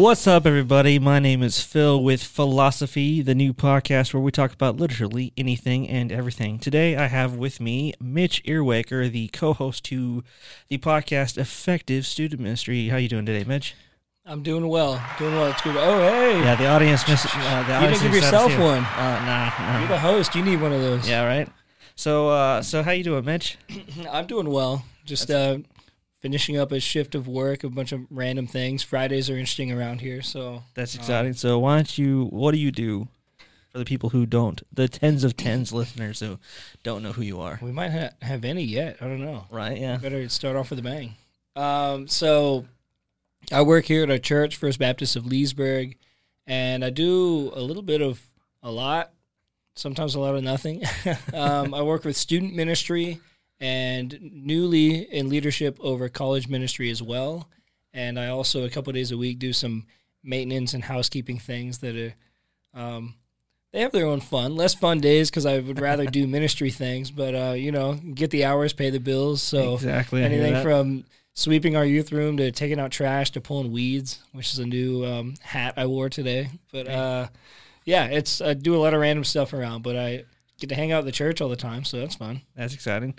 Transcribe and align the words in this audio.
What's 0.00 0.26
up, 0.26 0.46
everybody? 0.46 0.98
My 0.98 1.18
name 1.18 1.42
is 1.42 1.60
Phil 1.60 2.02
with 2.02 2.22
Philosophy, 2.22 3.20
the 3.20 3.34
new 3.34 3.52
podcast 3.52 4.14
where 4.14 4.22
we 4.22 4.30
talk 4.30 4.50
about 4.50 4.78
literally 4.78 5.34
anything 5.36 5.86
and 5.90 6.10
everything. 6.10 6.58
Today, 6.58 6.96
I 6.96 7.06
have 7.06 7.36
with 7.36 7.60
me 7.60 7.92
Mitch 8.00 8.42
Earwaker, 8.44 9.12
the 9.12 9.28
co-host 9.28 9.84
to 9.84 10.24
the 10.68 10.78
podcast 10.78 11.36
Effective 11.36 12.06
Student 12.06 12.40
Ministry. 12.40 12.88
How 12.88 12.96
you 12.96 13.10
doing 13.10 13.26
today, 13.26 13.44
Mitch? 13.44 13.74
I'm 14.24 14.42
doing 14.42 14.68
well. 14.68 15.04
Doing 15.18 15.34
well. 15.34 15.50
It's 15.50 15.60
good. 15.60 15.76
Oh, 15.76 16.00
hey. 16.00 16.40
Yeah, 16.40 16.54
the 16.54 16.66
audience 16.66 17.06
miss. 17.06 17.26
Uh, 17.26 17.62
the 17.64 17.68
You 17.68 17.74
audience 17.74 17.98
didn't 18.00 18.14
give 18.14 18.22
yourself 18.22 18.52
one. 18.52 18.78
Uh, 18.78 19.22
nah, 19.26 19.52
nah, 19.58 19.78
You're 19.80 19.88
the 19.88 19.98
host. 19.98 20.34
You 20.34 20.42
need 20.42 20.62
one 20.62 20.72
of 20.72 20.80
those. 20.80 21.06
Yeah, 21.06 21.26
right. 21.26 21.46
So, 21.94 22.30
uh, 22.30 22.62
so 22.62 22.82
how 22.82 22.92
you 22.92 23.04
doing, 23.04 23.26
Mitch? 23.26 23.58
I'm 24.10 24.26
doing 24.26 24.48
well. 24.48 24.82
Just 25.04 25.30
uh, 25.30 25.58
finishing 26.20 26.56
up 26.56 26.70
a 26.72 26.80
shift 26.80 27.14
of 27.14 27.26
work, 27.26 27.64
a 27.64 27.68
bunch 27.70 27.92
of 27.92 28.02
random 28.10 28.46
things. 28.46 28.82
Fridays 28.82 29.28
are 29.28 29.34
interesting 29.34 29.72
around 29.72 30.00
here, 30.00 30.22
so 30.22 30.62
That's 30.74 30.94
exciting. 30.94 31.32
So, 31.34 31.58
why 31.58 31.76
don't 31.76 31.98
you? 31.98 32.26
What 32.26 32.52
do 32.52 32.58
you 32.58 32.70
do 32.70 33.08
for 33.72 33.78
the 33.78 33.84
people 33.84 34.10
who 34.10 34.26
don't? 34.26 34.62
The 34.72 34.88
tens 34.88 35.24
of 35.24 35.36
tens 35.36 35.72
listeners 35.72 36.20
who 36.20 36.38
don't 36.82 37.02
know 37.02 37.12
who 37.12 37.22
you 37.22 37.40
are. 37.40 37.58
we 37.62 37.72
might 37.72 37.90
ha- 37.90 38.10
have 38.22 38.44
any 38.44 38.62
yet. 38.62 38.98
I 39.00 39.06
don't 39.06 39.20
know. 39.24 39.46
Right? 39.50 39.78
Yeah. 39.78 39.96
Better 39.96 40.28
start 40.28 40.56
off 40.56 40.70
with 40.70 40.78
a 40.78 40.82
bang. 40.82 41.14
Um, 41.56 42.06
so 42.06 42.66
I 43.52 43.62
work 43.62 43.84
here 43.86 44.02
at 44.04 44.10
our 44.10 44.18
church, 44.18 44.56
First 44.56 44.78
Baptist 44.78 45.16
of 45.16 45.26
Leesburg, 45.26 45.96
and 46.46 46.84
I 46.84 46.90
do 46.90 47.50
a 47.54 47.60
little 47.60 47.82
bit 47.82 48.00
of 48.02 48.20
a 48.62 48.70
lot, 48.70 49.12
sometimes 49.74 50.14
a 50.14 50.20
lot 50.20 50.34
of 50.36 50.44
nothing. 50.44 50.82
um, 51.34 51.74
I 51.74 51.82
work 51.82 52.04
with 52.04 52.16
student 52.16 52.54
ministry 52.54 53.20
and 53.60 54.18
newly 54.20 55.02
in 55.02 55.28
leadership 55.28 55.78
over 55.80 56.08
college 56.08 56.48
ministry 56.48 56.90
as 56.90 57.02
well. 57.02 57.48
And 57.92 58.18
I 58.18 58.28
also 58.28 58.64
a 58.64 58.70
couple 58.70 58.92
days 58.92 59.12
a 59.12 59.18
week 59.18 59.38
do 59.38 59.52
some 59.52 59.86
maintenance 60.22 60.74
and 60.74 60.84
housekeeping 60.84 61.38
things 61.38 61.78
that 61.78 61.96
are. 61.96 62.14
Um, 62.72 63.14
they 63.72 63.82
have 63.82 63.92
their 63.92 64.06
own 64.06 64.20
fun, 64.20 64.56
less 64.56 64.74
fun 64.74 64.98
days 64.98 65.30
because 65.30 65.46
I 65.46 65.60
would 65.60 65.80
rather 65.80 66.04
do 66.04 66.26
ministry 66.28 66.70
things, 66.70 67.10
but 67.10 67.34
uh, 67.34 67.52
you 67.52 67.70
know, 67.70 67.94
get 67.94 68.30
the 68.30 68.44
hours, 68.44 68.72
pay 68.72 68.90
the 68.90 68.98
bills. 68.98 69.42
So 69.42 69.74
exactly. 69.74 70.24
Anything 70.24 70.62
from 70.62 71.04
sweeping 71.34 71.76
our 71.76 71.84
youth 71.84 72.10
room 72.12 72.36
to 72.38 72.50
taking 72.50 72.80
out 72.80 72.90
trash 72.90 73.30
to 73.32 73.40
pulling 73.40 73.70
weeds, 73.70 74.20
which 74.32 74.52
is 74.52 74.58
a 74.58 74.66
new 74.66 75.04
um, 75.04 75.34
hat 75.40 75.74
I 75.76 75.86
wore 75.86 76.08
today. 76.08 76.48
But 76.72 76.88
uh, 76.88 77.28
yeah, 77.84 78.06
it's 78.06 78.40
I 78.40 78.54
do 78.54 78.74
a 78.74 78.78
lot 78.78 78.94
of 78.94 79.00
random 79.00 79.24
stuff 79.24 79.52
around, 79.52 79.82
but 79.82 79.96
I 79.96 80.24
get 80.60 80.68
to 80.68 80.74
hang 80.76 80.92
out 80.92 81.00
at 81.00 81.04
the 81.06 81.12
church 81.12 81.40
all 81.40 81.48
the 81.48 81.56
time, 81.56 81.84
so 81.84 81.98
that's 81.98 82.14
fun. 82.14 82.42
That's 82.54 82.74
exciting. 82.74 83.14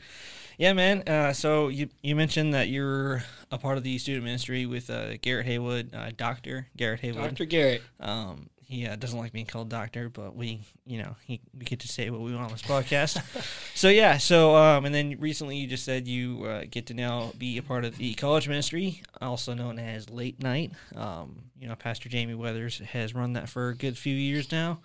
Yeah, 0.57 0.73
man. 0.73 1.03
Uh, 1.07 1.33
so 1.33 1.69
you 1.69 1.89
you 2.03 2.15
mentioned 2.15 2.53
that 2.53 2.69
you're 2.69 3.23
a 3.51 3.57
part 3.57 3.77
of 3.77 3.83
the 3.83 3.97
student 3.97 4.23
ministry 4.23 4.65
with 4.65 4.89
uh, 4.89 5.17
Garrett 5.17 5.45
Haywood, 5.45 5.93
uh, 5.93 6.11
Doctor 6.15 6.67
Garrett 6.77 6.99
Haywood. 7.01 7.29
Dr. 7.31 7.45
Garrett, 7.45 7.81
Um, 7.99 8.49
he 8.71 8.87
uh, 8.87 8.95
doesn't 8.95 9.19
like 9.19 9.33
being 9.33 9.45
called 9.45 9.67
doctor, 9.67 10.07
but 10.07 10.33
we, 10.33 10.61
you 10.85 11.03
know, 11.03 11.17
he, 11.25 11.41
we 11.57 11.65
get 11.65 11.81
to 11.81 11.89
say 11.89 12.09
what 12.09 12.21
we 12.21 12.33
want 12.33 12.45
on 12.45 12.51
this 12.51 12.61
podcast. 12.61 13.21
so 13.75 13.89
yeah, 13.89 14.17
so 14.17 14.55
um, 14.55 14.85
and 14.85 14.95
then 14.95 15.17
recently 15.19 15.57
you 15.57 15.67
just 15.67 15.83
said 15.83 16.07
you 16.07 16.45
uh, 16.45 16.63
get 16.69 16.85
to 16.85 16.93
now 16.93 17.33
be 17.37 17.57
a 17.57 17.63
part 17.63 17.83
of 17.83 17.97
the 17.97 18.13
college 18.13 18.47
ministry, 18.47 19.01
also 19.19 19.53
known 19.53 19.77
as 19.77 20.09
Late 20.09 20.41
Night. 20.41 20.71
Um, 20.95 21.41
you 21.59 21.67
know, 21.67 21.75
Pastor 21.75 22.07
Jamie 22.07 22.33
Weathers 22.33 22.77
has 22.79 23.13
run 23.13 23.33
that 23.33 23.49
for 23.49 23.69
a 23.69 23.75
good 23.75 23.97
few 23.97 24.15
years 24.15 24.51
now. 24.53 24.79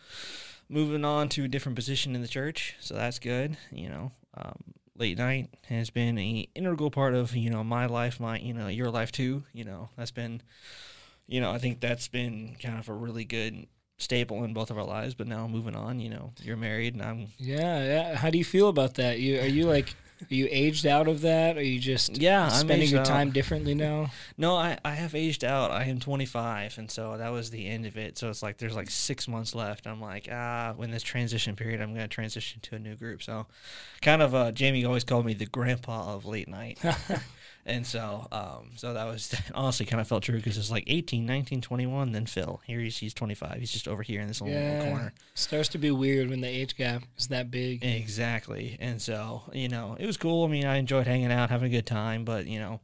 Moving 0.68 1.04
on 1.04 1.28
to 1.30 1.44
a 1.44 1.48
different 1.48 1.76
position 1.76 2.14
in 2.14 2.22
the 2.22 2.28
church, 2.28 2.74
so 2.80 2.94
that's 2.94 3.18
good. 3.20 3.56
You 3.70 3.88
know, 3.88 4.12
um, 4.34 4.58
Late 4.96 5.18
Night 5.18 5.50
has 5.68 5.90
been 5.90 6.18
a 6.18 6.48
integral 6.54 6.90
part 6.90 7.14
of 7.14 7.36
you 7.36 7.50
know 7.50 7.62
my 7.62 7.86
life, 7.86 8.18
my 8.18 8.38
you 8.38 8.52
know 8.52 8.66
your 8.68 8.90
life 8.90 9.12
too. 9.12 9.44
You 9.52 9.64
know, 9.64 9.90
that's 9.96 10.10
been 10.10 10.42
you 11.26 11.40
know, 11.40 11.50
I 11.50 11.58
think 11.58 11.80
that's 11.80 12.08
been 12.08 12.56
kind 12.62 12.78
of 12.78 12.88
a 12.88 12.92
really 12.92 13.24
good 13.24 13.66
staple 13.98 14.44
in 14.44 14.52
both 14.52 14.70
of 14.70 14.78
our 14.78 14.84
lives. 14.84 15.14
But 15.14 15.26
now 15.26 15.46
moving 15.46 15.74
on, 15.74 16.00
you 16.00 16.10
know, 16.10 16.32
you're 16.42 16.56
married, 16.56 16.94
and 16.94 17.02
I'm 17.02 17.28
yeah, 17.38 17.84
yeah. 17.84 18.16
How 18.16 18.30
do 18.30 18.38
you 18.38 18.44
feel 18.44 18.68
about 18.68 18.94
that? 18.94 19.18
You 19.18 19.40
are 19.40 19.46
you 19.46 19.64
like 19.64 19.94
are 20.22 20.34
you 20.34 20.48
aged 20.50 20.86
out 20.86 21.08
of 21.08 21.20
that? 21.20 21.58
Are 21.58 21.62
you 21.62 21.78
just 21.78 22.16
yeah, 22.16 22.48
spending 22.48 22.88
your 22.88 23.00
out. 23.00 23.06
time 23.06 23.30
differently 23.30 23.74
now? 23.74 24.10
No, 24.38 24.56
I 24.56 24.78
I 24.84 24.94
have 24.94 25.14
aged 25.14 25.44
out. 25.44 25.70
I 25.70 25.84
am 25.84 26.00
25, 26.00 26.78
and 26.78 26.90
so 26.90 27.16
that 27.18 27.28
was 27.30 27.50
the 27.50 27.66
end 27.66 27.84
of 27.84 27.96
it. 27.98 28.16
So 28.16 28.30
it's 28.30 28.42
like 28.42 28.58
there's 28.58 28.74
like 28.74 28.90
six 28.90 29.28
months 29.28 29.54
left. 29.54 29.86
I'm 29.86 30.00
like, 30.00 30.28
ah, 30.32 30.72
when 30.76 30.90
this 30.90 31.02
transition 31.02 31.54
period, 31.54 31.80
I'm 31.80 31.92
gonna 31.92 32.08
transition 32.08 32.60
to 32.62 32.76
a 32.76 32.78
new 32.78 32.96
group. 32.96 33.22
So, 33.22 33.46
kind 34.00 34.22
of, 34.22 34.34
uh, 34.34 34.52
Jamie 34.52 34.84
always 34.84 35.04
called 35.04 35.26
me 35.26 35.34
the 35.34 35.46
grandpa 35.46 36.14
of 36.14 36.24
late 36.24 36.48
night. 36.48 36.78
And 37.68 37.84
so, 37.84 38.28
um, 38.30 38.70
so 38.76 38.94
that 38.94 39.04
was 39.06 39.34
honestly 39.54 39.84
kind 39.86 40.00
of 40.00 40.06
felt 40.06 40.22
true 40.22 40.36
because 40.36 40.56
it's 40.56 40.70
like 40.70 40.84
18, 40.86 41.26
19, 41.26 41.60
21, 41.60 42.12
then 42.12 42.24
Phil. 42.26 42.60
Here 42.64 42.78
he's, 42.78 42.96
he's 42.98 43.12
25. 43.12 43.58
He's 43.58 43.72
just 43.72 43.88
over 43.88 44.04
here 44.04 44.20
in 44.20 44.28
this 44.28 44.40
little 44.40 44.56
Yeah, 44.56 44.84
corner. 44.84 45.12
starts 45.34 45.68
to 45.70 45.78
be 45.78 45.90
weird 45.90 46.30
when 46.30 46.40
the 46.40 46.48
age 46.48 46.76
gap 46.76 47.02
is 47.18 47.26
that 47.28 47.50
big. 47.50 47.84
Exactly. 47.84 48.76
And 48.80 49.02
so, 49.02 49.42
you 49.52 49.68
know, 49.68 49.96
it 49.98 50.06
was 50.06 50.16
cool. 50.16 50.44
I 50.44 50.48
mean, 50.48 50.64
I 50.64 50.76
enjoyed 50.76 51.08
hanging 51.08 51.32
out, 51.32 51.50
having 51.50 51.66
a 51.66 51.74
good 51.74 51.86
time, 51.86 52.24
but, 52.24 52.46
you 52.46 52.60
know, 52.60 52.80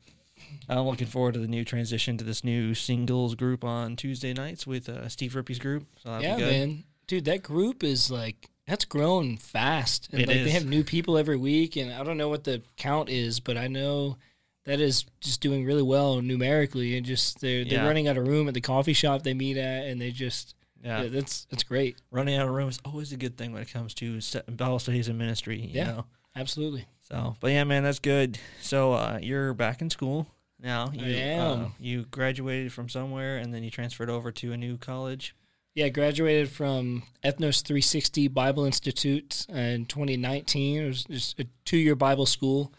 I'm 0.68 0.80
looking 0.80 1.06
forward 1.06 1.34
to 1.34 1.40
the 1.40 1.46
new 1.46 1.64
transition 1.64 2.18
to 2.18 2.24
this 2.24 2.42
new 2.42 2.74
singles 2.74 3.36
group 3.36 3.62
on 3.64 3.94
Tuesday 3.94 4.32
nights 4.32 4.66
with 4.66 4.88
uh, 4.88 5.08
Steve 5.08 5.36
Rippey's 5.36 5.60
group. 5.60 5.86
So 6.02 6.08
that'll 6.10 6.24
yeah, 6.24 6.34
be 6.36 6.42
good. 6.42 6.50
man, 6.68 6.84
dude, 7.06 7.24
that 7.26 7.44
group 7.44 7.84
is 7.84 8.10
like 8.10 8.48
that's 8.66 8.84
grown 8.84 9.36
fast. 9.36 10.08
And 10.12 10.22
It 10.22 10.28
like 10.28 10.38
is. 10.38 10.44
they 10.46 10.50
have 10.50 10.66
new 10.66 10.82
people 10.84 11.16
every 11.16 11.36
week, 11.36 11.76
and 11.76 11.92
I 11.92 12.02
don't 12.02 12.16
know 12.16 12.28
what 12.28 12.42
the 12.44 12.62
count 12.76 13.08
is, 13.10 13.38
but 13.40 13.56
I 13.56 13.68
know 13.68 14.16
that 14.64 14.80
is 14.80 15.04
just 15.20 15.40
doing 15.40 15.64
really 15.64 15.82
well 15.82 16.20
numerically, 16.22 16.96
and 16.96 17.04
just 17.06 17.40
they're 17.40 17.64
they're 17.64 17.80
Yeah. 17.80 17.86
running 17.86 18.08
out 18.08 18.16
of 18.16 18.26
room 18.26 18.48
at 18.48 18.54
the 18.54 18.60
coffee 18.60 18.92
shop 18.92 19.22
they 19.22 19.34
meet 19.34 19.56
at, 19.56 19.86
and 19.86 20.00
they 20.00 20.10
just 20.10 20.54
Yeah. 20.84 21.02
yeah, 21.02 21.08
that's 21.08 21.44
that's 21.46 21.62
great, 21.62 21.96
Running 22.10 22.36
out 22.36 22.48
of 22.48 22.54
room 22.54 22.68
is 22.68 22.78
always 22.84 23.12
a 23.12 23.16
good 23.16 23.36
thing 23.36 23.52
when 23.52 23.62
it 23.62 23.70
comes 23.70 23.94
to 23.94 24.20
st- 24.20 24.56
Bible 24.56 24.78
studies 24.78 25.08
and 25.08 25.18
ministry, 25.18 25.60
you 25.60 25.68
Yeah. 25.72 25.84
know. 25.84 26.04
absolutely. 26.36 26.86
So, 27.00 27.36
but 27.40 27.48
yeah, 27.52 27.64
man, 27.64 27.82
that's 27.82 27.98
good. 27.98 28.38
So, 28.62 28.92
uh, 28.94 29.18
you're 29.22 29.52
back 29.54 29.82
in 29.82 29.90
school 29.90 30.28
now. 30.58 30.90
You, 30.94 31.04
I 31.04 31.18
am. 31.18 31.60
Uh, 31.64 31.68
you 31.78 32.04
graduated 32.06 32.72
from 32.72 32.88
somewhere 32.88 33.36
and 33.36 33.52
then 33.52 33.62
you 33.64 33.70
transferred 33.70 34.08
over 34.08 34.32
to 34.32 34.52
a 34.52 34.56
new 34.56 34.78
college. 34.78 35.34
Yeah, 35.74 35.88
graduated 35.88 36.48
from 36.50 37.02
Ethnos 37.24 37.62
360 37.62 38.28
Bible 38.28 38.64
Institute 38.64 39.46
in 39.48 39.84
2019. 39.86 40.82
It 40.82 40.86
was 40.86 41.04
just 41.04 41.38
a 41.40 41.46
two-year 41.64 41.96
Bible 41.96 42.26
school, 42.26 42.72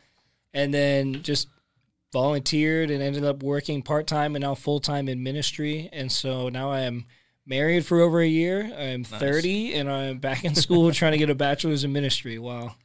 and 0.54 0.74
then 0.74 1.22
just 1.24 1.48
volunteered 2.14 2.90
and 2.90 3.04
ended 3.04 3.26
up 3.26 3.44
working 3.44 3.82
part-time 3.82 4.36
and 4.36 4.44
now 4.44 4.56
full-time 4.56 5.10
in 5.10 5.22
ministry. 5.22 5.90
And 5.92 6.10
so 6.10 6.48
now 6.48 6.72
I 6.72 6.82
am 6.82 7.06
married 7.46 7.86
for 7.86 8.00
over 8.00 8.22
a 8.22 8.28
year. 8.28 8.72
I'm 8.78 9.04
30, 9.04 9.74
and 9.74 9.92
I'm 9.92 10.20
back 10.20 10.46
in 10.46 10.56
school 10.56 10.92
trying 10.94 11.12
to 11.14 11.18
get 11.18 11.30
a 11.30 11.36
bachelor's 11.36 11.84
in 11.84 11.92
ministry. 11.92 12.40
Wow, 12.40 12.76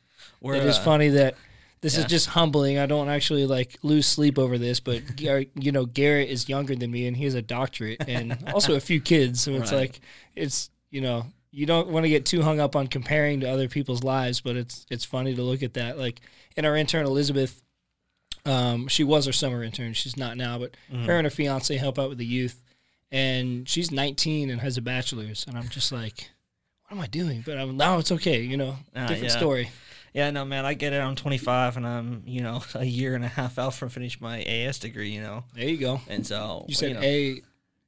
Where, 0.41 0.57
it 0.57 0.65
is 0.65 0.79
uh, 0.79 0.83
funny 0.83 1.11
that. 1.11 1.37
This 1.81 1.95
yeah. 1.95 2.01
is 2.01 2.07
just 2.07 2.27
humbling. 2.31 2.77
I 2.77 2.87
don't 2.87 3.09
actually 3.09 3.47
like 3.47 3.79
lose 3.85 4.05
sleep 4.05 4.37
over 4.37 4.59
this, 4.59 4.81
but 4.81 5.21
you 5.55 5.71
know, 5.71 5.85
Garrett 5.87 6.29
is 6.29 6.49
younger 6.49 6.75
than 6.75 6.91
me, 6.91 7.07
and 7.07 7.17
he 7.17 7.23
has 7.23 7.35
a 7.35 7.43
doctorate 7.43 8.03
and 8.09 8.37
also 8.53 8.75
a 8.75 8.81
few 8.81 9.01
kids. 9.01 9.41
So 9.41 9.53
it's 9.53 9.71
Right. 9.71 9.83
like 9.83 10.01
it's 10.35 10.71
you 10.91 11.01
know 11.01 11.27
you 11.53 11.67
don't 11.67 11.89
want 11.89 12.03
to 12.03 12.09
get 12.09 12.27
too 12.27 12.43
hung 12.43 12.59
up 12.59 12.75
on 12.75 12.89
comparing 12.89 13.41
to 13.41 13.49
other 13.49 13.69
people's 13.69 14.03
lives, 14.03 14.41
but 14.41 14.57
it's 14.57 14.87
it's 14.91 15.05
funny 15.05 15.37
to 15.37 15.43
look 15.43 15.63
at 15.63 15.75
that. 15.75 15.99
Like 15.99 16.21
in 16.57 16.65
our 16.65 16.77
intern 16.77 17.07
Elizabeth, 17.07 17.63
um, 18.49 18.89
she 18.89 19.05
was 19.05 19.27
our 19.27 19.33
summer 19.33 19.63
intern. 19.63 19.93
She's 19.93 20.17
not 20.17 20.37
now, 20.37 20.59
but 20.59 20.77
Mhm. 20.93 21.05
her 21.07 21.17
and 21.17 21.27
her 21.27 21.31
fiance 21.31 21.77
help 21.77 21.99
out 21.99 22.09
with 22.09 22.19
the 22.19 22.27
youth, 22.27 22.63
and 23.11 23.69
she's 23.69 23.91
19 23.91 24.51
and 24.51 24.61
has 24.61 24.77
a 24.77 24.83
bachelor's, 24.83 25.45
and 25.47 25.57
I'm 25.57 25.69
just 25.69 25.93
like, 25.93 26.31
what 26.85 26.97
am 26.97 27.01
I 27.03 27.07
doing? 27.07 27.43
But 27.45 27.59
I'm 27.59 27.77
now 27.77 27.99
it's 27.99 28.13
okay, 28.13 28.41
you 28.43 28.57
know, 28.57 28.77
Ah, 28.97 29.07
different 29.09 29.33
yeah. 29.33 29.37
story. 29.39 29.71
Yeah, 30.15 30.31
no, 30.31 30.45
man, 30.47 30.65
I 30.65 30.73
get 30.75 30.95
it. 30.95 31.01
I'm 31.01 31.15
25 31.15 31.77
and 31.77 31.87
I'm, 31.87 32.23
you 32.27 32.41
know, 32.41 32.63
a 32.75 32.85
year 32.85 33.15
and 33.15 33.25
a 33.25 33.29
half 33.29 33.59
out 33.59 33.75
from 33.75 33.91
finish 33.91 34.21
my 34.21 34.43
AS 34.43 34.79
degree, 34.79 35.11
you 35.11 35.21
know. 35.21 35.45
There 35.55 35.69
you 35.69 35.77
go. 35.77 36.01
And 36.09 36.27
so, 36.27 36.65
You 36.67 36.75
said 36.75 36.95
know, 36.95 37.01
A, 37.03 37.43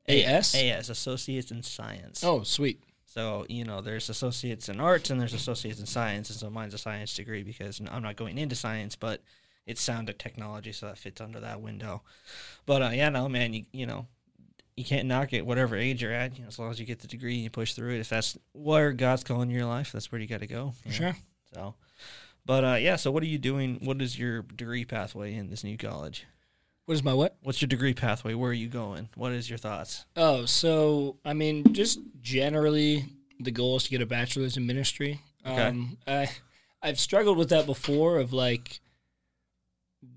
AS. 0.06 0.54
AS, 0.54 0.90
Associates 0.90 1.50
in 1.50 1.62
Science. 1.62 2.22
Oh, 2.22 2.42
sweet. 2.42 2.82
So, 3.06 3.46
you 3.48 3.64
know, 3.64 3.80
there's 3.80 4.08
associates 4.10 4.68
in 4.68 4.80
arts 4.80 5.10
and 5.10 5.18
there's 5.20 5.32
associates 5.34 5.80
in 5.80 5.86
science. 5.86 6.30
And 6.30 6.38
so 6.38 6.48
mine's 6.50 6.74
a 6.74 6.78
science 6.78 7.14
degree 7.16 7.42
because 7.42 7.80
I'm 7.90 8.02
not 8.02 8.16
going 8.16 8.38
into 8.38 8.54
science, 8.54 8.94
but 8.96 9.22
it's 9.66 9.80
sound 9.80 10.12
technology, 10.18 10.72
so 10.72 10.86
that 10.86 10.98
fits 10.98 11.20
under 11.20 11.40
that 11.40 11.60
window. 11.60 12.02
But 12.66 12.82
uh, 12.82 12.90
yeah, 12.92 13.08
no, 13.08 13.28
man, 13.28 13.52
you, 13.52 13.64
you 13.72 13.86
know, 13.86 14.06
you 14.76 14.84
can't 14.84 15.06
knock 15.06 15.32
it 15.32 15.46
whatever 15.46 15.76
age 15.76 16.02
you're 16.02 16.12
at. 16.12 16.36
You 16.36 16.42
know, 16.42 16.48
as 16.48 16.58
long 16.58 16.70
as 16.70 16.80
you 16.80 16.86
get 16.86 17.00
the 17.00 17.06
degree 17.06 17.34
and 17.34 17.44
you 17.44 17.50
push 17.50 17.74
through 17.74 17.94
it. 17.94 18.00
If 18.00 18.08
that's 18.08 18.36
where 18.52 18.92
God's 18.92 19.24
calling 19.24 19.50
your 19.50 19.66
life, 19.66 19.92
that's 19.92 20.10
where 20.10 20.20
you 20.20 20.26
got 20.26 20.40
to 20.40 20.46
go. 20.46 20.72
you 20.84 20.90
know? 20.90 20.96
Sure. 20.96 21.16
So, 21.54 21.74
but 22.46 22.64
uh, 22.64 22.76
yeah, 22.80 22.96
so 22.96 23.10
what 23.10 23.22
are 23.22 23.26
you 23.26 23.38
doing? 23.38 23.80
What 23.82 24.00
is 24.00 24.18
your 24.18 24.42
degree 24.42 24.84
pathway 24.84 25.34
in 25.34 25.50
this 25.50 25.64
new 25.64 25.76
college? 25.76 26.26
What 26.86 26.94
is 26.94 27.04
my 27.04 27.14
what? 27.14 27.36
What's 27.42 27.60
your 27.62 27.68
degree 27.68 27.94
pathway? 27.94 28.34
Where 28.34 28.50
are 28.50 28.54
you 28.54 28.68
going? 28.68 29.08
What 29.14 29.32
is 29.32 29.48
your 29.48 29.58
thoughts? 29.58 30.06
Oh, 30.16 30.44
so 30.44 31.18
I 31.24 31.34
mean, 31.34 31.72
just 31.72 32.00
generally, 32.20 33.04
the 33.38 33.52
goal 33.52 33.76
is 33.76 33.84
to 33.84 33.90
get 33.90 34.02
a 34.02 34.06
bachelor's 34.06 34.56
in 34.56 34.66
ministry. 34.66 35.20
Okay. 35.46 35.68
Um, 35.68 35.98
I 36.06 36.30
I've 36.82 36.98
struggled 36.98 37.38
with 37.38 37.50
that 37.50 37.66
before. 37.66 38.18
Of 38.18 38.32
like, 38.32 38.80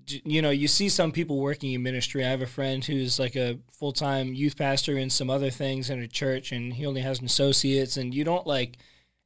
you 0.06 0.40
know, 0.42 0.50
you 0.50 0.66
see 0.68 0.88
some 0.88 1.12
people 1.12 1.38
working 1.38 1.72
in 1.72 1.82
ministry. 1.82 2.24
I 2.24 2.28
have 2.30 2.42
a 2.42 2.46
friend 2.46 2.84
who's 2.84 3.18
like 3.18 3.36
a 3.36 3.58
full 3.72 3.92
time 3.92 4.32
youth 4.34 4.56
pastor 4.56 4.96
and 4.96 5.12
some 5.12 5.28
other 5.30 5.50
things 5.50 5.90
in 5.90 6.00
a 6.00 6.08
church, 6.08 6.52
and 6.52 6.72
he 6.74 6.86
only 6.86 7.00
has 7.02 7.18
an 7.20 7.26
associate's. 7.26 7.96
And 7.96 8.14
you 8.14 8.24
don't 8.24 8.46
like, 8.46 8.78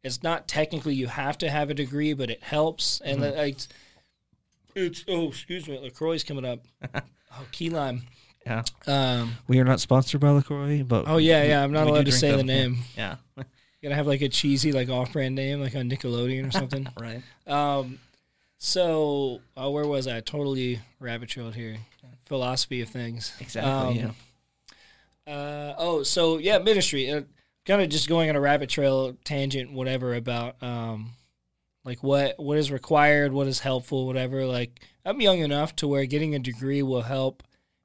it's 0.02 0.22
not 0.22 0.48
technically 0.48 0.94
you 0.94 1.06
have 1.06 1.38
to 1.38 1.50
have 1.50 1.70
a 1.70 1.74
degree, 1.74 2.12
but 2.12 2.30
it 2.30 2.42
helps. 2.42 3.00
And 3.04 3.20
Mm-hmm. 3.20 3.36
like, 3.38 3.58
it's 4.74 5.04
oh, 5.08 5.28
excuse 5.28 5.66
me, 5.68 5.78
LaCroix's 5.78 6.24
coming 6.24 6.44
up. 6.44 6.60
oh, 6.94 7.46
key 7.52 7.70
lime. 7.70 8.02
Yeah. 8.46 8.62
Um, 8.86 9.34
We 9.46 9.58
are 9.60 9.64
not 9.64 9.80
sponsored 9.80 10.20
by 10.20 10.30
LaCroix, 10.30 10.82
but 10.82 11.04
oh 11.06 11.18
yeah, 11.18 11.42
we- 11.42 11.48
yeah. 11.48 11.62
I'm 11.62 11.72
not 11.72 11.86
allowed 11.86 12.06
to 12.06 12.12
say 12.12 12.30
the 12.30 12.38
them. 12.38 12.46
name. 12.46 12.76
Yeah. 12.96 13.16
You 13.80 13.88
gotta 13.88 13.94
have 13.94 14.08
like 14.08 14.22
a 14.22 14.28
cheesy, 14.28 14.72
like 14.72 14.88
off-brand 14.88 15.36
name, 15.36 15.60
like 15.60 15.76
on 15.76 15.88
Nickelodeon 15.88 16.48
or 16.48 16.50
something. 16.50 16.88
right. 17.00 17.22
Um, 17.46 18.00
so 18.58 19.40
uh, 19.56 19.70
where 19.70 19.86
was 19.86 20.06
I? 20.06 20.20
Totally 20.20 20.80
rabbit 21.00 21.28
trailed 21.30 21.54
here. 21.54 21.76
Philosophy 22.26 22.82
of 22.82 22.88
things. 22.88 23.32
Exactly. 23.40 23.70
Um, 23.72 23.94
yeah. 25.26 25.32
Uh, 25.32 25.74
oh, 25.78 26.02
so 26.02 26.38
yeah, 26.38 26.58
ministry. 26.58 27.10
Uh, 27.10 27.22
kind 27.64 27.80
of 27.82 27.88
just 27.88 28.08
going 28.08 28.28
on 28.30 28.36
a 28.36 28.40
rabbit 28.40 28.68
trail 28.68 29.16
tangent, 29.24 29.72
whatever 29.72 30.14
about 30.14 30.62
um, 30.62 31.10
like 31.84 32.02
what 32.02 32.38
what 32.38 32.58
is 32.58 32.70
required, 32.70 33.32
what 33.32 33.46
is 33.46 33.60
helpful, 33.60 34.06
whatever. 34.06 34.44
Like 34.46 34.80
I'm 35.04 35.20
young 35.20 35.38
enough 35.38 35.74
to 35.76 35.88
where 35.88 36.04
getting 36.06 36.34
a 36.34 36.38
degree 36.38 36.82
will 36.82 37.02
help. 37.02 37.42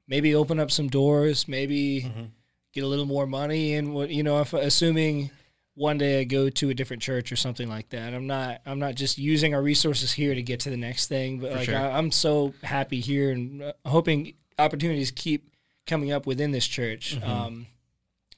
Maybe 0.08 0.34
open 0.34 0.60
up 0.60 0.70
some 0.70 0.88
doors. 0.88 1.48
Maybe 1.48 2.02
Mhm. 2.02 2.28
get 2.72 2.84
a 2.84 2.86
little 2.86 3.06
more 3.06 3.26
money, 3.26 3.74
and 3.74 3.94
what 3.94 4.10
you 4.10 4.22
know, 4.22 4.40
if 4.40 4.52
assuming 4.52 5.30
one 5.74 5.98
day 5.98 6.20
I 6.20 6.24
go 6.24 6.48
to 6.48 6.70
a 6.70 6.74
different 6.74 7.02
church 7.02 7.32
or 7.32 7.36
something 7.36 7.68
like 7.68 7.88
that. 7.90 8.14
I'm 8.14 8.26
not 8.26 8.60
I'm 8.64 8.78
not 8.78 8.94
just 8.94 9.18
using 9.18 9.54
our 9.54 9.62
resources 9.62 10.12
here 10.12 10.34
to 10.34 10.42
get 10.42 10.60
to 10.60 10.70
the 10.70 10.76
next 10.76 11.08
thing, 11.08 11.38
but 11.40 11.50
For 11.52 11.56
like 11.58 11.64
sure. 11.66 11.76
I, 11.76 11.98
I'm 11.98 12.10
so 12.10 12.54
happy 12.62 13.00
here 13.00 13.32
and 13.32 13.62
uh, 13.62 13.72
hoping 13.84 14.34
opportunities 14.58 15.10
keep 15.10 15.50
coming 15.86 16.12
up 16.12 16.26
within 16.26 16.52
this 16.52 16.66
church. 16.66 17.16
Mhm. 17.20 17.28
Um, 17.28 17.66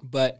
but 0.03 0.39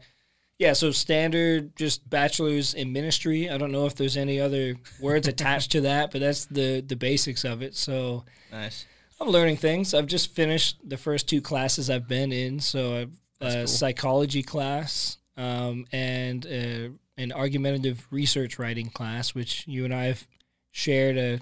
yeah, 0.59 0.73
so 0.73 0.89
standard 0.91 1.75
just 1.75 2.09
bachelor's 2.09 2.73
in 2.73 2.91
ministry. 2.91 3.47
I 3.49 3.59
don't 3.59 3.71
know 3.71 3.85
if 3.85 3.93
there's 3.93 4.17
any 4.17 4.39
other 4.39 4.75
words 4.99 5.27
attached 5.27 5.71
to 5.73 5.81
that, 5.81 6.11
but 6.11 6.19
that's 6.21 6.45
the 6.45 6.81
the 6.81 6.95
basics 6.95 7.43
of 7.45 7.61
it. 7.61 7.75
So 7.75 8.25
Nice. 8.51 8.85
I'm 9.21 9.29
learning 9.29 9.57
things. 9.57 9.93
I've 9.93 10.07
just 10.07 10.33
finished 10.35 10.77
the 10.83 10.97
first 10.97 11.27
two 11.29 11.41
classes 11.41 11.89
I've 11.91 12.07
been 12.07 12.31
in. 12.31 12.59
So 12.59 12.95
I've 13.01 13.11
That's 13.39 13.53
a 13.53 13.57
cool. 13.59 13.67
psychology 13.67 14.41
class 14.41 15.17
um, 15.37 15.85
and 15.91 16.45
uh, 16.45 16.89
an 17.17 17.31
argumentative 17.31 18.05
research 18.11 18.59
writing 18.59 18.89
class, 18.89 19.33
which 19.35 19.65
you 19.67 19.85
and 19.85 19.93
I 19.93 20.05
have 20.05 20.27
shared 20.71 21.17
a 21.17 21.39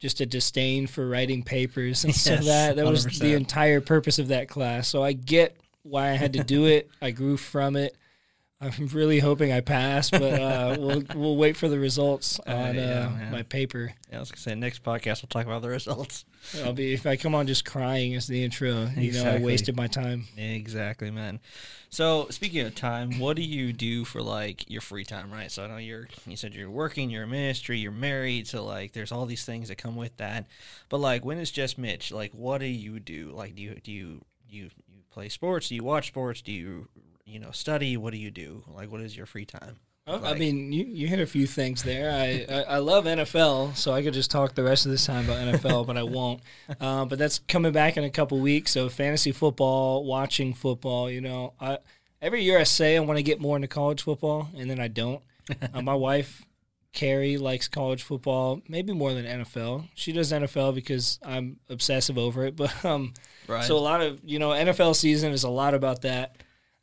just 0.00 0.20
a 0.20 0.26
disdain 0.26 0.86
for 0.86 1.08
writing 1.08 1.42
papers 1.42 2.04
and 2.04 2.14
so 2.14 2.34
Yes, 2.34 2.44
that 2.46 2.76
that 2.76 2.86
was 2.86 3.04
100%. 3.06 3.18
the 3.18 3.34
entire 3.34 3.80
purpose 3.80 4.18
of 4.20 4.28
that 4.28 4.48
class. 4.48 4.86
So 4.86 5.02
I 5.02 5.12
get 5.12 5.56
why 5.82 6.10
I 6.10 6.14
had 6.14 6.34
to 6.34 6.44
do 6.44 6.66
it. 6.66 6.88
I 7.02 7.10
grew 7.10 7.36
from 7.36 7.74
it. 7.74 7.96
I'm 8.60 8.88
really 8.88 9.20
hoping 9.20 9.52
I 9.52 9.60
pass, 9.60 10.10
but 10.10 10.22
uh, 10.40 10.76
we'll 10.80 11.02
we'll 11.14 11.36
wait 11.36 11.56
for 11.56 11.68
the 11.68 11.78
results 11.78 12.40
Uh, 12.44 12.52
on 12.52 12.74
yeah, 12.74 13.08
uh, 13.28 13.30
my 13.30 13.42
paper. 13.42 13.92
Yeah, 14.10 14.16
I 14.16 14.20
was 14.20 14.32
gonna 14.32 14.40
say 14.40 14.54
next 14.56 14.82
podcast 14.82 15.22
we'll 15.22 15.28
talk 15.28 15.46
about 15.46 15.62
the 15.62 15.68
results. 15.68 16.24
I'll 16.64 16.72
be 16.72 16.92
if 16.92 17.06
I 17.06 17.16
come 17.16 17.36
on 17.36 17.46
just 17.46 17.64
crying 17.64 18.16
as 18.16 18.26
the 18.26 18.42
intro. 18.42 18.88
You 18.96 19.12
know, 19.12 19.24
I 19.30 19.38
wasted 19.38 19.76
my 19.76 19.86
time. 19.86 20.26
Exactly, 20.36 21.10
man. 21.12 21.38
So 21.90 22.26
speaking 22.30 22.66
of 22.66 22.74
time, 22.74 23.18
what 23.20 23.36
do 23.36 23.42
you 23.42 23.72
do 23.72 24.04
for 24.04 24.20
like 24.22 24.68
your 24.68 24.80
free 24.80 25.04
time, 25.04 25.30
right? 25.32 25.50
So 25.52 25.62
I 25.64 25.68
know 25.68 25.76
you're 25.76 26.08
you 26.26 26.36
said 26.36 26.52
you're 26.52 26.68
working, 26.68 27.10
you're 27.10 27.24
a 27.24 27.28
ministry, 27.28 27.78
you're 27.78 27.92
married, 27.92 28.48
so 28.48 28.64
like 28.64 28.92
there's 28.92 29.12
all 29.12 29.24
these 29.26 29.44
things 29.44 29.68
that 29.68 29.76
come 29.78 29.94
with 29.94 30.16
that. 30.16 30.46
But 30.88 30.98
like 30.98 31.24
when 31.24 31.38
it's 31.38 31.52
just 31.52 31.78
Mitch, 31.78 32.10
like 32.10 32.32
what 32.32 32.58
do 32.58 32.66
you 32.66 32.98
do? 32.98 33.30
Like 33.32 33.54
do 33.54 33.62
you 33.62 33.74
do 33.84 33.92
you 33.92 34.24
you 34.48 34.62
you 34.88 35.02
play 35.12 35.28
sports? 35.28 35.68
Do 35.68 35.76
you 35.76 35.84
watch 35.84 36.08
sports? 36.08 36.42
Do 36.42 36.50
you 36.52 36.88
you 37.28 37.38
know 37.38 37.50
study? 37.50 37.96
What 37.96 38.12
do 38.12 38.18
you 38.18 38.30
do? 38.30 38.62
Like 38.68 38.90
what 38.90 39.00
is 39.00 39.16
your 39.16 39.26
free 39.26 39.44
time? 39.44 39.76
Oh, 40.10 40.24
I 40.24 40.32
mean, 40.32 40.72
you, 40.72 40.86
you 40.86 41.06
hit 41.06 41.20
a 41.20 41.26
few 41.26 41.46
things 41.46 41.82
there. 41.82 42.10
I, 42.10 42.46
I, 42.50 42.62
I 42.62 42.78
love 42.78 43.04
NFL, 43.04 43.76
so 43.76 43.92
I 43.92 44.02
could 44.02 44.14
just 44.14 44.30
talk 44.30 44.54
the 44.54 44.62
rest 44.64 44.86
of 44.86 44.90
this 44.90 45.04
time 45.04 45.26
about 45.26 45.36
NFL, 45.36 45.86
but 45.86 45.98
I 45.98 46.02
won't. 46.02 46.40
Uh, 46.80 47.04
but 47.04 47.18
that's 47.18 47.40
coming 47.40 47.72
back 47.72 47.96
in 47.98 48.04
a 48.04 48.10
couple 48.10 48.38
weeks. 48.38 48.70
So 48.72 48.88
fantasy 48.88 49.32
football, 49.32 50.04
watching 50.04 50.54
football. 50.54 51.10
You 51.10 51.20
know, 51.20 51.52
I, 51.60 51.78
every 52.22 52.42
year 52.42 52.58
I 52.58 52.62
say 52.62 52.96
I 52.96 53.00
want 53.00 53.18
to 53.18 53.22
get 53.22 53.38
more 53.40 53.56
into 53.56 53.68
college 53.68 54.02
football, 54.02 54.48
and 54.56 54.70
then 54.70 54.80
I 54.80 54.88
don't. 54.88 55.22
Uh, 55.74 55.80
my 55.82 55.94
wife, 55.94 56.44
Carrie, 56.92 57.36
likes 57.38 57.68
college 57.68 58.02
football, 58.02 58.60
maybe 58.68 58.92
more 58.92 59.12
than 59.14 59.24
NFL. 59.24 59.88
She 59.94 60.12
does 60.12 60.30
NFL 60.32 60.74
because 60.74 61.18
I'm 61.24 61.58
obsessive 61.68 62.16
over 62.18 62.44
it. 62.44 62.56
But 62.56 62.84
um, 62.84 63.12
Right. 63.46 63.64
so 63.64 63.76
a 63.76 63.80
lot 63.80 64.02
of 64.02 64.20
you 64.24 64.38
know 64.38 64.50
NFL 64.50 64.94
season 64.94 65.32
is 65.32 65.44
a 65.44 65.48
lot 65.50 65.72
about 65.74 66.02
that. 66.02 66.36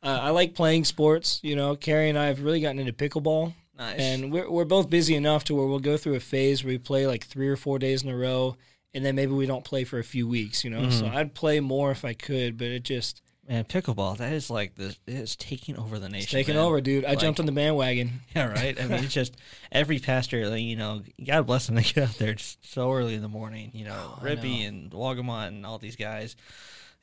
Uh, 0.06 0.18
I 0.22 0.30
like 0.30 0.54
playing 0.54 0.84
sports. 0.84 1.40
You 1.42 1.56
know, 1.56 1.74
Carrie 1.76 2.08
and 2.08 2.18
I 2.18 2.26
have 2.26 2.40
really 2.42 2.60
gotten 2.60 2.78
into 2.78 2.92
pickleball, 2.92 3.54
nice. 3.78 3.98
and 3.98 4.30
we're 4.32 4.50
we're 4.50 4.64
both 4.64 4.88
busy 4.88 5.14
enough 5.14 5.44
to 5.44 5.54
where 5.54 5.66
we'll 5.66 5.78
go 5.80 5.96
through 5.96 6.14
a 6.14 6.20
phase 6.20 6.62
where 6.64 6.72
we 6.72 6.78
play 6.78 7.06
like 7.06 7.24
three 7.26 7.48
or 7.48 7.56
four 7.56 7.78
days 7.78 8.02
in 8.02 8.08
a 8.08 8.16
row, 8.16 8.56
and 8.94 9.04
then 9.04 9.14
maybe 9.16 9.32
we 9.32 9.46
don't 9.46 9.64
play 9.64 9.84
for 9.84 9.98
a 9.98 10.04
few 10.04 10.28
weeks. 10.28 10.64
You 10.64 10.70
know, 10.70 10.88
so 10.90 11.04
Mhm. 11.06 11.14
I'd 11.14 11.34
play 11.34 11.60
more 11.60 11.90
if 11.90 12.04
I 12.04 12.12
could, 12.14 12.56
but 12.56 12.68
it 12.68 12.82
just 12.84 13.20
man, 13.48 13.62
pickleball, 13.64 14.16
that 14.18 14.32
is 14.32 14.50
like 14.50 14.74
the 14.74 14.96
it 15.06 15.14
is 15.14 15.36
taking 15.36 15.76
over 15.76 15.98
the 16.00 16.08
nation. 16.08 16.22
it's 16.24 16.32
taking 16.32 16.56
man. 16.56 16.64
over, 16.64 16.80
dude. 16.80 17.04
I 17.04 17.10
Like- 17.10 17.20
jumped 17.20 17.38
on 17.40 17.46
the 17.46 17.52
bandwagon. 17.52 18.20
Yeah, 18.34 18.46
right. 18.48 18.76
I 18.80 18.86
mean, 18.86 19.04
it's 19.04 19.14
just 19.14 19.36
every 19.70 19.98
pastor, 20.00 20.48
like, 20.48 20.62
you 20.62 20.74
know, 20.76 21.02
God 21.24 21.46
bless 21.46 21.66
them. 21.66 21.76
They 21.76 21.82
get 21.82 21.98
out 22.08 22.18
there 22.18 22.34
just 22.34 22.64
so 22.72 22.92
early 22.92 23.14
in 23.14 23.22
the 23.22 23.28
morning. 23.28 23.70
You 23.72 23.84
know, 23.84 24.14
Oh, 24.20 24.24
Rippy 24.24 24.62
know. 24.62 24.68
and 24.68 24.90
Walgamont 24.90 25.48
and 25.48 25.64
all 25.66 25.78
these 25.78 25.94
guys. 25.96 26.34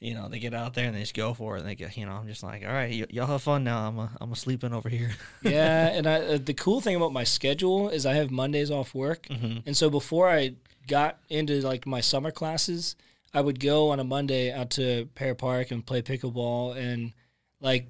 You 0.04 0.14
know, 0.16 0.28
they 0.28 0.40
get 0.40 0.54
out 0.54 0.74
there 0.74 0.86
and 0.88 0.96
they 0.96 1.00
just 1.00 1.14
go 1.14 1.34
for 1.34 1.56
it. 1.56 1.62
And 1.62 1.70
they 1.70 1.76
get, 1.76 1.96
you 1.96 2.06
know, 2.06 2.12
I'm 2.12 2.28
just 2.28 2.44
like, 2.44 2.64
all 2.66 2.74
right, 2.74 2.92
y- 2.92 3.06
y'all 3.10 3.26
have 3.28 3.42
fun 3.42 3.64
now. 3.64 3.88
I'm 3.88 3.98
a, 4.00 4.12
I'm 4.20 4.32
a 4.32 4.36
sleeping 4.36 4.74
over 4.74 4.90
here. 4.90 5.12
yeah, 5.44 5.88
and 5.88 6.06
I, 6.06 6.16
uh, 6.16 6.38
the 6.44 6.54
cool 6.54 6.82
thing 6.82 6.96
about 6.96 7.14
my 7.14 7.24
schedule 7.24 7.88
is 7.90 8.06
I 8.06 8.14
have 8.16 8.30
Mondays 8.30 8.70
off 8.70 8.94
work, 8.94 9.28
hmm 9.28 9.60
and 9.66 9.76
so 9.78 9.90
before 9.90 10.30
I 10.30 10.56
got 10.88 11.18
into 11.30 11.62
like 11.62 11.86
my 11.88 12.02
summer 12.02 12.32
classes, 12.32 12.96
I 13.34 13.40
would 13.42 13.60
go 13.60 13.90
on 13.92 14.00
a 14.00 14.04
Monday 14.04 14.52
out 14.52 14.70
to 14.72 15.08
Pear 15.16 15.34
Park 15.36 15.72
and 15.72 15.86
play 15.86 16.02
pickleball 16.02 16.76
and 16.76 17.14
like 17.62 17.88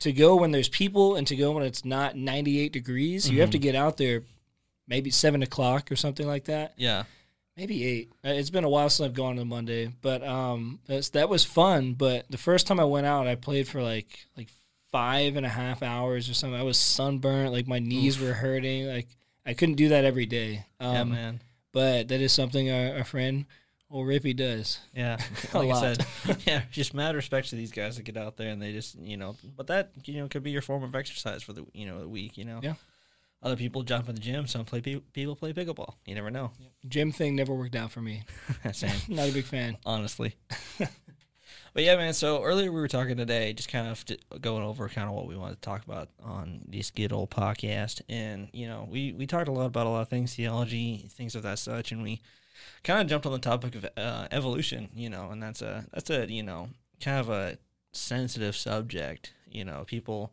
to 0.00 0.12
go 0.12 0.34
when 0.36 0.50
there's 0.50 0.68
people 0.68 1.14
and 1.16 1.26
to 1.26 1.36
go 1.36 1.52
when 1.52 1.62
it's 1.62 1.84
not 1.84 2.16
98 2.16 2.72
degrees. 2.72 3.30
You 3.30 3.40
have 3.40 3.50
to 3.50 3.58
get 3.58 3.74
out 3.76 3.98
there 3.98 4.22
maybe 4.88 5.10
seven 5.10 5.42
o'clock 5.42 5.92
or 5.92 5.96
something 5.96 6.26
like 6.26 6.44
that. 6.46 6.72
Yeah. 6.76 7.04
Maybe 7.56 7.84
eight. 7.84 8.10
Uh, 8.24 8.30
It's 8.30 8.50
been 8.50 8.64
a 8.64 8.68
while 8.68 8.88
since 8.88 9.04
I've 9.06 9.14
gone 9.14 9.36
to 9.36 9.44
Monday, 9.44 9.92
but 10.00 10.22
um, 10.22 10.80
that 10.86 11.28
was 11.28 11.44
fun. 11.44 11.94
But 11.94 12.26
the 12.30 12.38
first 12.38 12.66
time 12.66 12.80
I 12.80 12.84
went 12.84 13.06
out, 13.06 13.26
I 13.26 13.34
played 13.34 13.68
for 13.68 13.82
like 13.82 14.26
like 14.36 14.48
five 14.90 15.36
and 15.36 15.44
a 15.46 15.50
half 15.50 15.82
hours 15.82 16.28
or 16.30 16.34
something. 16.34 16.58
I 16.58 16.62
was 16.64 16.78
sunburnt, 16.78 17.52
like 17.52 17.66
my 17.66 17.78
knees 17.78 18.18
were 18.18 18.32
hurting. 18.32 18.86
Like 18.88 19.08
I 19.44 19.54
couldn't 19.54 19.74
do 19.76 19.90
that 19.90 20.04
every 20.04 20.26
day. 20.26 20.64
Um, 20.80 20.94
yeah, 20.94 21.04
man. 21.04 21.40
but 21.72 22.08
that 22.08 22.20
is 22.20 22.32
something 22.32 22.70
our, 22.70 22.98
our 22.98 23.04
friend 23.04 23.44
old 23.90 24.06
Rippy 24.06 24.34
does. 24.34 24.78
Yeah. 24.94 25.18
a 25.52 25.58
Like 25.58 25.68
I 25.68 25.72
lot. 25.72 25.80
said, 26.24 26.36
yeah, 26.46 26.62
just 26.70 26.94
mad 26.94 27.14
respect 27.14 27.50
to 27.50 27.56
these 27.56 27.72
guys 27.72 27.96
that 27.96 28.04
get 28.04 28.16
out 28.16 28.38
there 28.38 28.48
and 28.48 28.62
they 28.62 28.72
just, 28.72 28.98
you 28.98 29.18
know, 29.18 29.36
but 29.56 29.66
that, 29.66 29.90
you 30.06 30.14
know, 30.20 30.28
could 30.28 30.42
be 30.42 30.50
your 30.50 30.62
form 30.62 30.82
of 30.82 30.94
exercise 30.94 31.42
for 31.42 31.52
the, 31.52 31.66
you 31.74 31.84
know, 31.84 32.00
the 32.00 32.08
week, 32.08 32.38
you 32.38 32.44
know? 32.46 32.60
Yeah. 32.62 32.74
Other 33.42 33.56
people 33.56 33.82
jump 33.82 34.08
in 34.08 34.14
the 34.14 34.20
gym, 34.20 34.46
some 34.46 34.64
play 34.64 34.80
pe- 34.80 35.00
people 35.12 35.34
play 35.34 35.52
pickleball. 35.52 35.94
You 36.06 36.14
never 36.14 36.30
know. 36.30 36.52
Gym 36.88 37.10
thing 37.10 37.34
never 37.34 37.52
worked 37.52 37.74
out 37.74 37.90
for 37.90 38.00
me. 38.00 38.22
Same. 38.72 38.94
Not 39.08 39.28
a 39.30 39.32
big 39.32 39.44
fan. 39.44 39.78
honestly. 39.84 40.36
but 40.78 41.82
yeah, 41.82 41.96
man. 41.96 42.14
So 42.14 42.44
earlier 42.44 42.70
we 42.70 42.80
were 42.80 42.86
talking 42.86 43.16
today, 43.16 43.52
just 43.52 43.68
kind 43.68 43.88
of 43.88 44.04
going 44.40 44.62
over 44.62 44.88
kind 44.88 45.08
of 45.08 45.14
what 45.14 45.26
we 45.26 45.36
wanted 45.36 45.56
to 45.56 45.60
talk 45.60 45.84
about 45.84 46.08
on 46.22 46.60
this 46.68 46.90
good 46.92 47.12
old 47.12 47.30
podcast, 47.30 48.00
and 48.08 48.48
you 48.52 48.68
know, 48.68 48.86
we 48.88 49.12
we 49.12 49.26
talked 49.26 49.48
a 49.48 49.52
lot 49.52 49.66
about 49.66 49.86
a 49.86 49.90
lot 49.90 50.02
of 50.02 50.08
things, 50.08 50.34
theology, 50.36 51.08
things 51.10 51.34
of 51.34 51.42
that 51.42 51.58
such, 51.58 51.90
and 51.90 52.02
we 52.02 52.20
kind 52.84 53.00
of 53.00 53.08
jumped 53.08 53.26
on 53.26 53.32
the 53.32 53.38
topic 53.40 53.74
of 53.74 53.86
uh, 53.96 54.28
evolution, 54.30 54.88
you 54.94 55.10
know, 55.10 55.30
and 55.30 55.42
that's 55.42 55.62
a 55.62 55.86
that's 55.92 56.10
a 56.10 56.30
you 56.30 56.44
know 56.44 56.68
kind 57.00 57.18
of 57.18 57.28
a 57.28 57.58
sensitive 57.92 58.54
subject. 58.54 59.32
You 59.50 59.64
know, 59.64 59.82
people. 59.84 60.32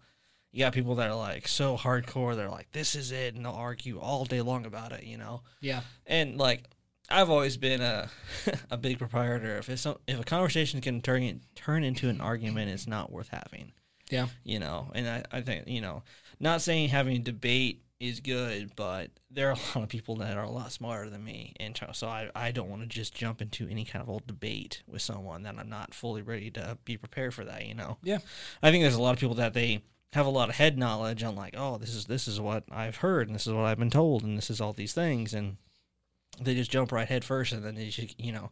You 0.52 0.60
got 0.66 0.74
people 0.74 0.96
that 0.96 1.10
are 1.10 1.16
like 1.16 1.48
so 1.48 1.78
hardcore. 1.78 2.36
They're 2.36 2.50
like, 2.50 2.72
"This 2.72 2.96
is 2.96 3.12
it," 3.12 3.36
and 3.36 3.46
they'll 3.46 3.52
argue 3.54 4.00
all 4.00 4.26
day 4.26 4.42
long 4.42 4.66
about 4.66 4.92
it. 4.92 5.04
You 5.04 5.18
know, 5.18 5.42
Yeah. 5.62 5.82
and 6.08 6.38
like 6.38 6.64
I've 7.10 7.30
always 7.30 7.58
been 7.58 7.82
a 7.82 8.10
a 8.72 8.78
big 8.78 8.98
proprietor. 9.00 9.58
If 9.58 9.70
it's 9.70 9.84
some, 9.84 9.98
if 10.08 10.20
a 10.20 10.24
conversation 10.24 10.82
can 10.82 11.02
turn 11.02 11.24
in, 11.24 11.42
turn 11.56 11.84
into 11.84 12.10
an 12.10 12.20
argument, 12.22 12.72
it's 12.72 12.88
not 12.88 13.12
worth 13.12 13.30
having. 13.30 13.74
Yeah. 14.10 14.28
You 14.44 14.60
know, 14.60 14.92
and 14.96 15.08
I, 15.08 15.24
I 15.32 15.42
think 15.42 15.68
you 15.68 15.82
know, 15.82 16.04
not 16.40 16.62
saying 16.62 16.90
having 16.90 17.18
a 17.18 17.20
debate 17.20 17.84
is 18.00 18.20
good, 18.22 18.72
but 18.76 19.12
there 19.30 19.50
are 19.50 19.52
a 19.54 19.78
lot 19.78 19.84
of 19.84 19.90
people 19.90 20.16
that 20.16 20.36
are 20.38 20.46
a 20.46 20.50
lot 20.50 20.72
smarter 20.72 21.10
than 21.12 21.24
me, 21.24 21.54
and 21.60 21.78
so- 21.78 21.92
so 21.94 22.08
I 22.08 22.30
I 22.34 22.52
don't 22.52 22.70
want 22.70 22.82
to 22.82 22.88
just 22.88 23.14
jump 23.14 23.40
into 23.42 23.68
any 23.68 23.86
kind 23.86 24.02
of 24.02 24.10
old 24.10 24.26
debate 24.26 24.82
with 24.88 25.02
someone 25.04 25.44
that 25.44 25.56
I'm 25.60 25.70
not 25.70 25.94
fully 25.94 26.22
ready 26.24 26.50
to 26.52 26.78
be 26.86 26.98
prepared 26.98 27.36
for 27.36 27.44
that. 27.46 27.68
You 27.68 27.76
know. 27.76 27.98
Yeah. 28.02 28.18
I 28.64 28.72
think 28.72 28.84
there's 28.84 28.96
a 28.96 29.02
lot 29.02 29.14
of 29.14 29.20
people 29.20 29.36
that 29.36 29.54
they 29.54 29.84
have 30.14 30.26
a 30.26 30.30
lot 30.30 30.50
of 30.50 30.56
head 30.56 30.78
knowledge 30.78 31.24
on 31.24 31.36
like, 31.36 31.56
oh, 31.58 31.78
this 31.78 31.94
is 31.94 32.06
this 32.06 32.28
is 32.28 32.40
what 32.40 32.64
I've 32.72 32.98
heard 32.98 33.28
and 33.28 33.36
this 33.36 33.48
is 33.48 33.54
what 33.54 33.66
I've 33.66 33.80
been 33.80 33.90
told 33.90 34.24
and 34.24 34.38
this 34.38 34.50
is 34.50 34.60
all 34.60 34.74
these 34.74 34.94
things 34.94 35.34
and 35.34 35.58
they 36.42 36.56
just 36.56 36.72
jump 36.72 36.92
right 36.92 37.08
head 37.08 37.24
first, 37.24 37.54
and 37.54 37.64
then 37.64 37.76
they 37.76 37.90
just 37.90 38.20
you 38.20 38.32
know 38.32 38.52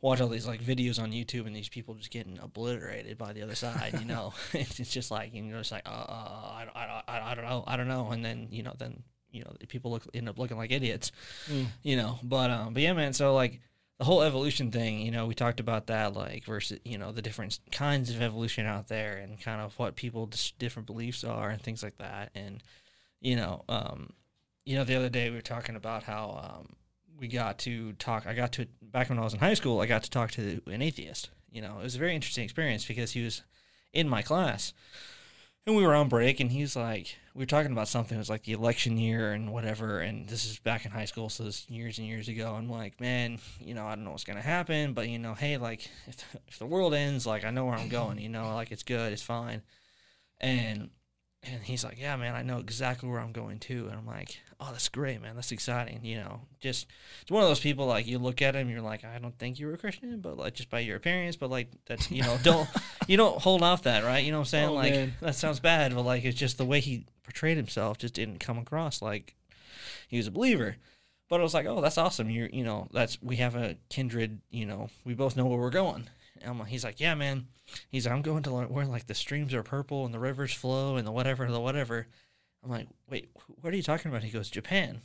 watch 0.00 0.20
all 0.20 0.28
these 0.28 0.46
like 0.46 0.62
videos 0.62 1.00
on 1.00 1.12
YouTube, 1.12 1.46
and 1.46 1.54
these 1.54 1.68
people 1.68 1.94
just 1.94 2.10
getting 2.10 2.38
obliterated 2.38 3.18
by 3.18 3.32
the 3.32 3.42
other 3.42 3.54
side. 3.54 3.96
You 3.98 4.06
know, 4.06 4.32
it's 4.52 4.92
just 4.92 5.10
like 5.10 5.34
you 5.34 5.42
know, 5.42 5.58
it's 5.58 5.72
like 5.72 5.86
uh, 5.86 5.90
I, 5.90 6.66
I, 6.74 7.02
I, 7.08 7.32
I 7.32 7.34
don't 7.34 7.44
know, 7.44 7.64
I 7.66 7.76
don't 7.76 7.88
know, 7.88 8.10
and 8.10 8.24
then 8.24 8.48
you 8.50 8.62
know, 8.62 8.74
then 8.78 9.02
you 9.30 9.44
know, 9.44 9.52
people 9.68 9.90
look 9.90 10.06
end 10.14 10.28
up 10.28 10.38
looking 10.38 10.56
like 10.56 10.72
idiots. 10.72 11.12
Mm. 11.48 11.66
You 11.82 11.96
know, 11.96 12.18
but 12.22 12.50
um, 12.50 12.74
but 12.74 12.82
yeah, 12.82 12.92
man. 12.92 13.12
So 13.12 13.34
like 13.34 13.60
the 13.98 14.04
whole 14.04 14.22
evolution 14.22 14.70
thing, 14.70 15.00
you 15.00 15.10
know, 15.10 15.26
we 15.26 15.34
talked 15.34 15.58
about 15.58 15.88
that, 15.88 16.14
like 16.14 16.44
versus 16.44 16.78
you 16.84 16.98
know 16.98 17.10
the 17.10 17.22
different 17.22 17.58
kinds 17.72 18.10
of 18.10 18.22
evolution 18.22 18.64
out 18.64 18.88
there, 18.88 19.16
and 19.16 19.40
kind 19.40 19.60
of 19.60 19.76
what 19.78 19.96
people's 19.96 20.52
different 20.58 20.86
beliefs 20.86 21.24
are, 21.24 21.50
and 21.50 21.60
things 21.60 21.82
like 21.82 21.98
that, 21.98 22.30
and 22.34 22.62
you 23.20 23.34
know, 23.34 23.64
um, 23.68 24.12
you 24.64 24.76
know, 24.76 24.84
the 24.84 24.94
other 24.94 25.08
day 25.08 25.30
we 25.30 25.36
were 25.36 25.42
talking 25.42 25.74
about 25.74 26.04
how 26.04 26.58
um, 26.60 26.76
we 27.18 27.26
got 27.26 27.58
to 27.60 27.92
talk. 27.94 28.26
I 28.26 28.34
got 28.34 28.52
to 28.52 28.66
back 28.82 29.08
when 29.08 29.18
I 29.18 29.22
was 29.22 29.34
in 29.34 29.40
high 29.40 29.54
school. 29.54 29.80
I 29.80 29.86
got 29.86 30.04
to 30.04 30.10
talk 30.10 30.30
to 30.32 30.60
an 30.66 30.80
atheist. 30.82 31.30
You 31.50 31.62
know, 31.62 31.78
it 31.80 31.84
was 31.84 31.96
a 31.96 31.98
very 31.98 32.14
interesting 32.14 32.44
experience 32.44 32.84
because 32.84 33.12
he 33.12 33.24
was 33.24 33.42
in 33.92 34.08
my 34.08 34.22
class, 34.22 34.72
and 35.66 35.76
we 35.76 35.86
were 35.86 35.94
on 35.94 36.08
break, 36.08 36.40
and 36.40 36.50
he 36.50 36.62
was 36.62 36.76
like, 36.76 37.16
we 37.34 37.42
were 37.42 37.46
talking 37.46 37.70
about 37.70 37.88
something. 37.88 38.16
It 38.16 38.18
was 38.18 38.30
like 38.30 38.44
the 38.44 38.52
election 38.52 38.98
year 38.98 39.32
and 39.32 39.52
whatever. 39.52 40.00
And 40.00 40.28
this 40.28 40.44
is 40.44 40.58
back 40.58 40.84
in 40.84 40.90
high 40.90 41.04
school, 41.04 41.28
so 41.28 41.44
this 41.44 41.68
years 41.70 41.98
and 41.98 42.06
years 42.06 42.28
ago. 42.28 42.52
I'm 42.54 42.68
like, 42.68 43.00
man, 43.00 43.38
you 43.60 43.74
know, 43.74 43.86
I 43.86 43.94
don't 43.94 44.04
know 44.04 44.10
what's 44.10 44.24
gonna 44.24 44.42
happen, 44.42 44.92
but 44.92 45.08
you 45.08 45.18
know, 45.18 45.34
hey, 45.34 45.56
like 45.56 45.88
if 46.06 46.36
if 46.48 46.58
the 46.58 46.66
world 46.66 46.94
ends, 46.94 47.26
like 47.26 47.44
I 47.44 47.50
know 47.50 47.66
where 47.66 47.76
I'm 47.76 47.88
going. 47.88 48.18
You 48.18 48.28
know, 48.28 48.54
like 48.54 48.72
it's 48.72 48.82
good, 48.82 49.12
it's 49.12 49.22
fine. 49.22 49.62
And 50.40 50.90
and 51.42 51.62
he's 51.62 51.84
like, 51.84 52.00
yeah, 52.00 52.16
man, 52.16 52.34
I 52.34 52.42
know 52.42 52.58
exactly 52.58 53.08
where 53.08 53.20
I'm 53.20 53.32
going 53.32 53.58
to. 53.60 53.86
And 53.86 53.94
I'm 53.94 54.06
like, 54.06 54.38
oh, 54.60 54.68
that's 54.72 54.88
great, 54.88 55.22
man. 55.22 55.34
That's 55.36 55.52
exciting. 55.52 56.00
You 56.02 56.16
know, 56.16 56.40
just 56.60 56.86
it's 57.22 57.30
one 57.30 57.42
of 57.42 57.48
those 57.48 57.60
people 57.60 57.86
like 57.86 58.06
you 58.06 58.18
look 58.18 58.42
at 58.42 58.56
him, 58.56 58.68
you're 58.68 58.82
like, 58.82 59.04
I 59.04 59.18
don't 59.18 59.38
think 59.38 59.58
you're 59.58 59.72
a 59.72 59.78
Christian, 59.78 60.20
but 60.20 60.36
like 60.36 60.54
just 60.54 60.68
by 60.68 60.80
your 60.80 60.96
appearance, 60.96 61.36
but 61.36 61.50
like 61.50 61.68
that's 61.86 62.10
you 62.10 62.22
know, 62.22 62.38
don't 62.42 62.68
you 63.06 63.16
don't 63.16 63.40
hold 63.40 63.62
off 63.62 63.84
that, 63.84 64.04
right? 64.04 64.24
You 64.24 64.32
know 64.32 64.38
what 64.38 64.42
I'm 64.42 64.46
saying? 64.46 64.68
Oh, 64.68 64.74
like 64.74 64.92
man. 64.92 65.14
that 65.20 65.36
sounds 65.36 65.60
bad, 65.60 65.94
but 65.94 66.02
like 66.02 66.24
it's 66.24 66.38
just 66.38 66.58
the 66.58 66.64
way 66.64 66.80
he 66.80 67.06
portrayed 67.22 67.56
himself 67.56 67.98
just 67.98 68.14
didn't 68.14 68.40
come 68.40 68.58
across 68.58 69.00
like 69.00 69.36
he 70.08 70.16
was 70.16 70.26
a 70.26 70.32
believer. 70.32 70.76
But 71.28 71.40
I 71.40 71.42
was 71.42 71.52
like, 71.52 71.66
oh, 71.66 71.82
that's 71.82 71.98
awesome. 71.98 72.30
You're, 72.30 72.48
you 72.48 72.64
know, 72.64 72.88
that's 72.90 73.20
we 73.22 73.36
have 73.36 73.54
a 73.54 73.76
kindred. 73.90 74.40
You 74.50 74.64
know, 74.64 74.88
we 75.04 75.14
both 75.14 75.36
know 75.36 75.44
where 75.44 75.58
we're 75.58 75.70
going. 75.70 76.08
And 76.40 76.50
I'm 76.50 76.58
like, 76.58 76.68
he's 76.68 76.84
like, 76.84 77.00
yeah, 77.00 77.14
man. 77.14 77.46
He's 77.90 78.06
like, 78.06 78.14
I'm 78.14 78.22
going 78.22 78.42
to 78.44 78.50
where 78.50 78.86
like 78.86 79.06
the 79.06 79.14
streams 79.14 79.52
are 79.54 79.62
purple 79.62 80.04
and 80.04 80.14
the 80.14 80.18
rivers 80.18 80.52
flow 80.52 80.96
and 80.96 81.06
the 81.06 81.12
whatever, 81.12 81.50
the 81.50 81.60
whatever. 81.60 82.06
I'm 82.64 82.70
like, 82.70 82.88
wait, 83.08 83.30
what 83.60 83.72
are 83.72 83.76
you 83.76 83.82
talking 83.82 84.10
about? 84.10 84.24
He 84.24 84.30
goes, 84.30 84.50
Japan. 84.50 85.02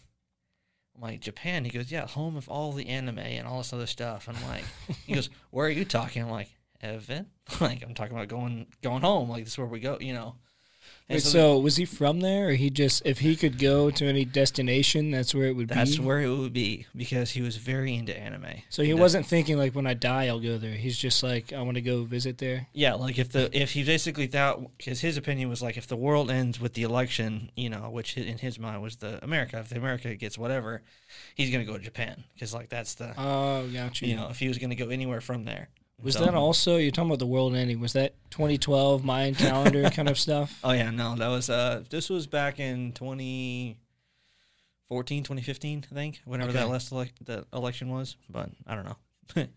I'm 0.96 1.02
like, 1.02 1.20
Japan. 1.20 1.66
He 1.66 1.72
goes, 1.72 1.92
yeah, 1.92 2.08
home 2.08 2.36
of 2.36 2.50
all 2.50 2.72
the 2.72 2.88
anime 2.88 3.20
and 3.20 3.48
all 3.48 3.60
this 3.60 3.74
other 3.74 3.88
stuff. 3.88 4.30
I'm 4.30 4.42
like, 4.48 4.64
he 5.06 5.14
goes, 5.14 5.30
where 5.52 5.68
are 5.68 5.72
you 5.72 5.86
talking? 5.86 6.24
I'm 6.24 6.30
like, 6.30 6.50
heaven. 6.80 7.28
like, 7.62 7.84
I'm 7.84 7.94
talking 7.94 8.16
about 8.16 8.28
going 8.28 8.68
going 8.82 9.02
home. 9.02 9.30
Like, 9.30 9.44
this 9.44 9.54
is 9.54 9.58
where 9.58 9.68
we 9.68 9.80
go. 9.80 9.98
You 10.00 10.14
know. 10.14 10.36
And 11.10 11.18
Wait, 11.18 11.24
so, 11.24 11.60
was 11.60 11.76
he 11.76 11.84
from 11.84 12.22
there, 12.22 12.48
or 12.48 12.52
he 12.54 12.70
just 12.70 13.02
if 13.06 13.20
he 13.20 13.36
could 13.36 13.60
go 13.60 13.92
to 13.92 14.06
any 14.06 14.24
destination, 14.24 15.12
that's 15.12 15.36
where 15.36 15.48
it 15.48 15.54
would 15.56 15.68
That's 15.68 15.92
be? 15.92 15.98
That's 15.98 16.06
where 16.06 16.22
it 16.22 16.30
would 16.30 16.54
be 16.54 16.86
because 16.96 17.32
he 17.32 17.42
was 17.42 17.58
very 17.58 17.94
into 17.94 18.18
anime. 18.18 18.62
so 18.70 18.84
he 18.84 18.94
wasn't 18.94 19.26
thinking 19.26 19.58
like 19.58 19.76
when 19.76 19.86
I 19.86 19.96
die 19.96 20.28
I'll 20.28 20.40
go 20.40 20.58
there. 20.58 20.72
He's 20.76 20.98
just 20.98 21.22
like 21.22 21.52
I 21.52 21.62
want 21.62 21.76
to 21.76 21.82
go 21.82 22.04
visit 22.06 22.38
there. 22.38 22.68
Yeah, 22.72 22.94
like 22.94 23.20
if 23.20 23.34
the 23.34 23.50
if 23.52 23.72
he 23.72 23.84
basically 23.84 24.28
thought 24.28 24.78
because 24.78 25.02
his 25.02 25.18
opinion 25.18 25.50
was 25.50 25.62
like 25.62 25.76
if 25.76 25.88
the 25.88 25.98
world 25.98 26.32
ends 26.32 26.62
with 26.62 26.74
the 26.74 26.84
election, 26.84 27.52
you 27.58 27.70
know, 27.70 27.90
which 27.90 28.16
in 28.18 28.38
his 28.38 28.58
mind 28.58 28.82
was 28.82 28.96
the 28.96 29.22
America. 29.24 29.60
If 29.60 29.70
the 29.70 29.78
America 29.78 30.16
gets 30.16 30.38
whatever, 30.38 30.84
he's 31.36 31.52
gonna 31.52 31.66
go 31.66 31.78
to 31.78 31.84
Japan 31.84 32.24
because 32.34 32.54
like 32.54 32.70
that's 32.70 32.96
the 32.96 33.14
Oh, 33.18 33.68
got 33.74 34.02
you. 34.02 34.08
you 34.08 34.16
know 34.16 34.30
if 34.30 34.40
he 34.40 34.48
was 34.48 34.58
gonna 34.58 34.76
go 34.76 34.88
anywhere 34.88 35.20
from 35.20 35.44
there. 35.44 35.68
Was 36.04 36.14
So- 36.16 36.26
that 36.26 36.36
also 36.36 36.78
you're 36.78 36.92
talking 36.92 37.10
about 37.10 37.20
the 37.20 37.26
world 37.26 37.56
ending? 37.56 37.80
Was 37.80 37.94
that 37.94 38.14
2012 38.32 39.04
Mayan 39.04 39.34
calendar 39.46 39.90
kind 39.90 40.10
of 40.10 40.20
stuff? 40.20 40.60
Oh 40.64 40.72
yeah, 40.72 40.92
no, 40.92 41.16
that 41.16 41.28
was 41.30 41.50
uh 41.50 41.84
this 41.90 42.10
was 42.10 42.28
back 42.28 42.60
in 42.60 42.92
2014, 42.94 45.24
2015, 45.24 45.86
I 45.92 45.96
think, 45.96 46.22
whenever 46.26 46.52
that 46.54 46.70
last 46.70 46.92
elec- 46.92 47.12
the 47.24 47.46
election 47.54 47.90
was. 47.90 48.16
But 48.30 48.50
I 48.68 48.76
don't 48.76 48.86
know. 48.86 48.98
I 49.36 49.48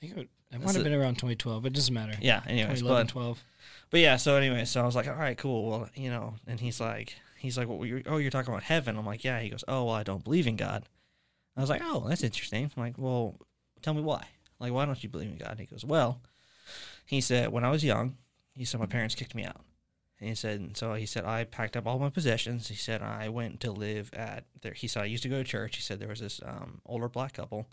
think 0.00 0.12
it, 0.12 0.16
would, 0.16 0.28
it 0.52 0.60
might 0.64 0.74
have 0.74 0.84
been 0.84 0.94
around 0.94 1.16
2012. 1.16 1.66
It 1.66 1.72
doesn't 1.74 1.92
matter. 1.92 2.14
yeah. 2.20 2.40
Anyways, 2.46 2.80
2011, 2.80 3.06
but 3.06 3.12
12. 3.12 3.44
But 3.90 4.00
yeah, 4.00 4.16
so 4.16 4.36
anyway, 4.36 4.64
so 4.64 4.80
I 4.80 4.86
was 4.86 4.94
like, 4.96 5.08
all 5.08 5.14
right, 5.14 5.36
cool. 5.36 5.68
Well, 5.68 5.88
you 5.94 6.08
know, 6.10 6.36
and 6.46 6.58
he's 6.60 6.80
like, 6.80 7.16
he's 7.38 7.58
like, 7.58 7.68
what 7.68 7.78
were 7.78 7.86
you, 7.86 8.02
oh, 8.06 8.16
you're 8.18 8.30
talking 8.30 8.50
about 8.52 8.62
heaven. 8.62 8.96
I'm 8.96 9.04
like, 9.04 9.24
yeah. 9.24 9.40
He 9.40 9.50
goes, 9.50 9.64
oh, 9.68 9.84
well, 9.86 9.94
I 9.94 10.02
don't 10.04 10.24
believe 10.24 10.46
in 10.46 10.56
God. 10.56 10.84
I 11.56 11.60
was 11.60 11.68
like, 11.68 11.82
oh, 11.84 12.06
that's 12.08 12.22
interesting. 12.22 12.70
I'm 12.76 12.82
like, 12.82 12.94
well, 12.96 13.34
tell 13.82 13.92
me 13.94 14.00
why. 14.00 14.24
Like, 14.60 14.72
why 14.72 14.84
don't 14.84 15.02
you 15.02 15.08
believe 15.08 15.30
in 15.30 15.38
God? 15.38 15.56
He 15.58 15.66
goes, 15.66 15.84
well, 15.84 16.20
he 17.06 17.20
said, 17.20 17.50
when 17.50 17.64
I 17.64 17.70
was 17.70 17.82
young, 17.82 18.16
he 18.54 18.64
said, 18.64 18.78
my 18.78 18.86
parents 18.86 19.14
kicked 19.14 19.34
me 19.34 19.44
out. 19.44 19.62
And 20.20 20.28
he 20.28 20.34
said, 20.34 20.60
and 20.60 20.76
so 20.76 20.92
he 20.94 21.06
said, 21.06 21.24
I 21.24 21.44
packed 21.44 21.76
up 21.76 21.86
all 21.86 21.98
my 21.98 22.10
possessions. 22.10 22.68
He 22.68 22.74
said, 22.74 23.00
I 23.00 23.30
went 23.30 23.58
to 23.60 23.72
live 23.72 24.10
at 24.12 24.44
there. 24.60 24.74
He 24.74 24.86
said, 24.86 25.02
I 25.02 25.06
used 25.06 25.22
to 25.22 25.30
go 25.30 25.38
to 25.38 25.44
church. 25.44 25.76
He 25.76 25.82
said, 25.82 25.98
there 25.98 26.08
was 26.08 26.20
this 26.20 26.40
um, 26.44 26.82
older 26.84 27.08
black 27.08 27.32
couple 27.32 27.66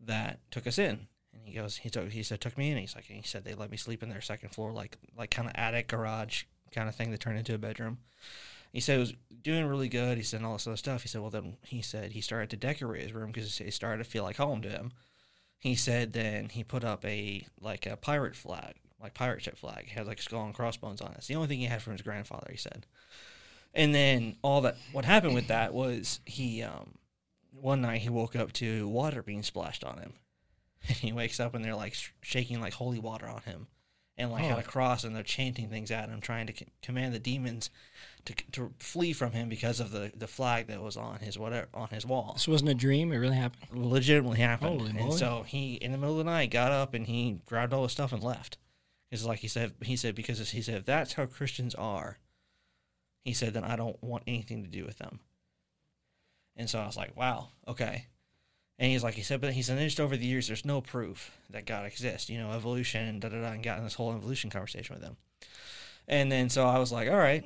that 0.00 0.40
took 0.50 0.66
us 0.66 0.76
in. 0.76 1.06
And 1.32 1.42
he 1.44 1.54
goes, 1.54 1.76
he 1.76 1.88
took, 1.88 2.10
he 2.10 2.24
said, 2.24 2.40
took 2.40 2.58
me 2.58 2.72
in. 2.72 2.78
He's 2.78 2.96
like, 2.96 3.04
he 3.04 3.22
said 3.22 3.44
they 3.44 3.54
let 3.54 3.70
me 3.70 3.76
sleep 3.76 4.02
in 4.02 4.08
their 4.08 4.20
second 4.20 4.48
floor, 4.48 4.72
like, 4.72 4.98
like 5.16 5.30
kind 5.30 5.48
of 5.48 5.54
attic 5.54 5.86
garage 5.86 6.42
kind 6.72 6.88
of 6.88 6.96
thing 6.96 7.12
that 7.12 7.20
turned 7.20 7.38
into 7.38 7.54
a 7.54 7.58
bedroom. 7.58 7.98
He 8.72 8.80
said 8.80 8.96
it 8.96 9.00
was 9.00 9.14
doing 9.42 9.64
really 9.66 9.88
good. 9.88 10.18
He 10.18 10.24
said 10.24 10.42
all 10.42 10.54
this 10.54 10.66
other 10.66 10.76
stuff. 10.76 11.02
He 11.02 11.08
said, 11.08 11.20
well, 11.20 11.30
then 11.30 11.58
he 11.64 11.80
said 11.80 12.12
he 12.12 12.20
started 12.20 12.50
to 12.50 12.56
decorate 12.56 13.02
his 13.02 13.12
room 13.12 13.30
because 13.30 13.60
it 13.60 13.72
started 13.72 14.02
to 14.02 14.10
feel 14.10 14.24
like 14.24 14.36
home 14.36 14.62
to 14.62 14.68
him. 14.68 14.92
He 15.58 15.74
said 15.74 16.12
then 16.12 16.50
he 16.50 16.62
put 16.62 16.84
up 16.84 17.04
a 17.04 17.46
like 17.60 17.86
a 17.86 17.96
pirate 17.96 18.36
flag, 18.36 18.76
like 19.00 19.14
pirate 19.14 19.42
ship 19.42 19.58
flag. 19.58 19.88
Had 19.88 20.06
like 20.06 20.22
skull 20.22 20.44
and 20.44 20.54
crossbones 20.54 21.00
on 21.00 21.12
it. 21.12 21.18
It's 21.18 21.26
the 21.26 21.34
only 21.34 21.48
thing 21.48 21.58
he 21.58 21.66
had 21.66 21.82
from 21.82 21.94
his 21.94 22.02
grandfather. 22.02 22.48
He 22.50 22.56
said, 22.56 22.86
and 23.74 23.94
then 23.94 24.36
all 24.42 24.60
that. 24.62 24.76
What 24.92 25.04
happened 25.04 25.34
with 25.34 25.48
that 25.48 25.74
was 25.74 26.20
he 26.24 26.62
um, 26.62 26.98
one 27.50 27.80
night 27.80 28.02
he 28.02 28.08
woke 28.08 28.36
up 28.36 28.52
to 28.54 28.88
water 28.88 29.22
being 29.22 29.42
splashed 29.42 29.84
on 29.84 29.98
him, 29.98 30.12
and 30.88 30.96
he 30.96 31.12
wakes 31.12 31.40
up 31.40 31.54
and 31.54 31.64
they're 31.64 31.74
like 31.74 31.94
sh- 31.94 32.10
shaking 32.22 32.60
like 32.60 32.74
holy 32.74 32.98
water 32.98 33.26
on 33.26 33.42
him, 33.42 33.66
and 34.18 34.30
like 34.32 34.44
oh, 34.44 34.48
had 34.48 34.56
Oh. 34.56 34.60
a 34.60 34.64
cross 34.64 35.04
and 35.04 35.14
they're 35.16 35.22
chanting 35.22 35.68
things 35.70 35.90
at 35.90 36.08
him, 36.10 36.20
trying 36.20 36.46
to 36.48 36.54
c- 36.56 36.66
command 36.82 37.14
the 37.14 37.18
demons 37.18 37.70
to 38.26 38.34
to 38.52 38.74
flee 38.78 39.12
from 39.14 39.32
him 39.32 39.48
because 39.48 39.80
of 39.80 39.90
the 39.92 40.12
the 40.14 40.26
flag 40.26 40.66
that 40.66 40.82
was 40.82 40.96
on 40.96 41.20
his 41.20 41.38
whatever 41.38 41.68
on 41.72 41.88
his 41.88 42.04
wall 42.04 42.32
This 42.34 42.48
wasn't 42.48 42.70
a 42.70 42.74
dream. 42.74 43.12
It 43.12 43.16
really 43.18 43.36
happened. 43.36 43.64
legitimately 43.72 44.38
happened. 44.40 44.78
Holy 44.80 44.90
and 44.90 44.98
moly. 44.98 45.16
so 45.16 45.44
he, 45.46 45.74
in 45.76 45.92
the 45.92 45.98
middle 45.98 46.18
of 46.18 46.24
the 46.26 46.30
night, 46.30 46.50
got 46.50 46.72
up 46.72 46.92
and 46.94 47.06
he 47.06 47.40
grabbed 47.46 47.72
all 47.72 47.84
his 47.84 47.92
stuff 47.92 48.12
and 48.12 48.22
left. 48.22 48.58
It's 49.10 49.24
like 49.24 49.38
he 49.38 49.48
said. 49.48 49.72
He 49.82 49.96
said 49.96 50.14
because 50.14 50.50
he 50.50 50.60
said 50.60 50.74
if 50.78 50.84
that's 50.84 51.14
how 51.14 51.24
Christians 51.26 51.74
are. 51.76 52.18
He 53.24 53.32
said 53.32 53.54
then 53.54 53.64
I 53.64 53.76
don't 53.76 54.02
want 54.02 54.24
anything 54.26 54.62
to 54.64 54.68
do 54.70 54.84
with 54.84 54.98
them. 54.98 55.20
And 56.56 56.68
so 56.68 56.80
I 56.80 56.86
was 56.86 56.96
like, 56.96 57.16
wow, 57.16 57.50
okay. 57.68 58.06
And 58.78 58.92
he's 58.92 59.02
like, 59.02 59.14
he 59.14 59.22
said, 59.22 59.40
but 59.40 59.52
he 59.52 59.62
said, 59.62 59.78
just 59.78 59.98
over 59.98 60.16
the 60.16 60.26
years, 60.26 60.46
there's 60.46 60.64
no 60.64 60.80
proof 60.80 61.32
that 61.50 61.66
God 61.66 61.84
exists. 61.84 62.30
You 62.30 62.38
know, 62.38 62.52
evolution 62.52 63.06
and 63.08 63.20
da 63.20 63.28
da 63.28 63.40
da, 63.40 63.48
and 63.48 63.62
got 63.62 63.78
in 63.78 63.84
this 63.84 63.94
whole 63.94 64.14
evolution 64.14 64.50
conversation 64.50 64.94
with 64.94 65.02
him. 65.02 65.16
And 66.06 66.30
then 66.30 66.48
so 66.48 66.66
I 66.66 66.78
was 66.78 66.92
like, 66.92 67.08
all 67.08 67.16
right. 67.16 67.44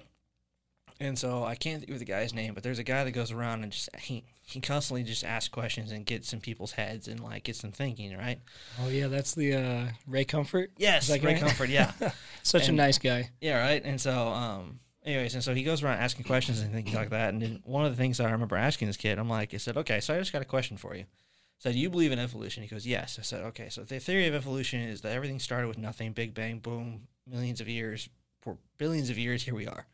And 1.01 1.19
so 1.19 1.43
I 1.43 1.57
can't 1.57 1.81
think 1.81 1.91
of 1.91 1.99
the 1.99 2.05
guy's 2.05 2.33
name, 2.33 2.55
but 2.55 2.63
there's 2.63 2.79
a 2.79 2.85
guy 2.85 3.03
that 3.03 3.11
goes 3.11 3.33
around 3.33 3.65
and 3.65 3.73
just 3.73 3.89
he 3.97 4.25
he 4.45 4.61
constantly 4.61 5.03
just 5.03 5.25
asks 5.25 5.49
questions 5.49 5.91
and 5.91 6.07
gets 6.07 6.33
in 6.33 6.41
people's 6.41 6.73
heads 6.73 7.09
and 7.09 7.19
like 7.21 7.45
gets 7.45 7.63
them 7.63 7.73
thinking, 7.73 8.17
right? 8.17 8.39
Oh 8.81 8.89
yeah, 8.89 9.09
that's 9.09 9.35
the 9.35 9.55
uh, 9.55 9.87
Ray 10.07 10.25
Comfort. 10.25 10.71
Yes, 10.77 11.09
that 11.09 11.23
Ray 11.23 11.33
right? 11.33 11.41
Comfort, 11.41 11.71
yeah. 11.71 11.93
Such 12.43 12.69
a 12.69 12.73
nice 12.73 12.99
guy. 12.99 13.31
Yeah, 13.41 13.61
right. 13.61 13.83
And 13.85 14.01
so, 14.01 14.29
um, 14.29 14.79
anyways, 15.05 15.35
and 15.35 15.43
so 15.45 15.55
he 15.55 15.63
goes 15.63 15.83
around 15.83 15.99
asking 15.99 16.25
questions 16.25 16.61
and 16.61 16.73
things 16.73 16.95
like 16.95 17.11
that. 17.11 17.33
And 17.33 17.43
then 17.43 17.63
one 17.65 17.85
of 17.85 17.91
the 17.93 17.97
things 17.97 18.21
I 18.21 18.31
remember 18.31 18.57
asking 18.57 18.89
this 18.89 18.97
kid, 18.97 19.19
I'm 19.19 19.29
like, 19.29 19.55
I 19.55 19.57
said, 19.59 19.77
okay, 19.79 20.01
so 20.01 20.15
I 20.15 20.19
just 20.19 20.33
got 20.33 20.43
a 20.43 20.47
question 20.47 20.77
for 20.77 20.95
you. 20.95 21.03
I 21.03 21.59
said, 21.59 21.73
do 21.75 21.79
you 21.79 21.91
believe 21.91 22.13
in 22.13 22.19
evolution? 22.19 22.63
He 22.63 22.69
goes, 22.69 22.87
yes. 22.87 23.19
I 23.19 23.23
said, 23.23 23.43
okay, 23.45 23.69
so 23.69 23.83
the 23.83 23.99
theory 24.01 24.27
of 24.27 24.35
evolution 24.35 24.81
is 24.81 25.01
that 25.03 25.13
everything 25.13 25.39
started 25.39 25.69
with 25.69 25.79
nothing, 25.79 26.13
big 26.13 26.35
bang, 26.35 26.59
boom, 26.59 27.03
millions 27.27 27.61
of 27.61 27.69
years, 27.69 28.09
for 28.41 28.57
billions 28.79 29.11
of 29.11 29.19
years, 29.19 29.45
here 29.45 29.55
we 29.55 29.67
are. 29.67 29.87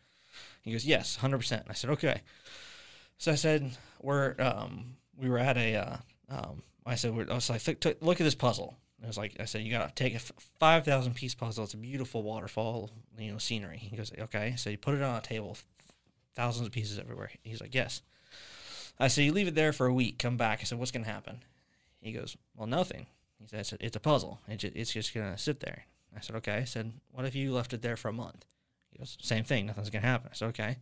He 0.63 0.73
goes, 0.73 0.87
yes, 0.87 1.19
100%. 1.21 1.65
I 1.69 1.73
said, 1.75 1.91
okay. 1.91 2.23
So 3.19 3.33
I 3.33 3.35
said, 3.35 3.71
we're, 4.01 4.35
um, 4.39 4.97
we 5.17 5.29
were 5.29 5.39
at 5.39 5.57
a, 5.57 5.77
uh, 5.77 5.97
um, 6.31 6.63
I 6.87 6.95
said, 6.95 7.13
I 7.31 7.35
was 7.35 7.51
like, 7.51 7.67
"Look- 7.67 7.85
look, 7.85 7.97
look 8.01 8.21
at 8.21 8.25
this 8.25 8.35
puzzle. 8.35 8.77
I 9.03 9.07
was 9.07 9.17
like, 9.17 9.37
I 9.39 9.45
said, 9.45 9.63
you 9.63 9.71
got 9.71 9.89
to 9.89 9.95
take 9.95 10.15
a 10.15 10.19
5,000 10.19 11.15
piece 11.15 11.35
puzzle. 11.35 11.65
It's 11.65 11.75
a 11.75 11.79
beautiful 11.79 12.23
waterfall, 12.23 12.91
you 13.17 13.31
know, 13.31 13.39
scenery. 13.39 13.79
He 13.79 13.97
goes, 13.97 14.13
okay. 14.19 14.55
So 14.57 14.71
you 14.71 14.79
put 14.79 14.95
it 14.95 15.03
on 15.03 15.17
a 15.17 15.21
table, 15.21 15.57
thousands 16.35 16.67
of 16.67 16.73
pieces 16.73 16.99
everywhere. 16.99 17.31
He's 17.43 17.61
like, 17.61 17.75
yes. 17.75 18.03
I 18.99 19.07
said, 19.07 19.23
you 19.23 19.33
leave 19.33 19.47
it 19.47 19.55
there 19.55 19.73
for 19.73 19.87
a 19.87 19.95
week, 19.95 20.19
come 20.19 20.37
back. 20.37 20.59
I 20.61 20.65
said, 20.65 20.79
what's 20.79 20.91
to 20.91 21.03
happen? 21.05 21.45
He 22.01 22.13
goes, 22.13 22.37
well, 22.57 22.67
nothing. 22.67 23.07
He 23.41 23.47
said, 23.47 23.79
"It's- 23.81 23.95
a 23.97 24.01
puzzle. 24.01 24.41
It's 24.49 24.93
just 24.93 25.13
to 25.13 25.39
sit 25.39 25.61
there. 25.61 25.85
I 26.17 26.21
said, 26.21 26.35
okay. 26.37 26.55
I 26.55 26.65
said, 26.65 26.93
what 27.13 27.25
if 27.25 27.37
you 27.37 27.53
left 27.53 27.73
it 27.73 27.83
there 27.83 27.97
for 27.97 28.09
a 28.09 28.13
month? 28.13 28.45
He 28.91 28.99
goes, 28.99 29.17
same 29.21 29.45
thing. 29.45 29.67
Nothing's 29.67 29.91
to 29.91 30.01
happen. 30.01 30.31
I 30.33 30.35
said, 30.35 30.49
okay. 30.49 30.77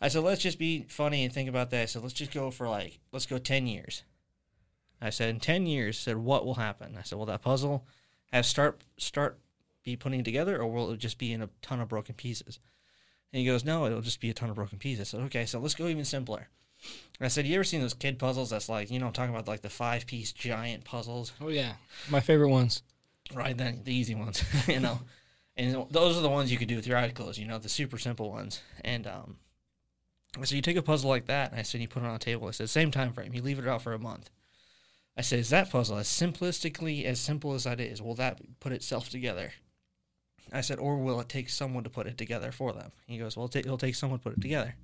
I 0.00 0.08
said, 0.08 0.22
let's 0.22 0.42
just 0.42 0.58
be 0.58 0.86
funny 0.88 1.24
and 1.24 1.32
think 1.32 1.48
about 1.48 1.70
that. 1.70 1.82
I 1.82 1.86
said, 1.86 2.02
let's 2.02 2.14
just 2.14 2.32
go 2.32 2.50
for 2.50 2.68
like, 2.68 2.98
let's 3.12 3.26
go 3.26 3.38
10 3.38 3.66
years. 3.66 4.02
I 5.00 5.10
said, 5.10 5.28
in 5.30 5.40
ten 5.40 5.66
years, 5.66 5.98
said, 5.98 6.16
what 6.16 6.46
will 6.46 6.54
happen? 6.54 6.96
I 6.98 7.02
said, 7.02 7.18
will 7.18 7.26
that 7.26 7.42
puzzle 7.42 7.86
have 8.32 8.46
start 8.46 8.80
start 8.98 9.38
be 9.84 9.96
putting 9.96 10.24
together, 10.24 10.60
or 10.60 10.66
will 10.66 10.90
it 10.92 10.98
just 10.98 11.18
be 11.18 11.32
in 11.32 11.42
a 11.42 11.48
ton 11.62 11.80
of 11.80 11.88
broken 11.88 12.14
pieces? 12.14 12.58
And 13.32 13.40
he 13.40 13.46
goes, 13.46 13.64
no, 13.64 13.86
it'll 13.86 14.00
just 14.00 14.20
be 14.20 14.30
a 14.30 14.34
ton 14.34 14.48
of 14.50 14.56
broken 14.56 14.78
pieces. 14.78 15.00
I 15.00 15.04
said, 15.18 15.24
okay, 15.26 15.46
so 15.46 15.58
let's 15.58 15.74
go 15.74 15.86
even 15.88 16.04
simpler. 16.04 16.48
I 17.20 17.28
said, 17.28 17.46
you 17.46 17.54
ever 17.54 17.64
seen 17.64 17.80
those 17.80 17.94
kid 17.94 18.18
puzzles? 18.18 18.50
That's 18.50 18.68
like, 18.68 18.90
you 18.90 18.98
know, 18.98 19.06
I'm 19.06 19.12
talking 19.12 19.34
about 19.34 19.48
like 19.48 19.62
the 19.62 19.70
five 19.70 20.06
piece 20.06 20.32
giant 20.32 20.84
puzzles, 20.84 21.32
Oh 21.40 21.48
yeah, 21.48 21.72
my 22.10 22.20
favorite 22.20 22.50
ones. 22.50 22.82
right? 23.34 23.56
Then 23.56 23.80
the 23.84 23.94
easy 23.94 24.14
ones, 24.14 24.42
you 24.68 24.80
know. 24.80 25.00
And 25.56 25.86
those 25.90 26.18
are 26.18 26.20
the 26.20 26.28
ones 26.28 26.52
you 26.52 26.58
could 26.58 26.68
do 26.68 26.76
with 26.76 26.86
your 26.86 26.98
eyes 26.98 27.12
closed, 27.14 27.38
you 27.38 27.46
know, 27.46 27.58
the 27.58 27.68
super 27.70 27.96
simple 27.96 28.30
ones. 28.30 28.60
And 28.84 29.06
um, 29.06 29.36
so 30.44 30.54
you 30.54 30.60
take 30.60 30.76
a 30.76 30.82
puzzle 30.82 31.08
like 31.08 31.26
that, 31.26 31.50
and 31.50 31.58
I 31.58 31.62
said, 31.62 31.80
you 31.80 31.88
put 31.88 32.02
it 32.02 32.06
on 32.06 32.14
a 32.14 32.18
table. 32.18 32.46
I 32.46 32.50
said, 32.50 32.68
same 32.68 32.90
time 32.90 33.12
frame. 33.14 33.32
You 33.32 33.40
leave 33.40 33.58
it 33.58 33.66
out 33.66 33.80
for 33.80 33.94
a 33.94 33.98
month. 33.98 34.28
I 35.16 35.22
said, 35.22 35.38
is 35.38 35.50
that 35.50 35.70
puzzle 35.70 35.96
as 35.96 36.08
simplistically 36.08 37.04
as 37.04 37.18
simple 37.18 37.54
as 37.54 37.64
that 37.64 37.80
is? 37.80 38.02
Will 38.02 38.14
that 38.16 38.40
put 38.60 38.72
itself 38.72 39.08
together? 39.08 39.52
I 40.52 40.60
said, 40.60 40.78
or 40.78 40.98
will 40.98 41.20
it 41.20 41.28
take 41.28 41.48
someone 41.48 41.84
to 41.84 41.90
put 41.90 42.06
it 42.06 42.18
together 42.18 42.52
for 42.52 42.72
them? 42.72 42.92
He 43.06 43.18
goes, 43.18 43.36
well, 43.36 43.50
it'll 43.52 43.78
take 43.78 43.94
someone 43.94 44.20
to 44.20 44.22
put 44.22 44.36
it 44.36 44.42
together. 44.42 44.74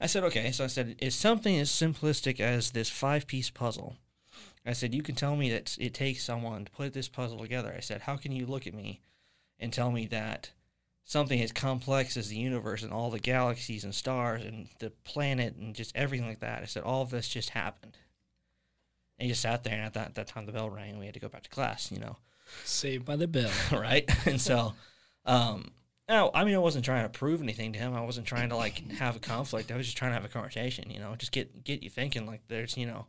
I 0.00 0.06
said, 0.06 0.24
okay. 0.24 0.50
So 0.52 0.64
I 0.64 0.68
said, 0.68 0.96
is 0.98 1.14
something 1.14 1.58
as 1.58 1.70
simplistic 1.70 2.40
as 2.40 2.72
this 2.72 2.90
five 2.90 3.26
piece 3.26 3.48
puzzle? 3.48 3.96
I 4.66 4.72
said, 4.72 4.94
you 4.94 5.02
can 5.02 5.14
tell 5.14 5.36
me 5.36 5.50
that 5.50 5.76
it 5.80 5.94
takes 5.94 6.24
someone 6.24 6.64
to 6.64 6.70
put 6.70 6.92
this 6.92 7.08
puzzle 7.08 7.38
together. 7.38 7.72
I 7.74 7.80
said, 7.80 8.02
how 8.02 8.16
can 8.16 8.32
you 8.32 8.46
look 8.46 8.66
at 8.66 8.74
me 8.74 9.00
and 9.58 9.72
tell 9.72 9.90
me 9.90 10.06
that 10.06 10.50
something 11.04 11.40
as 11.40 11.52
complex 11.52 12.16
as 12.16 12.28
the 12.28 12.36
universe 12.36 12.82
and 12.82 12.92
all 12.92 13.10
the 13.10 13.18
galaxies 13.18 13.84
and 13.84 13.94
stars 13.94 14.44
and 14.44 14.68
the 14.80 14.90
planet 15.04 15.56
and 15.56 15.74
just 15.74 15.96
everything 15.96 16.28
like 16.28 16.40
that? 16.40 16.62
I 16.62 16.66
said, 16.66 16.82
all 16.82 17.02
of 17.02 17.10
this 17.10 17.28
just 17.28 17.50
happened. 17.50 17.96
And 19.20 19.26
he 19.26 19.28
just 19.28 19.42
sat 19.42 19.62
there, 19.64 19.74
and 19.74 19.82
at 19.84 19.92
that, 19.94 20.08
at 20.08 20.14
that 20.14 20.26
time 20.28 20.46
the 20.46 20.52
bell 20.52 20.70
rang, 20.70 20.90
and 20.92 20.98
we 20.98 21.04
had 21.04 21.12
to 21.14 21.20
go 21.20 21.28
back 21.28 21.42
to 21.42 21.50
class, 21.50 21.92
you 21.92 21.98
know. 22.00 22.16
Saved 22.64 23.04
by 23.04 23.16
the 23.16 23.28
bell. 23.28 23.50
right? 23.72 24.10
And 24.26 24.40
so, 24.40 24.72
um, 25.26 25.70
no, 26.08 26.30
I 26.34 26.44
mean, 26.44 26.54
I 26.54 26.58
wasn't 26.58 26.84
trying 26.86 27.04
to 27.04 27.10
prove 27.10 27.42
anything 27.42 27.72
to 27.74 27.78
him. 27.78 27.94
I 27.94 28.00
wasn't 28.00 28.26
trying 28.26 28.48
to 28.48 28.56
like 28.56 28.90
have 28.92 29.14
a 29.16 29.20
conflict. 29.20 29.70
I 29.70 29.76
was 29.76 29.86
just 29.86 29.96
trying 29.98 30.10
to 30.10 30.14
have 30.14 30.24
a 30.24 30.28
conversation. 30.28 30.90
You 30.90 30.98
know, 31.00 31.14
just 31.16 31.30
get 31.32 31.62
get 31.62 31.82
you 31.84 31.90
thinking. 31.90 32.26
Like, 32.26 32.40
there's, 32.48 32.76
you 32.78 32.86
know, 32.86 33.06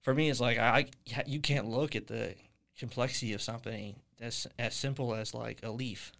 for 0.00 0.14
me, 0.14 0.30
it's 0.30 0.40
like 0.40 0.58
I, 0.58 0.86
I 1.14 1.22
you 1.26 1.38
can't 1.38 1.68
look 1.68 1.94
at 1.94 2.06
the 2.08 2.34
complexity 2.78 3.34
of 3.34 3.42
something 3.42 3.96
as 4.20 4.46
as 4.58 4.74
simple 4.74 5.14
as 5.14 5.34
like 5.34 5.60
a 5.62 5.70
leaf. 5.70 6.10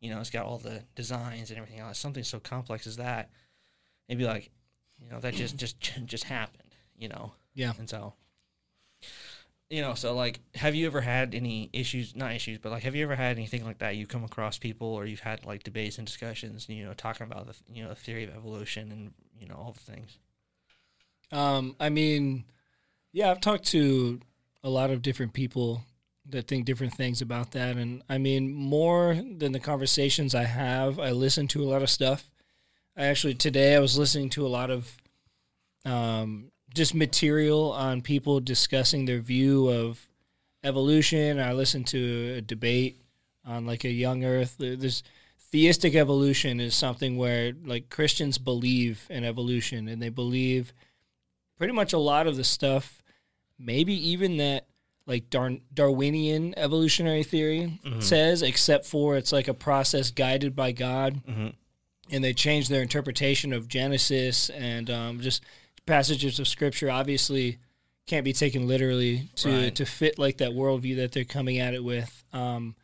You 0.00 0.10
know, 0.10 0.20
it's 0.20 0.30
got 0.30 0.44
all 0.44 0.58
the 0.58 0.82
designs 0.96 1.50
and 1.50 1.58
everything 1.58 1.80
else. 1.80 1.98
Something 1.98 2.24
so 2.24 2.40
complex 2.40 2.86
as 2.88 2.96
that, 2.96 3.30
and 4.08 4.18
be 4.18 4.26
like, 4.26 4.50
you 4.98 5.08
know, 5.08 5.20
that 5.20 5.32
just 5.34 5.56
just 5.56 5.80
just 6.04 6.24
happened. 6.24 6.74
You 6.98 7.08
know, 7.08 7.32
Yeah. 7.54 7.72
and 7.78 7.88
so, 7.88 8.12
you 9.74 9.82
know, 9.82 9.94
so 9.94 10.14
like, 10.14 10.38
have 10.54 10.76
you 10.76 10.86
ever 10.86 11.00
had 11.00 11.34
any 11.34 11.68
issues? 11.72 12.14
Not 12.14 12.32
issues, 12.32 12.58
but 12.58 12.70
like, 12.70 12.84
have 12.84 12.94
you 12.94 13.02
ever 13.02 13.16
had 13.16 13.36
anything 13.36 13.64
like 13.64 13.78
that? 13.78 13.96
You 13.96 14.06
come 14.06 14.22
across 14.22 14.56
people, 14.56 14.86
or 14.86 15.04
you've 15.04 15.18
had 15.18 15.44
like 15.44 15.64
debates 15.64 15.98
and 15.98 16.06
discussions, 16.06 16.68
you 16.68 16.84
know, 16.84 16.94
talking 16.94 17.26
about 17.26 17.48
the 17.48 17.56
you 17.68 17.82
know 17.82 17.88
the 17.88 17.96
theory 17.96 18.22
of 18.22 18.30
evolution 18.36 18.92
and 18.92 19.12
you 19.36 19.48
know 19.48 19.56
all 19.56 19.72
the 19.72 19.92
things. 19.92 20.18
Um, 21.32 21.74
I 21.80 21.88
mean, 21.88 22.44
yeah, 23.12 23.32
I've 23.32 23.40
talked 23.40 23.64
to 23.72 24.20
a 24.62 24.70
lot 24.70 24.90
of 24.90 25.02
different 25.02 25.32
people 25.32 25.82
that 26.30 26.46
think 26.46 26.66
different 26.66 26.94
things 26.94 27.20
about 27.20 27.50
that, 27.50 27.74
and 27.74 28.04
I 28.08 28.18
mean, 28.18 28.54
more 28.54 29.14
than 29.14 29.50
the 29.50 29.58
conversations 29.58 30.36
I 30.36 30.44
have, 30.44 31.00
I 31.00 31.10
listen 31.10 31.48
to 31.48 31.64
a 31.64 31.66
lot 31.66 31.82
of 31.82 31.90
stuff. 31.90 32.32
I 32.96 33.06
actually 33.06 33.34
today 33.34 33.74
I 33.74 33.80
was 33.80 33.98
listening 33.98 34.30
to 34.30 34.46
a 34.46 34.54
lot 34.56 34.70
of 34.70 34.96
um, 35.84 36.52
just 36.74 36.94
material 36.94 37.72
on 37.72 38.02
people 38.02 38.40
discussing 38.40 39.04
their 39.06 39.20
view 39.20 39.68
of 39.68 40.06
evolution. 40.62 41.38
I 41.40 41.52
listened 41.52 41.86
to 41.88 42.34
a 42.38 42.40
debate 42.40 42.96
on 43.46 43.66
like 43.66 43.84
a 43.84 43.90
young 43.90 44.24
Earth. 44.24 44.56
There's 44.58 45.02
theistic 45.50 45.94
evolution 45.94 46.60
is 46.60 46.74
something 46.74 47.16
where 47.16 47.52
like 47.64 47.90
Christians 47.90 48.38
believe 48.38 49.06
in 49.08 49.24
evolution 49.24 49.88
and 49.88 50.02
they 50.02 50.08
believe 50.08 50.72
pretty 51.58 51.72
much 51.72 51.92
a 51.92 51.98
lot 51.98 52.26
of 52.26 52.36
the 52.36 52.44
stuff, 52.44 53.02
maybe 53.58 53.94
even 54.10 54.38
that 54.38 54.66
like 55.06 55.28
Dar- 55.30 55.58
Darwinian 55.72 56.54
evolutionary 56.58 57.22
theory 57.22 57.78
says, 58.00 58.40
except 58.42 58.86
for 58.86 59.16
it's 59.16 59.32
like 59.32 59.48
a 59.48 59.54
process 59.54 60.10
guided 60.10 60.56
by 60.56 60.72
God, 60.72 61.20
Mm-hmm. 61.28 61.48
and 62.10 62.24
they 62.24 62.32
change 62.32 62.68
their 62.68 62.80
interpretation 62.82 63.52
of 63.52 63.68
Genesis 63.68 64.48
and 64.50 64.88
um, 64.90 65.20
just 65.20 65.44
passages 65.86 66.38
of 66.38 66.48
Scripture. 66.48 66.90
Obviously, 66.90 67.58
can't 68.06 68.24
be 68.24 68.32
taken 68.32 68.66
literally 68.66 69.28
to 69.36 69.50
Right. 69.50 69.74
to 69.76 69.86
fit 69.86 70.18
like 70.18 70.38
that 70.38 70.50
worldview 70.50 70.96
that 70.96 71.12
they're 71.12 71.24
coming 71.24 71.58
at 71.58 71.74
it 71.74 71.82
with. 71.82 72.24
Um, 72.32 72.76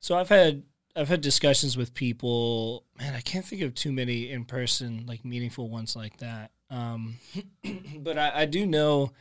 so 0.00 0.16
I've 0.16 0.28
had 0.28 0.62
I've 0.96 1.08
had 1.08 1.20
discussions 1.20 1.76
with 1.76 1.94
people. 1.94 2.84
Man, 2.98 3.14
I 3.14 3.20
can't 3.20 3.44
think 3.44 3.62
of 3.62 3.74
too 3.74 3.92
many 3.92 4.30
in 4.30 4.44
person 4.44 5.04
like 5.06 5.24
meaningful 5.24 5.68
ones 5.68 5.94
like 5.94 6.16
that. 6.18 6.50
Um, 6.70 7.16
but 7.98 8.18
I, 8.18 8.42
I 8.42 8.44
do 8.46 8.66
know 8.66 9.12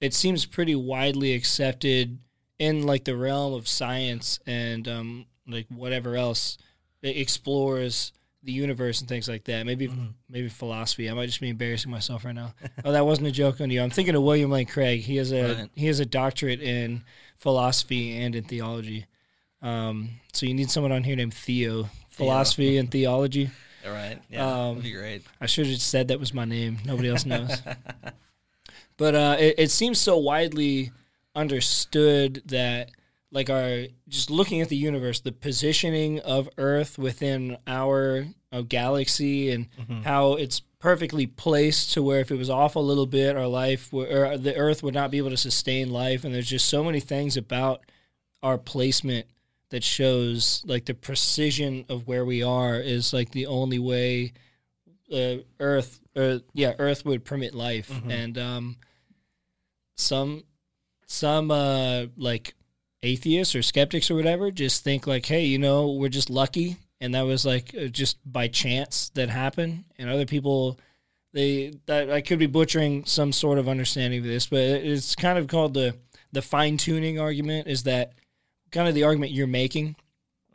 it 0.00 0.14
seems 0.14 0.46
pretty 0.46 0.74
widely 0.74 1.34
accepted 1.34 2.18
in 2.58 2.86
like 2.86 3.04
the 3.04 3.16
realm 3.16 3.54
of 3.54 3.66
science 3.68 4.38
and 4.46 4.86
um, 4.88 5.26
like 5.46 5.66
whatever 5.68 6.16
else 6.16 6.58
it 7.02 7.16
explores 7.16 8.12
the 8.42 8.52
universe 8.52 9.00
and 9.00 9.08
things 9.08 9.28
like 9.28 9.44
that. 9.44 9.66
Maybe 9.66 9.90
maybe 10.28 10.48
philosophy. 10.48 11.10
I 11.10 11.14
might 11.14 11.26
just 11.26 11.40
be 11.40 11.48
embarrassing 11.48 11.90
myself 11.90 12.24
right 12.24 12.34
now. 12.34 12.54
oh, 12.84 12.92
that 12.92 13.04
wasn't 13.04 13.28
a 13.28 13.32
joke 13.32 13.60
on 13.60 13.70
you. 13.70 13.82
I'm 13.82 13.90
thinking 13.90 14.14
of 14.14 14.22
William 14.22 14.50
Lane 14.50 14.66
Craig. 14.66 15.00
He 15.00 15.16
has 15.16 15.32
a 15.32 15.68
he 15.74 15.86
has 15.86 16.00
a 16.00 16.06
doctorate 16.06 16.60
in 16.60 17.02
philosophy 17.36 18.16
and 18.16 18.34
in 18.34 18.44
theology. 18.44 19.06
Um, 19.62 20.10
so 20.32 20.46
you 20.46 20.54
need 20.54 20.70
someone 20.70 20.92
on 20.92 21.04
here 21.04 21.16
named 21.16 21.34
Theo. 21.34 21.88
Philosophy 22.10 22.76
and 22.76 22.90
theology. 22.90 23.50
All 23.86 23.92
right. 23.92 24.20
Yeah. 24.28 24.46
Um, 24.46 24.76
that'd 24.76 24.82
be 24.82 24.92
great. 24.92 25.22
I 25.40 25.46
should 25.46 25.66
have 25.66 25.80
said 25.80 26.08
that 26.08 26.20
was 26.20 26.34
my 26.34 26.44
name. 26.44 26.78
Nobody 26.84 27.08
else 27.08 27.24
knows. 27.24 27.62
but 28.96 29.14
uh, 29.14 29.36
it, 29.38 29.54
it 29.58 29.70
seems 29.70 29.98
so 29.98 30.18
widely 30.18 30.92
understood 31.34 32.42
that, 32.46 32.90
like, 33.32 33.48
our 33.50 33.86
just 34.08 34.30
looking 34.30 34.60
at 34.60 34.68
the 34.68 34.76
universe, 34.76 35.20
the 35.20 35.32
positioning 35.32 36.18
of 36.20 36.48
Earth 36.58 36.98
within 36.98 37.56
our 37.66 38.26
galaxy, 38.68 39.50
and 39.50 39.68
how 40.04 40.32
it's 40.34 40.60
perfectly 40.80 41.26
placed 41.26 41.92
to 41.92 42.02
where 42.02 42.20
if 42.20 42.30
it 42.30 42.36
was 42.38 42.50
off 42.50 42.74
a 42.74 42.80
little 42.80 43.06
bit, 43.06 43.36
our 43.36 43.46
life 43.46 43.92
or 43.92 44.36
the 44.36 44.56
Earth 44.56 44.82
would 44.82 44.94
not 44.94 45.10
be 45.10 45.18
able 45.18 45.30
to 45.30 45.36
sustain 45.36 45.90
life. 45.90 46.24
And 46.24 46.34
there's 46.34 46.48
just 46.48 46.68
so 46.68 46.82
many 46.82 47.00
things 47.00 47.36
about 47.36 47.82
our 48.42 48.58
placement 48.58 49.26
that 49.68 49.84
shows 49.84 50.64
like 50.66 50.86
the 50.86 50.94
precision 50.94 51.84
of 51.88 52.08
where 52.08 52.24
we 52.24 52.42
are 52.42 52.80
is 52.80 53.12
like 53.12 53.30
the 53.30 53.46
only 53.46 53.78
way 53.78 54.32
uh, 55.12 55.36
Earth, 55.60 56.00
uh, 56.16 56.38
yeah, 56.54 56.72
Earth 56.78 57.04
would 57.04 57.24
permit 57.24 57.54
life, 57.54 57.90
Mhm. 57.90 58.10
and 58.12 58.38
um, 58.38 58.76
some 59.96 60.44
some 61.06 61.50
uh, 61.50 62.06
like 62.16 62.54
atheists 63.02 63.54
or 63.54 63.62
skeptics 63.62 64.10
or 64.10 64.14
whatever 64.14 64.50
just 64.50 64.84
think 64.84 65.06
like, 65.06 65.26
hey, 65.26 65.44
you 65.44 65.58
know, 65.58 65.92
we're 65.92 66.08
just 66.08 66.30
lucky, 66.30 66.76
and 67.00 67.14
that 67.14 67.22
was 67.22 67.44
like 67.44 67.74
uh, 67.74 67.86
just 67.86 68.18
by 68.30 68.48
chance 68.48 69.10
that 69.14 69.28
happened, 69.28 69.84
and 69.98 70.08
other 70.10 70.26
people. 70.26 70.78
They 71.32 71.74
that 71.86 72.10
I 72.10 72.22
could 72.22 72.40
be 72.40 72.46
butchering 72.46 73.04
some 73.04 73.32
sort 73.32 73.58
of 73.58 73.68
understanding 73.68 74.18
of 74.20 74.26
this, 74.26 74.46
but 74.46 74.58
it's 74.58 75.14
kind 75.14 75.38
of 75.38 75.46
called 75.46 75.74
the 75.74 75.96
the 76.32 76.42
fine 76.42 76.76
tuning 76.76 77.20
argument. 77.20 77.68
Is 77.68 77.84
that 77.84 78.14
kind 78.72 78.88
of 78.88 78.94
the 78.94 79.04
argument 79.04 79.32
you're 79.32 79.46
making? 79.46 79.96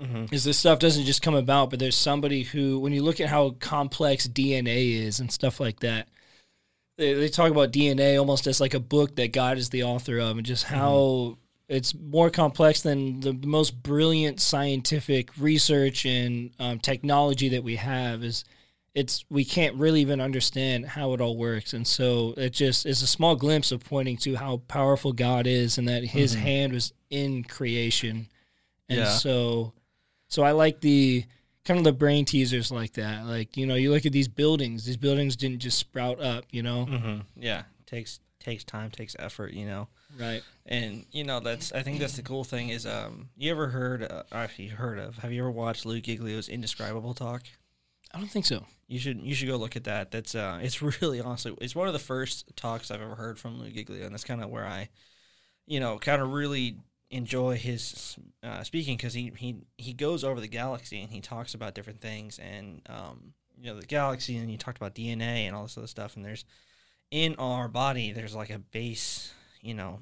Mm-hmm. 0.02 0.34
is 0.34 0.44
this 0.44 0.58
stuff 0.58 0.80
doesn't 0.80 1.06
just 1.06 1.22
come 1.22 1.36
about, 1.36 1.70
but 1.70 1.80
there's 1.80 1.96
somebody 1.96 2.44
who, 2.44 2.80
when 2.80 2.92
you 2.92 3.02
look 3.02 3.22
at 3.22 3.30
how 3.30 3.52
complex 3.62 4.28
DNA 4.28 5.00
is 5.00 5.22
and 5.22 5.32
stuff 5.32 5.62
like 5.62 5.80
that, 5.80 6.10
they, 6.98 7.14
they 7.14 7.30
talk 7.30 7.50
about 7.50 7.72
DNA 7.72 8.20
almost 8.20 8.46
as 8.46 8.60
like 8.60 8.74
a 8.74 8.80
book 8.82 9.16
that 9.16 9.32
God 9.32 9.58
is 9.58 9.70
the 9.70 9.84
author 9.84 10.20
of, 10.20 10.36
and 10.36 10.46
just 10.46 10.66
how 10.66 11.38
it's 11.68 11.96
more 11.96 12.30
complex 12.30 12.82
than 12.82 13.20
the 13.22 13.34
most 13.34 13.82
brilliant 13.82 14.40
scientific 14.42 15.30
research 15.38 16.06
and 16.06 16.52
um, 16.60 16.80
technology 16.80 17.50
that 17.50 17.64
we 17.64 17.76
have. 17.78 18.24
Is 18.24 18.44
it's 18.94 19.26
we 19.30 19.44
can't 19.44 19.76
really 19.76 20.02
even 20.02 20.22
understand 20.22 20.86
how 20.86 21.14
it 21.14 21.22
all 21.22 21.36
works, 21.38 21.74
and 21.74 21.86
so 21.88 22.34
it 22.38 22.52
just 22.54 22.86
is 22.86 23.02
a 23.02 23.08
small 23.08 23.36
glimpse 23.36 23.72
of 23.72 23.84
pointing 23.84 24.18
to 24.18 24.36
how 24.36 24.58
powerful 24.68 25.12
God 25.12 25.48
is, 25.48 25.78
and 25.78 25.88
that 25.88 26.04
His 26.04 26.36
Mhm. 26.36 26.40
hand 26.40 26.74
was 26.74 26.94
in 27.10 27.44
creation, 27.44 28.28
and 28.90 29.00
Yeah. 29.00 29.18
so 29.18 29.74
so 30.28 30.44
I 30.44 30.52
like 30.52 30.82
the 30.82 31.24
kind 31.66 31.78
of 31.80 31.84
the 31.84 31.94
brain 31.94 32.26
teasers 32.26 32.72
like 32.72 32.94
that. 32.94 33.26
Like 33.26 33.58
you 33.58 33.66
know, 33.66 33.76
you 33.76 33.92
look 33.92 34.06
at 34.06 34.12
these 34.12 34.28
buildings; 34.28 34.86
these 34.86 34.98
buildings 34.98 35.36
didn't 35.36 35.60
just 35.60 35.80
sprout 35.80 36.22
up. 36.22 36.46
You 36.52 36.62
know, 36.64 36.86
Mm-hmm. 36.90 37.42
Yeah. 37.44 37.64
Takes 37.86 38.20
takes 38.40 38.64
time, 38.64 38.92
takes 38.92 39.16
effort. 39.20 39.54
You 39.54 39.66
know. 39.66 39.88
Right? 40.20 40.44
And 40.66 41.06
you 41.12 41.24
know 41.24 41.40
that's 41.40 41.72
I 41.72 41.84
think 41.84 42.00
that's 42.00 42.16
the 42.16 42.24
cool 42.24 42.44
thing 42.44 42.70
is 42.70 42.86
um 42.86 43.30
you 43.38 43.52
ever 43.52 43.68
heard 43.68 44.04
uh, 44.04 44.24
if 44.32 44.72
heard 44.72 45.00
of 45.00 45.18
have 45.18 45.32
you 45.32 45.42
ever 45.42 45.52
watched 45.52 45.86
Lou 45.86 46.02
Giglio's 46.02 46.50
Indescribable 46.50 47.14
Talk? 47.14 47.44
I 48.14 48.18
don't 48.18 48.30
think 48.30 48.46
so. 48.46 48.66
You 48.88 49.00
should 49.00 49.22
you 49.22 49.36
should 49.36 49.48
go 49.48 49.58
look 49.58 49.76
at 49.76 49.84
that. 49.84 50.12
That's 50.12 50.36
uh, 50.36 50.60
it's 50.62 50.82
really 51.02 51.20
honestly 51.20 51.56
it's 51.60 51.76
one 51.76 51.88
of 51.88 51.94
the 51.94 52.00
first 52.00 52.56
talks 52.56 52.92
I've 52.92 53.02
ever 53.02 53.16
heard 53.16 53.38
from 53.38 53.60
Lou 53.60 53.70
Giglio, 53.70 54.06
and 54.06 54.14
that's 54.14 54.24
kind 54.24 54.44
of 54.44 54.50
where 54.50 54.66
I, 54.66 54.90
you 55.66 55.80
know, 55.80 55.98
kind 55.98 56.22
of 56.22 56.32
really 56.32 56.78
enjoy 57.12 57.56
his 57.56 58.18
uh, 58.44 58.64
speaking 58.64 58.98
because 58.98 59.14
he 59.14 59.32
he 59.38 59.58
he 59.78 59.94
goes 59.94 60.24
over 60.24 60.40
the 60.40 60.48
galaxy 60.48 61.02
and 61.02 61.12
he 61.12 61.22
talks 61.22 61.54
about 61.54 61.76
different 61.76 62.02
things 62.02 62.40
and 62.40 62.82
um 62.90 63.34
you 63.58 63.68
know 63.68 63.80
the 63.80 63.86
galaxy 63.86 64.38
and 64.38 64.50
he 64.50 64.58
talked 64.58 64.78
about 64.78 64.96
DNA 64.96 65.46
and 65.46 65.56
all 65.56 65.64
this 65.64 65.78
other 65.78 65.88
stuff 65.88 66.16
and 66.16 66.26
there's 66.26 66.46
in 67.12 67.36
our 67.36 67.68
body 67.68 68.12
there's 68.12 68.36
like 68.36 68.50
a 68.50 68.58
base 68.58 69.34
you 69.66 69.74
know 69.74 70.00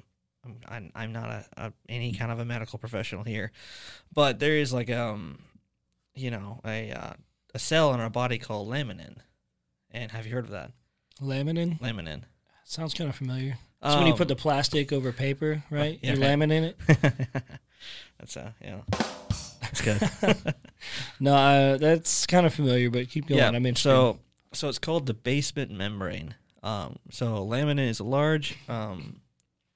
I'm 0.68 0.90
I'm, 0.94 1.12
not 1.12 1.30
a, 1.30 1.44
a 1.56 1.72
any 1.88 2.12
kind 2.12 2.30
of 2.30 2.38
a 2.38 2.44
medical 2.44 2.78
professional 2.78 3.24
here, 3.24 3.50
but 4.12 4.38
there 4.38 4.56
is 4.56 4.72
like 4.72 4.90
um 4.90 5.38
you 6.14 6.30
know 6.30 6.60
a 6.64 6.90
uh, 6.92 7.12
a 7.54 7.58
cell 7.58 7.94
in 7.94 8.00
our 8.00 8.10
body 8.10 8.38
called 8.38 8.68
laminin. 8.68 9.16
And 9.90 10.10
have 10.12 10.26
you 10.26 10.32
heard 10.34 10.44
of 10.44 10.50
that? 10.50 10.72
Laminin 11.22 11.78
Laminin. 11.80 12.22
sounds 12.64 12.94
kind 12.94 13.08
of 13.08 13.16
familiar. 13.16 13.58
So 13.82 13.96
when 13.98 14.06
you 14.06 14.12
Um, 14.12 14.18
put 14.18 14.28
the 14.28 14.36
plastic 14.36 14.92
over 14.92 15.12
paper, 15.12 15.62
right? 15.70 15.98
yeah, 16.02 16.12
you 16.14 16.18
laminate 16.18 16.74
it. 16.74 16.76
That's 18.18 18.36
uh 18.36 18.50
yeah. 18.60 18.80
That's 19.60 19.80
good. 19.80 20.54
No, 21.20 21.34
uh, 21.34 21.76
that's 21.78 22.26
kind 22.26 22.44
of 22.44 22.52
familiar, 22.52 22.90
but 22.90 23.08
keep 23.08 23.26
going. 23.26 23.38
yeah. 23.38 23.48
I'm 23.48 23.64
interested. 23.64 23.88
so 23.88 24.18
so 24.52 24.68
it's 24.68 24.78
called 24.78 25.06
the 25.06 25.14
basement 25.14 25.70
membrane. 25.70 26.34
Um 26.62 26.96
so 27.10 27.46
laminin 27.46 27.88
is 27.88 28.00
a 28.00 28.04
large 28.04 28.56
um 28.68 29.20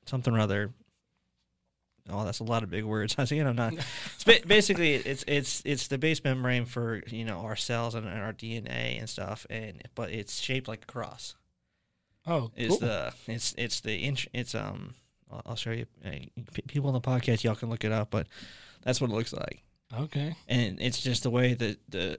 something 0.08 0.34
or 0.34 0.40
other 0.40 0.70
Oh, 2.10 2.24
that's 2.24 2.40
a 2.40 2.44
lot 2.44 2.62
of 2.62 2.70
big 2.70 2.84
words. 2.84 3.14
I 3.18 3.26
think 3.26 3.44
I'm 3.44 3.54
not. 3.54 3.74
It's 3.74 4.24
ba- 4.24 4.40
basically, 4.46 4.94
it's 4.94 5.24
it's 5.28 5.60
it's 5.66 5.88
the 5.88 5.98
base 5.98 6.24
membrane 6.24 6.64
for 6.64 7.02
you 7.08 7.26
know 7.26 7.40
our 7.40 7.54
cells 7.56 7.94
and, 7.94 8.06
and 8.08 8.22
our 8.22 8.32
DNA 8.32 8.98
and 8.98 9.10
stuff, 9.10 9.46
and 9.50 9.82
but 9.94 10.10
it's 10.10 10.40
shaped 10.40 10.68
like 10.68 10.84
a 10.84 10.86
cross. 10.86 11.34
oh, 12.26 12.50
is 12.56 12.70
cool. 12.70 12.78
the 12.78 13.12
it's 13.26 13.54
it's 13.58 13.80
the 13.80 14.02
int- 14.04 14.28
it's 14.32 14.54
um 14.54 14.94
I'll, 15.30 15.42
I'll 15.46 15.56
show 15.56 15.72
you 15.72 15.84
uh, 16.02 16.10
people 16.66 16.88
on 16.88 16.94
the 16.94 17.00
podcast 17.02 17.44
y'all 17.44 17.54
can 17.54 17.68
look 17.68 17.84
it 17.84 17.92
up 17.92 18.10
but 18.10 18.26
that's 18.82 19.02
what 19.02 19.10
it 19.10 19.14
looks 19.14 19.34
like 19.34 19.62
okay. 19.94 20.34
and 20.48 20.80
it's 20.80 21.02
just 21.02 21.22
the 21.24 21.30
way 21.30 21.52
that 21.52 21.78
the 21.90 22.18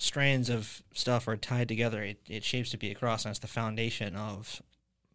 strands 0.00 0.48
of 0.50 0.82
stuff 0.94 1.28
are 1.28 1.36
tied 1.36 1.68
together 1.68 2.02
it, 2.02 2.18
it 2.28 2.42
shapes 2.42 2.70
to 2.70 2.76
be 2.76 2.90
a 2.90 2.94
cross 2.96 3.24
and 3.24 3.30
it's 3.30 3.38
the 3.38 3.46
foundation 3.46 4.16
of 4.16 4.60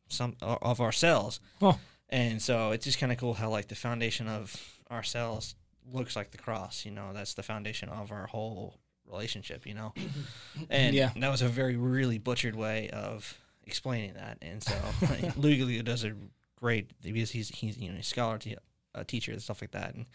some 0.07 0.35
of 0.41 0.79
our 0.79 0.91
cells 0.93 1.41
Huh. 1.59 1.73
And 2.09 2.41
so 2.41 2.71
it's 2.71 2.85
just 2.85 2.99
kind 2.99 3.11
of 3.11 3.17
cool 3.17 3.33
how 3.33 3.49
like 3.49 3.67
the 3.69 3.75
foundation 3.75 4.27
of 4.27 4.55
ourselves 4.91 5.55
looks 5.91 6.15
like 6.15 6.31
the 6.31 6.37
cross 6.37 6.85
you 6.85 6.91
know? 6.91 7.11
That's 7.13 7.33
the 7.33 7.43
foundation 7.43 7.89
of 7.89 8.11
our 8.11 8.27
whole 8.27 8.79
relationship 9.09 9.65
you 9.65 9.73
know? 9.73 9.93
And 10.69 10.95
Yeah. 10.95 11.11
that 11.15 11.29
was 11.29 11.41
a 11.41 11.47
very 11.49 11.75
really 11.75 12.17
butchered 12.19 12.55
way 12.55 12.89
of 12.89 13.37
explaining 13.65 14.13
that. 14.13 14.37
And 14.41 14.61
so 14.63 14.75
Giglio 15.41 15.81
does 15.81 16.03
a 16.03 16.13
great 16.55 16.91
because 17.01 17.31
he's 17.31 17.49
he's 17.49 17.77
you 17.77 17.91
know 17.91 17.99
a 17.99 18.03
scholar 18.03 18.37
te- 18.37 18.57
a 18.95 19.03
teacher 19.03 19.31
and 19.31 19.41
stuff 19.41 19.61
like 19.61 19.71
that. 19.71 19.95
And 19.95 20.05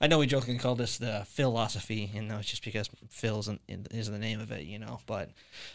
i 0.00 0.06
know 0.06 0.18
we 0.18 0.26
jokingly 0.26 0.58
call 0.58 0.74
this 0.74 0.98
the 0.98 1.24
philosophy 1.26 2.10
and 2.14 2.30
that's 2.30 2.48
just 2.48 2.64
because 2.64 2.90
phil's 3.08 3.48
in, 3.48 3.58
in, 3.68 3.86
is 3.90 4.10
the 4.10 4.18
name 4.18 4.40
of 4.40 4.50
it 4.50 4.64
you 4.64 4.78
know 4.78 5.00
but 5.06 5.30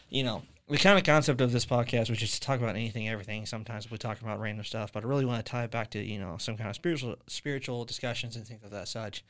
you 0.09 0.23
know 0.23 0.43
the 0.67 0.77
kind 0.77 0.97
of 0.97 1.03
concept 1.03 1.41
of 1.41 1.51
this 1.51 1.65
podcast 1.65 2.09
which 2.09 2.21
is 2.21 2.31
to 2.31 2.39
talk 2.39 2.59
about 2.59 2.75
anything 2.75 3.09
everything 3.09 3.45
sometimes 3.45 3.89
we 3.89 3.97
talk 3.97 4.21
about 4.21 4.39
random 4.39 4.63
stuff 4.63 4.91
but 4.91 5.03
i 5.03 5.07
really 5.07 5.25
want 5.25 5.43
to 5.43 5.49
tie 5.49 5.63
it 5.63 5.71
back 5.71 5.89
to 5.89 5.99
you 5.99 6.19
know 6.19 6.37
some 6.37 6.57
kind 6.57 6.69
of 6.69 6.75
spiritual 6.75 7.15
spiritual 7.27 7.85
discussions 7.85 8.35
and 8.35 8.45
things 8.45 8.63
of 8.63 8.71
that 8.71 8.87
such. 8.87 9.23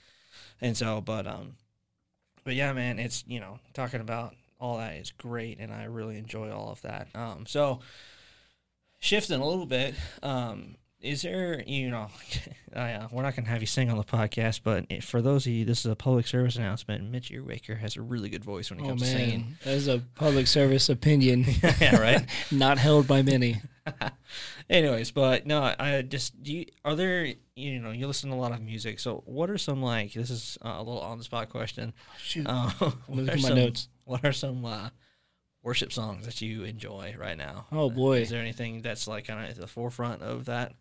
And 0.62 0.76
so 0.76 1.02
but 1.02 1.28
um 1.28 1.56
but 2.44 2.56
yeah 2.56 2.74
man 2.74 3.00
it's 3.00 3.24
you 3.28 3.39
know 3.39 3.60
talking 3.74 4.02
about 4.02 4.36
all 4.60 4.78
that 4.78 4.96
is 4.96 5.12
great 5.12 5.60
and 5.60 5.72
i 5.72 5.86
really 5.86 6.18
enjoy 6.18 6.52
all 6.52 6.70
of 6.70 6.82
that. 6.82 7.08
Um 7.15 7.46
so 7.48 7.80
shifting 9.00 9.39
a 9.39 9.48
little 9.48 9.65
bit 9.65 9.96
um 10.24 10.76
is 11.02 11.22
there 11.22 11.64
you 11.66 11.90
know 11.90 12.08
I, 12.76 12.94
uh, 12.94 13.08
we're 13.12 13.24
not 13.24 13.36
going 13.36 13.46
to 13.46 13.52
have 13.52 13.62
you 13.62 13.68
sing 13.68 13.90
on 13.90 13.98
the 13.98 14.04
podcast 14.04 14.62
but 14.64 15.04
for 15.04 15.22
those 15.22 15.46
of 15.46 15.54
you 15.54 15.66
this 15.66 15.80
is 15.80 15.86
a 15.86 15.96
public 15.96 16.28
service 16.28 16.56
announcement. 16.56 17.10
Mitch 17.10 17.32
earwaker 17.32 17.80
has 17.80 17.96
a 17.96 18.02
really 18.02 18.30
good 18.30 18.44
voice 18.44 18.70
when 18.70 18.80
it 18.80 18.84
Oh 18.84 18.90
comes 18.90 19.02
to 19.02 19.08
singing. 19.08 19.56
That 19.64 19.74
is 19.74 19.88
a 19.88 20.00
public 20.16 20.48
service 20.48 20.90
opinion, 20.90 21.46
yeah 21.80 21.98
right. 21.98 22.26
Not 22.52 22.78
held 22.78 23.08
by 23.08 23.22
many. 23.22 23.62
anyways 24.70 25.10
but 25.10 25.48
no 25.48 25.74
i 25.80 26.04
just 26.04 26.44
do 26.44 26.54
you 26.54 26.66
are 26.86 26.96
there 26.96 27.34
you 27.56 27.80
know 27.80 27.90
you 27.90 28.06
listen 28.06 28.30
to 28.30 28.36
a 28.36 28.38
lot 28.38 28.52
of 28.52 28.62
music 28.62 29.00
so 29.00 29.24
what 29.26 29.50
are 29.50 29.58
some 29.58 29.82
like 29.82 30.14
this 30.14 30.30
is 30.30 30.60
uh, 30.64 30.76
a 30.78 30.84
little 30.84 31.02
on 31.02 31.18
the 31.18 31.24
spot 31.24 31.50
question. 31.50 31.94
Shoot, 32.20 32.46
uh, 32.48 32.70
what, 33.08 33.20
are 33.22 33.24
my 33.24 33.38
some, 33.38 33.56
notes. 33.56 33.88
what 34.04 34.24
are 34.24 34.32
some 34.32 34.64
uh, 34.64 34.90
worship 35.64 35.92
songs 35.92 36.26
that 36.26 36.40
you 36.42 36.66
enjoy 36.66 37.16
right 37.18 37.38
now? 37.38 37.66
Oh 37.72 37.90
boy. 37.90 38.20
is 38.20 38.30
there 38.30 38.42
anything 38.42 38.84
that's 38.84 39.08
like 39.08 39.26
kind 39.26 39.44
of 39.44 39.50
at 39.50 39.56
the 39.58 39.66
forefront 39.66 40.22
of 40.22 40.46
that 40.46 40.74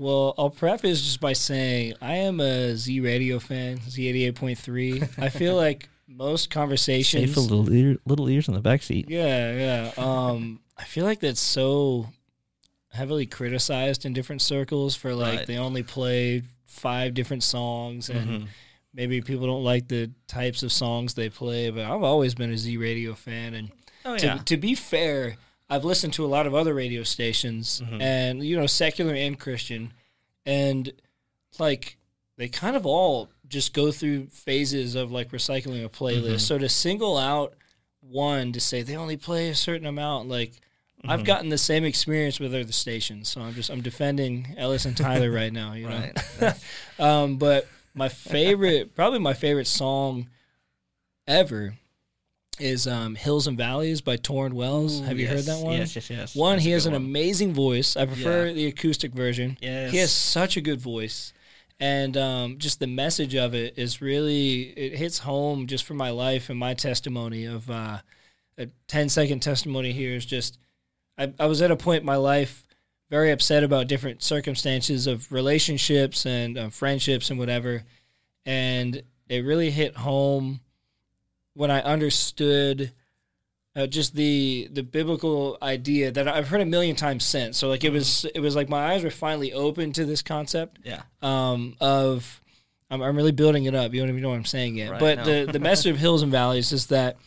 Well, 0.00 0.34
I'll 0.38 0.48
preface 0.48 1.02
just 1.02 1.20
by 1.20 1.34
saying 1.34 1.92
I 2.00 2.14
am 2.16 2.40
a 2.40 2.74
Z 2.74 3.00
Radio 3.00 3.38
fan, 3.38 3.78
Z 3.86 4.08
eighty 4.08 4.24
eight 4.24 4.34
point 4.34 4.58
three. 4.58 5.02
I 5.18 5.28
feel 5.28 5.56
like 5.66 5.90
most 6.08 6.48
conversations. 6.50 7.26
Safe 7.26 7.34
for 7.34 7.40
little, 7.40 7.70
ear, 7.70 7.96
little 8.06 8.28
ears 8.30 8.48
in 8.48 8.54
the 8.54 8.60
back 8.62 8.82
seat. 8.82 9.10
Yeah, 9.10 9.52
yeah. 9.52 9.92
Um, 10.02 10.60
I 10.78 10.84
feel 10.84 11.04
like 11.04 11.20
that's 11.20 11.38
so 11.38 12.08
heavily 12.88 13.26
criticized 13.26 14.06
in 14.06 14.14
different 14.14 14.40
circles 14.40 14.96
for 14.96 15.14
like 15.14 15.38
Right. 15.40 15.46
they 15.46 15.58
only 15.58 15.82
play 15.82 16.44
five 16.64 17.12
different 17.12 17.42
songs 17.42 18.08
and 18.08 18.30
Mhm. 18.44 18.46
maybe 18.94 19.20
people 19.20 19.46
don't 19.46 19.64
like 19.64 19.86
the 19.88 20.10
types 20.26 20.62
of 20.62 20.72
songs 20.72 21.12
they 21.12 21.28
play. 21.28 21.68
But 21.68 21.84
I've 21.84 22.02
always 22.02 22.34
been 22.34 22.50
a 22.50 22.56
Z 22.56 22.74
Radio 22.78 23.14
fan, 23.14 23.52
and 23.52 23.70
Oh 24.06 24.16
to, 24.16 24.40
to 24.46 24.56
be 24.56 24.74
fair, 24.74 25.36
I've 25.70 25.84
listened 25.84 26.12
to 26.14 26.24
a 26.24 26.28
lot 26.28 26.46
of 26.46 26.54
other 26.54 26.74
radio 26.74 27.04
stations 27.04 27.80
Mhm. 27.80 28.02
and 28.02 28.44
you 28.44 28.56
know 28.58 28.66
secular 28.66 29.14
and 29.14 29.38
Christian, 29.38 29.92
and 30.44 30.92
like 31.58 31.96
they 32.36 32.48
kind 32.48 32.74
of 32.76 32.84
all 32.84 33.28
just 33.48 33.72
go 33.72 33.90
through 33.92 34.26
phases 34.28 34.94
of 34.94 35.10
like 35.12 35.30
recycling 35.30 35.84
a 35.84 35.88
playlist. 35.88 36.34
Mhm. 36.34 36.40
So 36.40 36.58
to 36.58 36.68
single 36.68 37.16
out 37.16 37.54
one 38.00 38.52
to 38.52 38.60
say 38.60 38.82
they 38.82 38.96
only 38.96 39.16
play 39.16 39.48
a 39.50 39.54
certain 39.54 39.86
amount, 39.86 40.28
like 40.28 40.52
I've 41.04 41.20
Mhm. 41.20 41.24
gotten 41.26 41.48
the 41.50 41.58
same 41.58 41.84
experience 41.84 42.38
with 42.40 42.54
other 42.54 42.70
stations. 42.72 43.28
So 43.28 43.40
I'm 43.40 43.54
just 43.54 43.70
I'm 43.70 43.80
defending 43.82 44.54
Ellis 44.58 44.84
and 44.86 44.96
Tyler 44.96 45.30
right 45.40 45.52
now. 45.52 45.72
You 45.74 45.88
know, 45.88 46.10
um, 46.98 47.36
but 47.38 47.68
my 47.94 48.08
favorite, 48.08 48.94
probably 48.94 49.18
my 49.18 49.34
favorite 49.34 49.66
song 49.66 50.28
ever 51.26 51.74
is 52.60 52.86
um, 52.86 53.14
"Hills 53.14 53.46
and 53.46 53.56
Valleys" 53.56 54.00
by 54.00 54.16
Tauren 54.16 54.52
Wells. 54.52 55.00
Ooh, 55.00 55.04
Have 55.04 55.18
you 55.18 55.26
heard 55.26 55.44
that 55.44 55.58
one? 55.64 55.78
Yes, 55.78 55.94
yes, 55.96 56.10
yes. 56.10 56.34
One, 56.36 56.56
That's 56.56 56.64
he 56.64 56.70
has 56.72 56.86
an 56.86 56.92
one. 56.92 57.02
amazing 57.02 57.54
voice. 57.54 57.96
I 57.96 58.06
prefer 58.06 58.46
Yeah. 58.46 58.52
the 58.52 58.66
acoustic 58.66 59.12
version. 59.12 59.56
Yes. 59.60 59.90
He 59.92 59.98
has 59.98 60.12
such 60.12 60.56
a 60.56 60.60
good 60.60 60.80
voice. 60.80 61.32
And 61.82 62.16
um, 62.16 62.58
just 62.58 62.78
the 62.78 62.86
message 62.86 63.34
of 63.34 63.54
it 63.54 63.78
is 63.78 64.02
really, 64.02 64.64
it 64.76 64.96
hits 64.98 65.20
home 65.20 65.66
just 65.66 65.84
for 65.84 65.94
my 65.94 66.10
life 66.10 66.50
and 66.50 66.58
my 66.58 66.74
testimony 66.74 67.46
of 67.46 67.70
uh, 67.70 68.00
a 68.58 68.66
10 68.86 69.08
second 69.08 69.40
testimony 69.40 69.92
here 69.92 70.14
is 70.14 70.26
just, 70.26 70.58
I, 71.16 71.32
I 71.38 71.46
was 71.46 71.62
at 71.62 71.70
a 71.70 71.76
point 71.76 72.00
in 72.00 72.06
my 72.06 72.16
life 72.16 72.66
very 73.08 73.30
upset 73.30 73.64
about 73.64 73.86
different 73.88 74.22
circumstances 74.22 75.06
of 75.06 75.32
relationships 75.32 76.26
and 76.26 76.58
uh, 76.58 76.68
friendships 76.68 77.30
and 77.30 77.38
whatever. 77.38 77.84
And 78.44 79.02
it 79.30 79.44
really 79.44 79.70
hit 79.70 79.96
home 79.96 80.60
when 81.60 81.70
I 81.70 81.80
understood 81.82 82.90
uh, 83.76 83.86
just 83.86 84.14
the 84.16 84.66
the 84.72 84.82
biblical 84.82 85.58
idea 85.60 86.10
that 86.10 86.26
I've 86.26 86.48
heard 86.48 86.62
a 86.62 86.64
million 86.66 86.96
times 86.96 87.22
since. 87.24 87.58
So 87.58 87.68
like 87.68 87.84
it 87.84 87.92
was 87.92 88.24
it 88.34 88.40
was 88.40 88.56
like 88.56 88.70
my 88.70 88.92
eyes 88.94 89.04
were 89.04 89.10
finally 89.10 89.52
open 89.52 89.92
to 89.92 90.06
this 90.06 90.22
concept 90.22 90.78
Yeah. 90.84 91.02
um, 91.20 91.76
of 91.80 92.40
I'm, 92.90 93.02
I'm 93.02 93.14
really 93.14 93.30
building 93.32 93.66
it 93.66 93.74
up. 93.74 93.92
You 93.92 94.00
don't 94.00 94.08
even 94.08 94.22
know 94.22 94.30
what 94.30 94.36
I'm 94.36 94.44
saying 94.46 94.76
yet. 94.76 94.90
Right, 94.92 95.00
but 95.00 95.18
no. 95.18 95.24
the 95.46 95.52
the 95.52 95.58
message 95.70 95.90
of 95.92 95.98
hills 95.98 96.22
and 96.22 96.32
valleys 96.32 96.72
is 96.72 96.86
that 96.86 97.18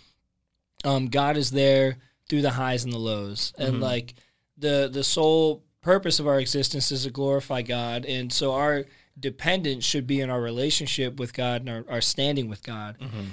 um, 0.84 1.08
God 1.10 1.38
is 1.38 1.52
there 1.52 1.98
through 2.28 2.42
the 2.42 2.50
highs 2.52 2.84
and 2.84 2.92
the 2.92 2.98
lows, 2.98 3.54
and 3.60 3.76
Mhm. 3.76 3.82
like 3.82 4.16
the 4.58 4.90
the 4.92 5.04
sole 5.04 5.64
purpose 5.82 6.20
of 6.20 6.28
our 6.28 6.40
existence 6.40 6.92
is 6.92 7.04
to 7.04 7.12
glorify 7.12 7.62
God, 7.62 8.04
and 8.06 8.34
so 8.34 8.54
our 8.54 8.86
dependence 9.20 9.86
should 9.86 10.08
be 10.08 10.20
in 10.22 10.30
our 10.32 10.42
relationship 10.42 11.20
with 11.20 11.34
God 11.34 11.62
and 11.62 11.70
our, 11.70 11.86
our 11.88 12.02
standing 12.02 12.50
with 12.50 12.64
God. 12.64 12.98
Mm-hmm. 13.00 13.26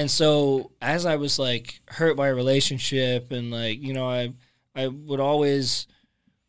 And 0.00 0.10
so 0.10 0.70
as 0.80 1.04
I 1.04 1.16
was 1.16 1.38
like 1.38 1.80
hurt 1.88 2.16
by 2.16 2.28
a 2.28 2.34
relationship 2.34 3.32
and 3.32 3.50
like, 3.50 3.82
you 3.82 3.92
know, 3.92 4.08
I 4.08 4.32
I 4.74 4.86
would 4.88 5.20
always 5.20 5.86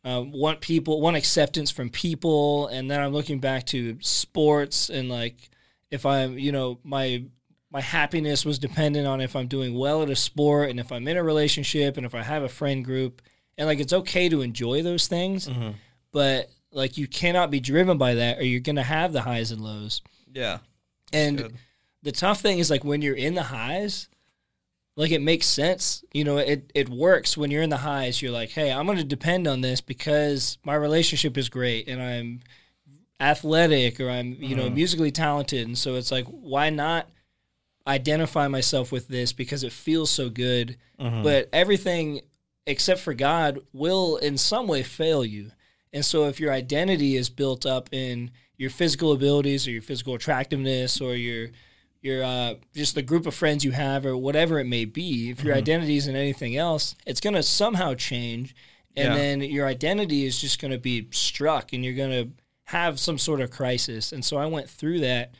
uh, 0.04 0.22
want 0.26 0.60
people 0.60 1.00
want 1.00 1.16
acceptance 1.16 1.70
from 1.70 1.90
people 1.90 2.68
and 2.68 2.90
then 2.90 3.00
I'm 3.00 3.12
looking 3.12 3.40
back 3.40 3.66
to 3.66 3.98
sports 4.00 4.88
and 4.88 5.08
like 5.08 5.50
if 5.90 6.06
I'm, 6.06 6.38
you 6.38 6.50
know, 6.52 6.78
my 6.82 7.24
my 7.70 7.80
happiness 7.80 8.44
was 8.44 8.58
dependent 8.58 9.06
on 9.06 9.20
if 9.20 9.36
I'm 9.36 9.48
doing 9.48 9.78
well 9.78 10.02
at 10.02 10.10
a 10.10 10.16
sport 10.16 10.70
and 10.70 10.80
if 10.80 10.90
I'm 10.90 11.06
in 11.08 11.16
a 11.16 11.22
relationship 11.22 11.96
and 11.96 12.06
if 12.06 12.14
I 12.14 12.22
have 12.22 12.42
a 12.42 12.48
friend 12.48 12.84
group 12.84 13.22
and 13.58 13.66
like 13.66 13.80
it's 13.80 13.92
okay 13.92 14.28
to 14.30 14.40
enjoy 14.42 14.82
those 14.82 15.06
things, 15.08 15.46
Mm-hmm. 15.48 15.72
but 16.10 16.48
like 16.72 16.96
you 16.96 17.06
cannot 17.06 17.50
be 17.50 17.60
driven 17.60 17.98
by 17.98 18.14
that 18.14 18.38
or 18.38 18.44
you're 18.44 18.60
going 18.60 18.76
to 18.76 18.82
have 18.82 19.12
the 19.12 19.20
highs 19.20 19.50
and 19.52 19.60
lows. 19.60 20.00
Yeah. 20.32 20.58
And 21.12 21.36
Good. 21.36 21.54
The 22.02 22.12
tough 22.12 22.40
thing 22.40 22.58
is 22.58 22.70
like 22.70 22.84
when 22.84 23.02
you're 23.02 23.14
in 23.14 23.34
the 23.34 23.44
highs, 23.44 24.08
like 24.96 25.10
it 25.10 25.22
makes 25.22 25.46
sense. 25.46 26.04
You 26.12 26.24
know, 26.24 26.36
it 26.38 26.70
it 26.74 26.88
works 26.88 27.36
when 27.36 27.50
you're 27.50 27.62
in 27.62 27.70
the 27.70 27.76
highs. 27.78 28.20
You're 28.20 28.32
like, 28.32 28.50
hey, 28.50 28.70
I'm 28.72 28.86
going 28.86 28.98
to 28.98 29.04
depend 29.04 29.46
on 29.46 29.60
this 29.60 29.80
because 29.80 30.58
my 30.64 30.74
relationship 30.74 31.38
is 31.38 31.48
great 31.48 31.88
and 31.88 32.02
I'm 32.02 32.40
athletic 33.20 34.00
or 34.00 34.10
I'm 34.10 34.36
you 34.40 34.56
know 34.56 34.68
Mhm. 34.68 34.74
musically 34.74 35.10
talented, 35.12 35.66
and 35.66 35.78
so 35.78 35.94
it's 35.94 36.10
like, 36.10 36.26
why 36.26 36.70
not 36.70 37.08
identify 37.86 38.46
myself 38.46 38.92
with 38.92 39.08
this 39.08 39.32
because 39.32 39.64
it 39.64 39.72
feels 39.72 40.08
so 40.10 40.28
good. 40.30 40.76
Mhm. 41.00 41.22
But 41.24 41.48
everything 41.52 42.20
except 42.64 43.00
for 43.00 43.12
God 43.12 43.58
will 43.72 44.16
in 44.18 44.38
some 44.38 44.68
way 44.68 44.84
fail 44.84 45.24
you. 45.24 45.50
And 45.92 46.04
so 46.04 46.28
if 46.28 46.38
your 46.38 46.52
identity 46.52 47.16
is 47.16 47.28
built 47.28 47.66
up 47.66 47.88
in 47.92 48.30
your 48.56 48.70
physical 48.70 49.10
abilities 49.10 49.66
or 49.66 49.72
your 49.72 49.82
physical 49.82 50.14
attractiveness 50.14 51.00
or 51.00 51.16
your 51.16 51.50
your 52.02 52.22
uh, 52.24 52.54
just 52.74 52.94
the 52.96 53.02
group 53.02 53.26
of 53.26 53.34
friends 53.34 53.64
you 53.64 53.70
have 53.70 54.04
or 54.04 54.16
whatever 54.16 54.58
it 54.58 54.66
may 54.66 54.84
be, 54.84 55.30
if 55.30 55.42
your 55.44 55.54
Mhm. 55.54 55.58
identity 55.58 55.96
isn't 55.96 56.16
anything 56.16 56.56
else, 56.56 56.94
it's 57.06 57.20
going 57.20 57.34
to 57.34 57.42
somehow 57.42 57.94
change. 57.94 58.54
And 58.96 59.14
Yeah. 59.14 59.14
then 59.14 59.40
your 59.40 59.66
identity 59.66 60.24
is 60.26 60.38
just 60.40 60.60
going 60.60 60.72
to 60.72 60.78
be 60.78 61.06
struck 61.12 61.72
and 61.72 61.84
you're 61.84 61.94
going 61.94 62.10
to 62.10 62.30
have 62.64 62.98
some 63.00 63.18
sort 63.18 63.40
of 63.40 63.50
crisis. 63.50 64.12
And 64.12 64.24
so 64.24 64.36
I 64.36 64.46
went 64.46 64.68
through 64.68 65.00
that 65.00 65.32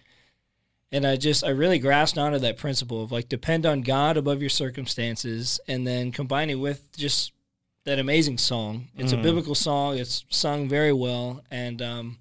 and 0.93 1.07
I 1.07 1.17
just 1.17 1.43
I 1.45 1.49
really 1.49 1.79
grasped 1.79 2.17
onto 2.19 2.39
that 2.39 2.57
principle 2.59 3.03
of 3.03 3.11
like 3.13 3.29
depend 3.29 3.67
on 3.67 3.83
God 3.83 4.17
above 4.17 4.41
your 4.41 4.51
circumstances 4.51 5.59
and 5.67 5.87
then 5.87 6.13
combine 6.13 6.49
it 6.51 6.57
with 6.57 6.97
just 6.97 7.33
that 7.85 7.99
amazing 7.99 8.39
song. 8.39 8.89
It's 8.97 9.13
Mhm. 9.13 9.19
a 9.19 9.23
biblical 9.23 9.55
song. 9.57 9.99
It's 9.99 10.25
sung 10.31 10.69
very 10.69 10.93
well 10.93 11.43
and 11.51 11.83
um, 11.83 12.19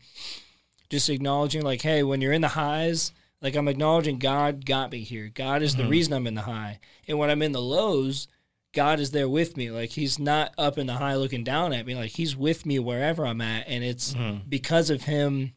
just 0.89 1.09
acknowledging 1.09 1.61
like 1.61 1.81
hey, 1.83 2.01
when 2.03 2.19
you're 2.21 2.33
in 2.33 2.41
the 2.41 2.47
highs, 2.49 3.11
like 3.41 3.55
I'm 3.55 3.67
acknowledging 3.67 4.19
God 4.19 4.65
got 4.65 4.91
me 4.91 4.99
here. 5.01 5.29
God 5.33 5.61
is 5.63 5.75
the 5.75 5.83
Mhm. 5.83 5.89
reason 5.89 6.13
I'm 6.13 6.27
in 6.27 6.35
the 6.35 6.41
high. 6.43 6.79
And 7.07 7.17
when 7.17 7.29
I'm 7.29 7.41
in 7.41 7.51
the 7.53 7.61
lows, 7.61 8.27
God 8.73 8.99
is 8.99 9.11
there 9.11 9.27
with 9.27 9.57
me. 9.57 9.71
Like 9.71 9.89
he's 9.91 10.19
not 10.19 10.53
up 10.57 10.77
in 10.77 10.87
the 10.87 10.93
high 10.93 11.15
looking 11.15 11.43
down 11.43 11.73
at 11.73 11.85
me. 11.85 11.95
Like 11.95 12.11
he's 12.11 12.35
with 12.35 12.65
me 12.65 12.79
wherever 12.79 13.25
I'm 13.25 13.41
at 13.41 13.67
and 13.67 13.83
it's 13.83 14.13
Mhm. 14.13 14.47
because 14.49 14.89
of 14.89 15.03
him 15.03 15.53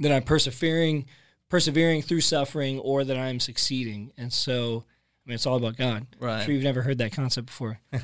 that 0.00 0.10
I'm 0.12 0.22
persevering 0.22 1.06
persevering 1.48 2.00
through 2.00 2.22
suffering 2.22 2.78
or 2.78 3.04
that 3.04 3.16
I'm 3.16 3.38
succeeding. 3.38 4.10
And 4.16 4.32
so 4.32 4.84
I 5.24 5.28
mean 5.28 5.34
it's 5.36 5.46
all 5.46 5.56
about 5.56 5.76
God. 5.76 6.06
I'm 6.20 6.26
right. 6.26 6.44
sure 6.44 6.52
you've 6.54 6.62
never 6.64 6.82
heard 6.82 6.98
that 6.98 7.12
concept 7.12 7.46
before. 7.46 7.78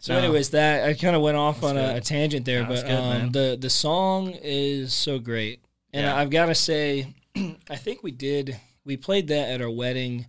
So 0.00 0.12
No. 0.12 0.18
anyways, 0.18 0.50
that 0.50 0.88
I 0.88 0.94
kind 0.94 1.14
of 1.14 1.22
went 1.22 1.36
off 1.36 1.60
That's 1.60 1.70
on 1.72 1.76
a, 1.76 1.96
a 1.96 2.00
tangent 2.00 2.44
there, 2.44 2.62
No, 2.62 2.68
but 2.68 2.82
good, 2.84 2.90
um, 2.90 3.30
the 3.30 3.56
the 3.60 3.70
song 3.70 4.30
is 4.42 4.92
so 4.92 5.20
great. 5.20 5.60
And 5.92 6.04
Yeah. 6.04 6.16
I've 6.16 6.30
got 6.30 6.46
to 6.46 6.54
say 6.56 7.14
I 7.70 7.76
think 7.76 8.02
we 8.02 8.10
did 8.10 8.58
we 8.84 8.96
played 8.96 9.28
that 9.28 9.50
at 9.50 9.60
our 9.60 9.70
wedding. 9.70 10.26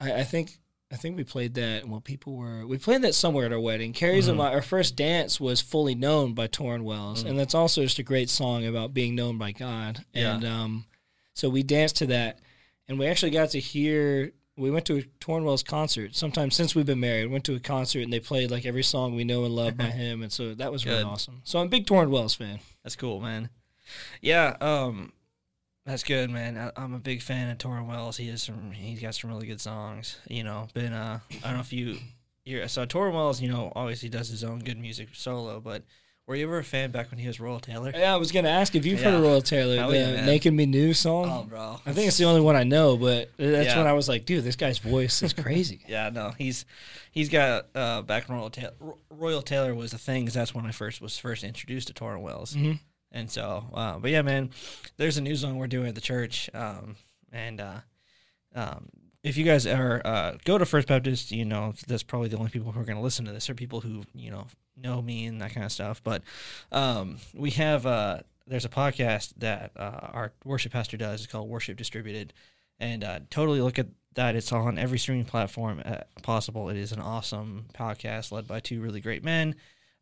I, 0.00 0.20
I 0.20 0.24
think 0.24 0.58
I 0.92 0.96
think 0.96 1.16
we 1.16 1.24
played 1.24 1.54
that 1.54 1.88
while 1.88 2.00
people 2.00 2.36
were 2.36 2.66
we 2.66 2.76
played 2.78 3.02
that 3.02 3.14
somewhere 3.14 3.46
at 3.46 3.52
our 3.52 3.60
wedding. 3.60 3.92
Carrie's 3.92 4.28
and 4.28 4.36
Mhm. 4.36 4.42
my 4.44 4.52
our 4.52 4.62
first 4.62 4.96
dance 4.96 5.40
was 5.40 5.60
fully 5.60 5.94
known 5.94 6.34
by 6.34 6.48
Tauren 6.48 6.82
Wells, 6.82 7.24
Mm. 7.24 7.30
and 7.30 7.38
that's 7.38 7.54
also 7.54 7.82
just 7.82 7.98
a 7.98 8.02
great 8.02 8.28
song 8.30 8.66
about 8.66 8.92
being 8.94 9.14
known 9.14 9.38
by 9.38 9.52
God. 9.52 10.04
Yeah. 10.12 10.34
And 10.34 10.44
um, 10.44 10.84
so 11.34 11.48
we 11.48 11.62
danced 11.62 11.96
to 11.96 12.06
that, 12.06 12.40
and 12.88 12.98
we 12.98 13.06
actually 13.06 13.30
got 13.30 13.50
to 13.50 13.60
hear. 13.60 14.32
We 14.54 14.70
went 14.70 14.84
to 14.86 14.98
a 14.98 15.02
Tauren 15.18 15.44
Wells 15.44 15.62
concert. 15.62 16.14
Sometime 16.14 16.50
since 16.50 16.74
we've 16.74 16.84
been 16.84 17.00
married, 17.00 17.30
went 17.30 17.44
to 17.44 17.54
a 17.54 17.60
concert 17.60 18.00
and 18.02 18.12
they 18.12 18.20
played 18.20 18.50
like 18.50 18.66
every 18.66 18.82
song 18.82 19.14
we 19.16 19.24
know 19.24 19.46
and 19.46 19.54
love 19.56 19.78
by 19.78 19.84
him, 20.02 20.22
and 20.22 20.30
so 20.30 20.52
that 20.54 20.70
was 20.70 20.84
really 20.84 21.02
awesome. 21.02 21.40
So 21.44 21.58
I'm 21.58 21.68
a 21.68 21.70
big 21.70 21.86
Tauren 21.86 22.10
Wells 22.10 22.34
fan. 22.34 22.60
That's 22.82 22.94
cool, 22.94 23.18
man. 23.22 23.48
Yeah, 24.20 24.56
um, 24.60 25.14
that's 25.86 26.04
good, 26.04 26.30
man. 26.30 26.56
I, 26.58 26.70
I'm 26.80 26.94
a 26.94 26.98
big 26.98 27.22
fan 27.22 27.50
of 27.50 27.58
Tauren 27.58 27.86
Wells. 27.86 28.16
He 28.16 28.28
has 28.28 28.42
some. 28.42 28.72
He's 28.72 29.00
got 29.00 29.14
some 29.14 29.30
really 29.30 29.46
good 29.46 29.60
songs. 29.60 30.18
You 30.28 30.44
know, 30.44 30.68
been 30.74 30.92
uh, 30.92 31.20
I 31.30 31.46
don't 31.48 31.54
know 31.54 31.60
if 31.60 31.72
you, 31.72 31.96
you're 32.44 32.66
so 32.68 32.86
Tauren 32.86 33.12
Wells. 33.14 33.40
You 33.40 33.50
know, 33.50 33.72
obviously 33.74 34.08
does 34.08 34.28
his 34.28 34.44
own 34.44 34.60
good 34.60 34.78
music 34.78 35.08
solo, 35.12 35.60
but 35.60 35.82
were 36.28 36.36
you 36.36 36.44
ever 36.46 36.58
a 36.58 36.64
fan 36.64 36.92
back 36.92 37.10
when 37.10 37.18
he 37.18 37.26
was 37.26 37.40
Royal 37.40 37.58
Tailor? 37.58 37.90
Yeah, 37.96 38.14
I 38.14 38.16
was 38.16 38.30
gonna 38.30 38.48
ask 38.48 38.76
if 38.76 38.86
you've 38.86 39.00
heard 39.02 39.14
of 39.14 39.22
Royal 39.22 39.42
Tailor, 39.42 39.76
Hell 39.76 39.90
the 39.90 39.96
yeah, 39.98 40.24
"Making 40.24 40.54
Me 40.54 40.66
New" 40.66 40.94
song. 40.94 41.26
Oh, 41.28 41.42
bro. 41.48 41.80
I 41.84 41.92
think 41.92 42.06
it's 42.06 42.16
the 42.16 42.26
only 42.26 42.40
one 42.40 42.54
I 42.54 42.62
know, 42.62 42.96
but 42.96 43.30
that's 43.36 43.66
Yeah. 43.70 43.78
when 43.78 43.88
I 43.88 43.92
was 43.92 44.08
like, 44.08 44.24
dude, 44.24 44.44
this 44.44 44.54
guy's 44.54 44.78
voice 44.78 45.20
is 45.22 45.32
crazy. 45.32 45.80
Yeah, 45.88 46.10
no, 46.10 46.30
he's 46.38 46.64
he's 47.10 47.28
got 47.28 47.66
uh, 47.74 48.02
back 48.02 48.28
when 48.28 48.38
Royal 48.38 48.50
Tailor, 48.50 48.72
Royal 49.10 49.42
Tailor 49.42 49.74
was 49.74 49.92
a 49.92 49.98
thing. 49.98 50.24
'cause 50.26 50.34
that's 50.34 50.54
when 50.54 50.64
I 50.64 50.70
first 50.70 51.00
was 51.00 51.18
first 51.18 51.42
introduced 51.42 51.88
to 51.88 51.92
Tauren 51.92 52.22
Wells. 52.22 52.54
Mhm. 52.54 52.78
And 53.12 53.30
so, 53.30 53.66
uh, 53.74 53.98
but 53.98 54.10
yeah, 54.10 54.22
man, 54.22 54.50
there's 54.96 55.18
a 55.18 55.20
new 55.20 55.36
song 55.36 55.58
we're 55.58 55.66
doing 55.66 55.88
at 55.88 55.94
the 55.94 56.00
church, 56.00 56.48
um, 56.54 56.96
and 57.30 57.60
uh, 57.60 57.80
um, 58.54 58.88
if 59.22 59.36
you 59.36 59.44
guys 59.44 59.66
are 59.66 60.00
uh, 60.04 60.36
go 60.44 60.56
to 60.56 60.64
First 60.64 60.88
Baptist, 60.88 61.30
you 61.30 61.44
know 61.44 61.74
that's 61.86 62.02
probably 62.02 62.28
the 62.28 62.38
only 62.38 62.50
people 62.50 62.72
who 62.72 62.80
are 62.80 62.84
going 62.84 62.96
to 62.96 63.02
listen 63.02 63.26
to 63.26 63.32
this 63.32 63.50
are 63.50 63.54
people 63.54 63.82
who 63.82 64.02
you 64.14 64.30
know 64.30 64.46
know 64.76 65.02
me 65.02 65.26
and 65.26 65.42
that 65.42 65.52
kind 65.52 65.66
of 65.66 65.72
stuff. 65.72 66.02
But 66.02 66.22
um, 66.72 67.18
we 67.34 67.50
have 67.50 67.84
uh, 67.84 68.20
there's 68.46 68.64
a 68.64 68.70
podcast 68.70 69.34
that 69.38 69.72
uh, 69.76 70.08
our 70.12 70.32
worship 70.44 70.72
pastor 70.72 70.96
does. 70.96 71.22
It's 71.22 71.30
called 71.30 71.50
Worship 71.50 71.76
Distributed, 71.76 72.32
and 72.80 73.04
uh, 73.04 73.20
totally 73.28 73.60
look 73.60 73.78
at 73.78 73.88
that. 74.14 74.36
It's 74.36 74.52
on 74.52 74.78
every 74.78 74.98
streaming 74.98 75.26
platform 75.26 75.82
uh, 75.84 75.98
possible. 76.22 76.70
It 76.70 76.78
is 76.78 76.92
an 76.92 77.00
awesome 77.00 77.66
podcast 77.74 78.32
led 78.32 78.48
by 78.48 78.60
two 78.60 78.80
really 78.80 79.02
great 79.02 79.22
men 79.22 79.54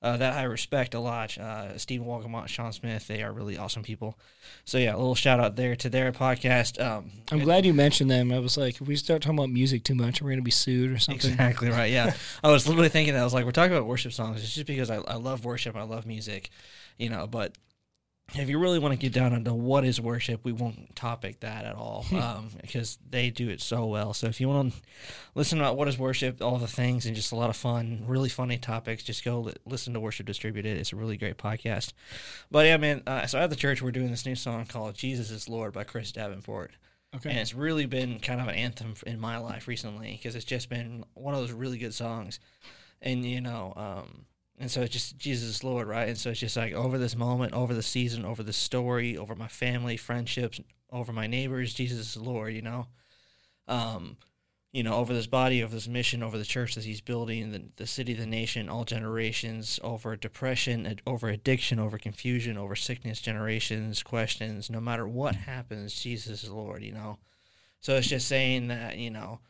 uh, 0.03 0.17
that 0.17 0.35
I 0.35 0.45
respect 0.45 0.95
a 0.95 1.01
lot. 1.01 1.37
Uh, 1.37 1.77
Stephen 1.77 2.07
Walgamont, 2.07 2.49
Sean 2.49 2.73
Smith, 2.73 3.07
they 3.07 3.23
are 3.23 3.33
really 3.33 3.59
awesome 3.59 3.83
people. 3.83 4.19
So 4.65 4.79
yeah, 4.79 4.95
a 4.95 4.97
little 4.97 5.15
shout 5.15 5.41
out 5.41 5.57
there 5.57 5.77
to 5.77 5.91
their 5.91 6.11
podcast. 6.13 6.83
Um, 6.83 7.11
I'm 7.31 7.41
glad 7.41 7.67
you 7.67 7.75
mentioned 7.75 8.11
them. 8.11 8.33
I 8.33 8.39
was 8.39 8.57
like, 8.57 8.81
if 8.81 8.87
we 8.87 8.97
start 8.97 9.23
talking 9.23 9.39
about 9.39 9.51
music 9.51 9.85
too 9.85 9.95
much, 9.95 10.23
we're 10.23 10.31
gonna 10.31 10.43
be 10.43 10.51
sued 10.51 10.91
or 10.93 10.99
something. 10.99 11.33
Exactly 11.33 11.69
right. 11.69 11.91
Yeah, 11.91 12.15
I 12.43 12.51
was 12.51 12.67
literally 12.67 12.89
thinking 12.89 13.15
that. 13.15 13.21
I 13.21 13.25
was 13.25 13.35
like, 13.35 13.45
we're 13.45 13.53
talking 13.53 13.77
about 13.77 13.87
worship 13.87 14.13
songs. 14.13 14.43
It's 14.43 14.55
just 14.55 14.67
because 14.67 14.91
I, 14.91 14.97
I 14.97 15.17
love 15.17 15.45
worship. 15.45 15.77
I 15.77 15.83
love 15.83 16.07
music, 16.07 16.51
you 16.97 17.11
know. 17.11 17.27
But 17.27 17.53
if 18.35 18.49
you 18.49 18.59
really 18.59 18.79
want 18.79 18.93
to 18.93 18.99
get 18.99 19.13
down 19.13 19.33
into 19.33 19.53
what 19.53 19.85
is 19.85 20.01
worship, 20.01 20.45
we 20.45 20.53
won't 20.53 20.95
topic 20.95 21.41
that 21.41 21.65
at 21.65 21.75
all 21.75 22.05
um, 22.13 22.51
because 22.61 22.99
they 23.09 23.31
do 23.31 23.49
it 23.49 23.61
so 23.61 23.87
well. 23.87 24.15
So 24.15 24.27
if 24.29 24.41
you 24.41 24.49
want 24.49 24.73
to 24.73 24.81
listen 25.35 25.59
about 25.59 25.77
what 25.77 25.89
is 25.89 25.99
worship, 25.99 26.41
all 26.43 26.59
the 26.59 26.67
things, 26.67 27.07
and 27.07 27.17
just 27.17 27.33
a 27.33 27.37
lot 27.37 27.51
of 27.51 27.57
fun, 27.57 28.05
really 28.07 28.29
funny 28.29 28.59
topics, 28.59 29.03
just 29.03 29.25
go 29.25 29.41
li- 29.41 29.55
listen 29.65 29.95
to 29.95 30.01
Worship 30.01 30.27
Distributed. 30.27 30.79
It's 30.79 30.93
a 30.93 30.97
really 30.97 31.17
great 31.17 31.39
podcast. 31.39 31.93
But 32.51 32.67
yeah, 32.67 32.77
man. 32.77 33.03
Uh, 33.07 33.27
so 33.27 33.39
at 33.39 33.51
the 33.51 33.57
church, 33.57 33.83
we're 33.83 33.91
doing 33.91 34.11
this 34.11 34.27
new 34.27 34.37
song 34.37 34.67
called 34.67 34.95
"Jesus 34.95 35.31
Is 35.31 35.49
Lord" 35.49 35.73
by 35.73 35.85
Chris 35.85 36.13
Davenport. 36.13 36.73
Okay. 37.17 37.31
And 37.31 37.39
it's 37.41 37.55
really 37.55 37.87
been 37.87 38.21
kind 38.21 38.41
of 38.41 38.47
an 38.47 38.55
anthem 38.55 38.95
in 39.05 39.19
my 39.19 39.39
life 39.39 39.67
recently 39.67 40.13
because 40.13 40.37
it's 40.37 40.45
just 40.45 40.69
been 40.69 41.05
one 41.15 41.35
of 41.35 41.41
those 41.41 41.51
really 41.51 41.79
good 41.79 41.95
songs. 41.95 42.39
And, 43.03 43.25
you 43.25 43.41
know, 43.41 43.73
um, 43.77 44.27
and 44.61 44.71
so 44.71 44.83
it's 44.83 44.93
just 44.93 45.17
Jesus 45.19 45.49
is 45.49 45.65
Lord, 45.65 45.89
right? 45.89 46.07
And 46.07 46.19
so 46.19 46.31
it's 46.31 46.41
just 46.41 46.57
like 46.57 46.75
over 46.75 46.99
this 46.99 47.17
moment, 47.17 47.55
over 47.55 47.73
the 47.73 47.83
season, 47.83 48.27
over 48.27 48.43
the 48.43 48.53
story, 48.53 49.17
over 49.17 49.35
my 49.35 49.49
family, 49.49 49.97
friendships, 49.97 50.61
over 50.93 51.15
my 51.15 51.27
neighbors, 51.27 51.73
Jesus 51.73 52.11
is 52.11 52.17
Lord, 52.19 52.53
you 52.53 52.61
know? 52.61 52.87
Um, 53.67 54.19
you 54.71 54.83
know, 54.83 54.95
over 54.95 55.15
this 55.15 55.27
body, 55.27 55.65
over 55.65 55.75
this 55.75 55.89
mission, 55.89 56.23
over 56.23 56.37
the 56.37 56.45
church 56.45 56.75
that 56.75 56.85
he's 56.85 57.01
building, 57.01 57.53
the, 57.53 57.63
the 57.77 57.87
city, 57.87 58.13
the 58.13 58.27
nation, 58.27 58.69
all 58.69 58.85
generations, 58.85 59.81
over 59.83 60.15
depression, 60.15 60.87
ad- 60.87 61.03
over 61.07 61.29
addiction, 61.29 61.79
over 61.79 61.97
confusion, 61.97 62.59
over 62.59 62.77
sickness, 62.77 63.21
generations, 63.21 64.03
questions, 64.03 64.69
no 64.69 64.81
matter 64.81 65.09
what 65.09 65.35
happens, 65.35 65.95
Jesus 65.95 66.45
is 66.45 66.51
Lord, 66.51 66.83
you 66.83 66.93
know? 66.93 67.19
So 67.81 67.97
it's 67.97 68.09
just 68.09 68.29
saying 68.29 68.69
that, 68.69 68.99
you 68.99 69.11
know, 69.11 69.41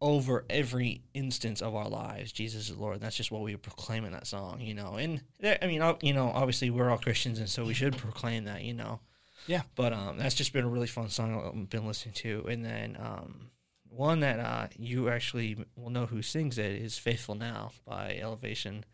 over 0.00 0.44
every 0.48 1.02
instance 1.14 1.60
of 1.60 1.74
our 1.74 1.88
lives, 1.88 2.32
Jesus 2.32 2.70
is 2.70 2.76
Lord. 2.76 2.94
And 2.94 3.02
that's 3.02 3.16
just 3.16 3.30
what 3.30 3.42
we 3.42 3.54
proclaim 3.56 4.04
in 4.04 4.12
that 4.12 4.26
song, 4.26 4.60
you 4.60 4.72
know? 4.74 4.94
And, 4.94 5.22
there, 5.40 5.58
I 5.60 5.66
mean, 5.66 5.82
you 6.02 6.14
know, 6.14 6.28
obviously 6.34 6.70
we're 6.70 6.88
all 6.90 6.98
Christians, 6.98 7.38
and 7.38 7.48
so 7.48 7.64
we 7.64 7.74
should 7.74 7.96
proclaim 7.96 8.44
that, 8.44 8.62
you 8.62 8.72
know? 8.74 9.00
Yeah. 9.46 9.62
But 9.74 9.92
um, 9.92 10.16
that's 10.18 10.34
just 10.34 10.52
been 10.52 10.64
a 10.64 10.68
really 10.68 10.86
fun 10.86 11.08
song 11.10 11.34
I've 11.62 11.70
been 11.70 11.86
listening 11.86 12.14
to. 12.16 12.46
And 12.48 12.64
then, 12.64 12.96
um, 13.00 13.50
one 13.88 14.20
that 14.20 14.38
uh, 14.38 14.68
you 14.78 15.08
actually 15.08 15.56
will 15.76 15.90
know 15.90 16.06
who 16.06 16.22
sings 16.22 16.58
it 16.58 16.70
is 16.72 16.96
"Faithful 16.96 17.34
Now" 17.34 17.72
by 17.84 18.16
Elevation, 18.22 18.84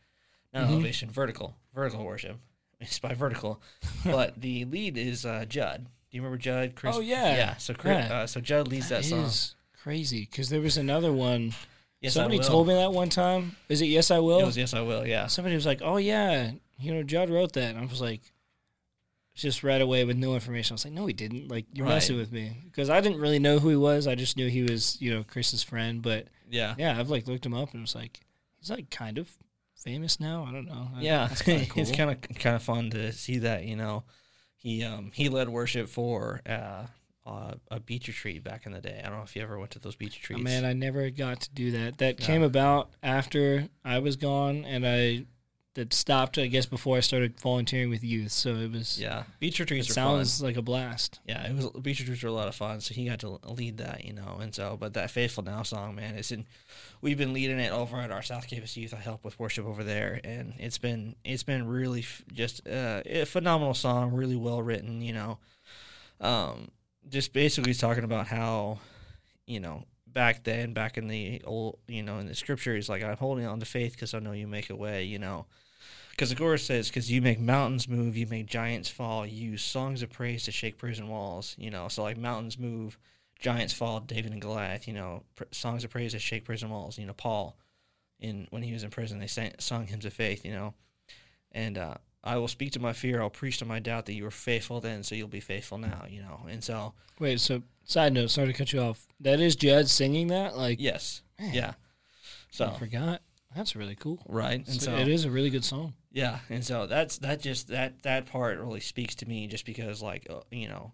not 0.55 0.69
Mhm. 0.69 0.73
Elevation, 0.73 1.11
Vertical, 1.11 1.55
Vertical 1.75 2.03
Worship. 2.05 2.38
It's 2.81 2.99
by 2.99 3.12
Vertical, 3.14 3.61
but 4.05 4.40
the 4.40 4.64
lead 4.66 4.97
is 4.97 5.27
uh, 5.27 5.45
Judd. 5.47 5.85
Do 6.11 6.16
you 6.16 6.23
remember 6.23 6.38
Judd? 6.38 6.75
Chris? 6.77 6.97
Oh, 6.97 7.01
yeah. 7.01 7.37
yeah. 7.37 7.57
So 7.57 7.75
Chris, 7.75 8.07
Yeah. 8.09 8.21
Uh, 8.21 8.27
so 8.27 8.40
Judd 8.40 8.69
leads 8.69 8.88
that, 8.88 9.03
That 9.03 9.09
song. 9.09 9.25
is 9.25 9.56
crazy 9.87 10.27
because 10.29 10.49
there 10.49 10.61
was 10.61 10.77
another 10.77 11.12
one. 11.12 11.55
Yes, 12.01 12.14
Somebody 12.14 12.40
told 12.40 12.66
me 12.66 12.75
that 12.75 12.92
one 12.92 13.09
time. 13.09 13.55
Is 13.68 13.81
it 13.81 13.87
Yes 13.87 14.11
I 14.11 14.18
Will? 14.18 14.40
It 14.40 14.46
was 14.46 14.57
yes, 14.57 14.75
I 14.75 14.81
will. 14.81 15.07
Yeah. 15.07 15.29
Somebody 15.29 15.55
was 15.55 15.64
like, 15.64 15.81
"Oh 15.83 15.96
yeah, 15.96 16.51
you 16.81 16.92
know, 16.92 17.03
Judd 17.05 17.31
wrote 17.31 17.53
that." 17.53 17.70
And 17.75 17.79
I 17.79 17.87
was 17.87 18.01
like, 18.01 18.20
just 19.35 19.62
right 19.62 19.81
away 19.81 20.05
with 20.05 20.16
no 20.16 20.35
information. 20.35 20.75
I 20.75 20.77
was 20.77 20.85
like, 20.85 20.94
"No, 20.94 21.07
he 21.07 21.12
didn't." 21.12 21.49
Like 21.49 21.66
you're 21.72 21.87
Right. 21.87 21.94
messing 21.94 22.16
with 22.16 22.33
me 22.33 22.53
because 22.64 22.90
I 22.90 23.01
didn't 23.01 23.20
really 23.20 23.38
know 23.38 23.59
who 23.59 23.68
he 23.68 23.77
was. 23.77 24.07
I 24.07 24.14
just 24.14 24.37
knew 24.37 24.49
he 24.49 24.62
was, 24.62 25.01
you 25.01 25.14
know, 25.14 25.25
Chris's 25.25 25.62
friend. 25.62 26.03
But 26.03 26.27
Yeah. 26.51 26.75
yeah, 26.79 26.99
I've 26.99 27.11
like 27.11 27.27
looked 27.29 27.46
him 27.46 27.55
up 27.55 27.72
and 27.72 27.83
was 27.83 27.94
like, 27.94 28.20
he's 28.59 28.70
like 28.70 28.90
kind 28.90 29.18
of 29.18 29.31
famous 29.77 30.18
now. 30.20 30.44
I 30.49 30.53
don't 30.53 30.66
know. 30.66 30.88
I- 30.96 31.03
Yeah, 31.03 31.29
kinda 31.29 31.66
it's 31.77 31.92
kind 31.92 32.11
of 32.11 32.20
kind 32.38 32.57
of 32.57 32.62
fun 32.62 32.90
to 32.90 33.12
see 33.12 33.38
that. 33.38 33.64
You 33.64 33.77
know, 33.77 34.05
he 34.57 34.83
um 34.85 35.12
he 35.14 35.29
led 35.29 35.49
worship 35.49 35.88
for 35.88 36.40
uh 36.46 36.87
uh, 37.27 37.55
a 37.71 37.81
beach 37.81 38.07
retreat 38.09 38.45
back 38.45 38.67
in 38.67 38.73
the 38.73 38.81
day. 38.81 39.01
I 39.05 39.09
don't 39.09 39.19
know 39.19 39.25
if 39.25 39.35
you 39.35 39.43
ever 39.43 39.59
went 39.59 39.73
to 39.73 39.79
those 39.79 39.97
beach 39.97 40.15
Oh, 40.17 40.35
retreats. 40.35 40.45
man, 40.45 40.65
I 40.65 40.73
never 40.73 41.11
got 41.11 41.41
to 41.41 41.51
do 41.51 41.71
that. 41.73 41.99
That 41.99 42.19
came 42.19 42.43
about 42.43 42.91
after 43.03 43.69
I 43.85 43.99
was 43.99 44.17
gone, 44.17 44.65
and 44.65 44.87
I 44.87 45.27
that 45.75 45.93
stopped. 45.93 46.39
I 46.39 46.47
guess 46.47 46.65
before 46.65 46.97
I 46.97 47.01
started 47.01 47.39
volunteering 47.39 47.91
with 47.91 48.03
youth. 48.03 48.33
So 48.33 48.55
it 48.55 48.73
was. 48.73 48.99
yeah, 48.99 49.25
beach 49.41 49.61
It 49.61 49.65
retreats 49.65 49.91
are 49.91 49.93
sounds 49.93 50.39
fun. 50.39 50.47
like 50.47 50.57
a 50.57 50.62
blast. 50.62 51.21
Yeah, 51.27 51.47
it 51.47 51.55
was 51.55 51.69
beach 51.83 52.01
retreats 52.01 52.23
were 52.23 52.31
a 52.31 52.33
lot 52.33 52.49
of 52.49 52.55
fun. 52.55 52.81
So 52.81 52.95
he 52.95 53.05
got 53.07 53.19
to 53.21 53.39
lead 53.45 53.77
that, 53.79 54.05
you 54.07 54.15
know, 54.15 54.39
and 54.41 54.55
so 54.55 54.77
but 54.81 54.95
that 54.95 55.11
faithful 55.11 55.43
now 55.45 55.62
song, 55.65 55.95
man, 55.97 56.15
it's 56.15 56.33
in. 56.33 56.47
We've 57.03 57.19
been 57.19 57.35
leading 57.35 57.59
it 57.59 57.73
over 57.73 57.99
at 57.99 58.11
our 58.11 58.23
South 58.23 58.49
Campus 58.49 58.75
Youth. 58.77 58.95
I 58.95 58.97
help 58.97 59.23
with 59.23 59.39
worship 59.39 59.67
over 59.67 59.85
there, 59.85 60.19
and 60.25 60.55
it's 60.59 60.79
been 60.79 61.15
it's 61.25 61.43
been 61.43 61.67
really 61.67 62.01
f- 62.01 62.23
just 62.33 62.67
uh, 62.67 63.03
a 63.05 63.25
phenomenal 63.27 63.75
song, 63.75 64.15
really 64.15 64.37
well 64.37 64.62
written, 64.62 65.03
you 65.03 65.12
know. 65.12 65.39
Um, 66.21 66.69
just 67.09 67.33
basically 67.33 67.75
talking 67.75 68.05
about 68.05 68.27
how, 68.27 68.79
you 69.47 69.61
know, 69.61 69.85
back 70.07 70.45
then, 70.45 70.73
back 70.73 70.97
in 70.97 71.09
the 71.09 71.42
old, 71.45 71.79
you 71.87 72.03
know, 72.03 72.19
in 72.19 72.27
the 72.27 72.35
scriptures, 72.35 72.88
like 72.88 73.03
I'm 73.03 73.16
holding 73.16 73.47
on 73.47 73.61
to 73.61 73.66
faith 73.66 73.92
because 73.92 74.14
I 74.14 74.19
know 74.19 74.33
you 74.33 74.47
make 74.47 74.71
a 74.71 74.77
way, 74.77 75.05
you 75.05 75.19
know. 75.19 75.47
Because 76.11 76.31
the 76.31 76.37
chorus 76.37 76.64
says, 76.64 76.88
"Because 76.88 77.11
you 77.11 77.21
make 77.21 77.38
mountains 77.38 77.87
move, 77.87 78.16
you 78.16 78.27
make 78.27 78.47
giants 78.47 78.88
fall. 78.88 79.27
You 79.27 79.51
use 79.51 79.62
songs 79.62 80.03
of 80.03 80.11
praise 80.11 80.45
to 80.45 80.51
shake 80.51 80.79
prison 80.79 81.09
walls." 81.09 81.55
You 81.59 81.71
know, 81.71 81.88
so 81.88 82.03
like 82.03 82.16
mountains 82.16 82.59
move, 82.59 82.99
giants 83.38 83.75
fall. 83.75 84.01
David 84.01 84.33
and 84.33 84.40
Goliath. 84.40 84.88
You 84.88 84.95
know, 84.95 85.25
pr- 85.35 85.45
songs 85.51 85.85
of 85.85 85.90
praise 85.90 86.12
to 86.12 86.19
shake 86.19 86.47
prison 86.47 86.71
walls. 86.71 86.97
You 86.97 87.05
know, 87.05 87.12
Paul, 87.12 87.59
in 88.19 88.47
when 88.49 88.62
he 88.62 88.73
was 88.73 88.83
in 88.83 88.88
prison, 88.90 89.19
they 89.19 89.27
sang 89.27 89.53
sung 89.59 89.87
hymns 89.87 90.07
of 90.07 90.14
faith. 90.14 90.42
You 90.47 90.53
know, 90.53 90.75
and 91.53 91.77
uh, 91.77 91.97
I 92.27 92.37
will 92.39 92.49
speak 92.49 92.73
to 92.73 92.81
my 92.81 92.93
fear. 92.93 93.23
I'll 93.23 93.31
preach 93.31 93.59
to 93.59 93.65
my 93.65 93.79
doubt 93.79 94.07
that 94.07 94.15
you 94.15 94.25
were 94.25 94.31
faithful 94.31 94.81
then, 94.81 95.03
so 95.03 95.15
you'll 95.15 95.29
be 95.29 95.41
faithful 95.41 95.79
now. 95.79 96.05
You 96.09 96.21
know, 96.23 96.41
and 96.49 96.62
so 96.62 96.93
Wait, 97.19 97.41
so 97.41 97.62
side 97.85 98.12
note, 98.12 98.31
sorry 98.31 98.49
to 98.49 98.53
cut 98.53 98.73
you 98.73 98.81
off. 98.81 99.07
That 99.21 99.41
is 99.41 99.57
Judd 99.57 99.89
singing 99.89 100.27
that. 100.29 100.57
Like, 100.57 100.81
yes, 100.81 101.23
Man. 101.39 101.55
yeah. 101.55 101.75
So 102.51 102.67
I 102.67 102.79
forgot. 102.79 103.23
That's 103.55 103.75
really 103.75 103.95
cool. 103.95 104.23
right, 104.29 104.59
and 104.67 104.81
So 104.83 104.91
so 104.91 104.97
it 104.97 105.09
is 105.09 105.25
a 105.25 105.31
really 105.31 105.49
good 105.49 105.65
song. 105.65 105.95
Yeah, 106.12 106.41
and 106.51 106.65
so 106.65 106.87
that's 106.87 107.19
that 107.19 107.41
just 107.41 107.69
that 107.69 108.03
that 108.03 108.27
part 108.27 108.59
really 108.59 108.81
speaks 108.81 109.15
to 109.17 109.29
me 109.29 109.47
just 109.47 109.65
because 109.65 110.03
like 110.03 110.27
uh, 110.29 110.41
you 110.51 110.69
know, 110.69 110.93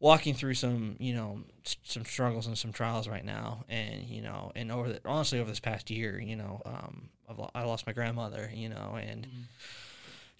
walking 0.00 0.32
through 0.34 0.54
some 0.54 0.96
you 1.00 1.14
know 1.14 1.40
some 1.82 2.04
struggles 2.06 2.46
and 2.46 2.56
some 2.56 2.72
trials 2.72 3.08
right 3.08 3.24
now, 3.24 3.64
and 3.68 4.04
you 4.04 4.22
know, 4.22 4.52
and 4.54 4.72
over 4.72 4.92
the, 4.92 5.00
honestly 5.04 5.38
over 5.38 5.50
this 5.50 5.60
past 5.60 5.90
year, 5.90 6.18
you 6.18 6.36
know, 6.36 6.62
um, 6.64 7.10
I've, 7.28 7.40
I 7.54 7.64
lost 7.64 7.86
my 7.86 7.92
grandmother, 7.92 8.50
you 8.54 8.70
know, 8.70 8.98
and 8.98 9.26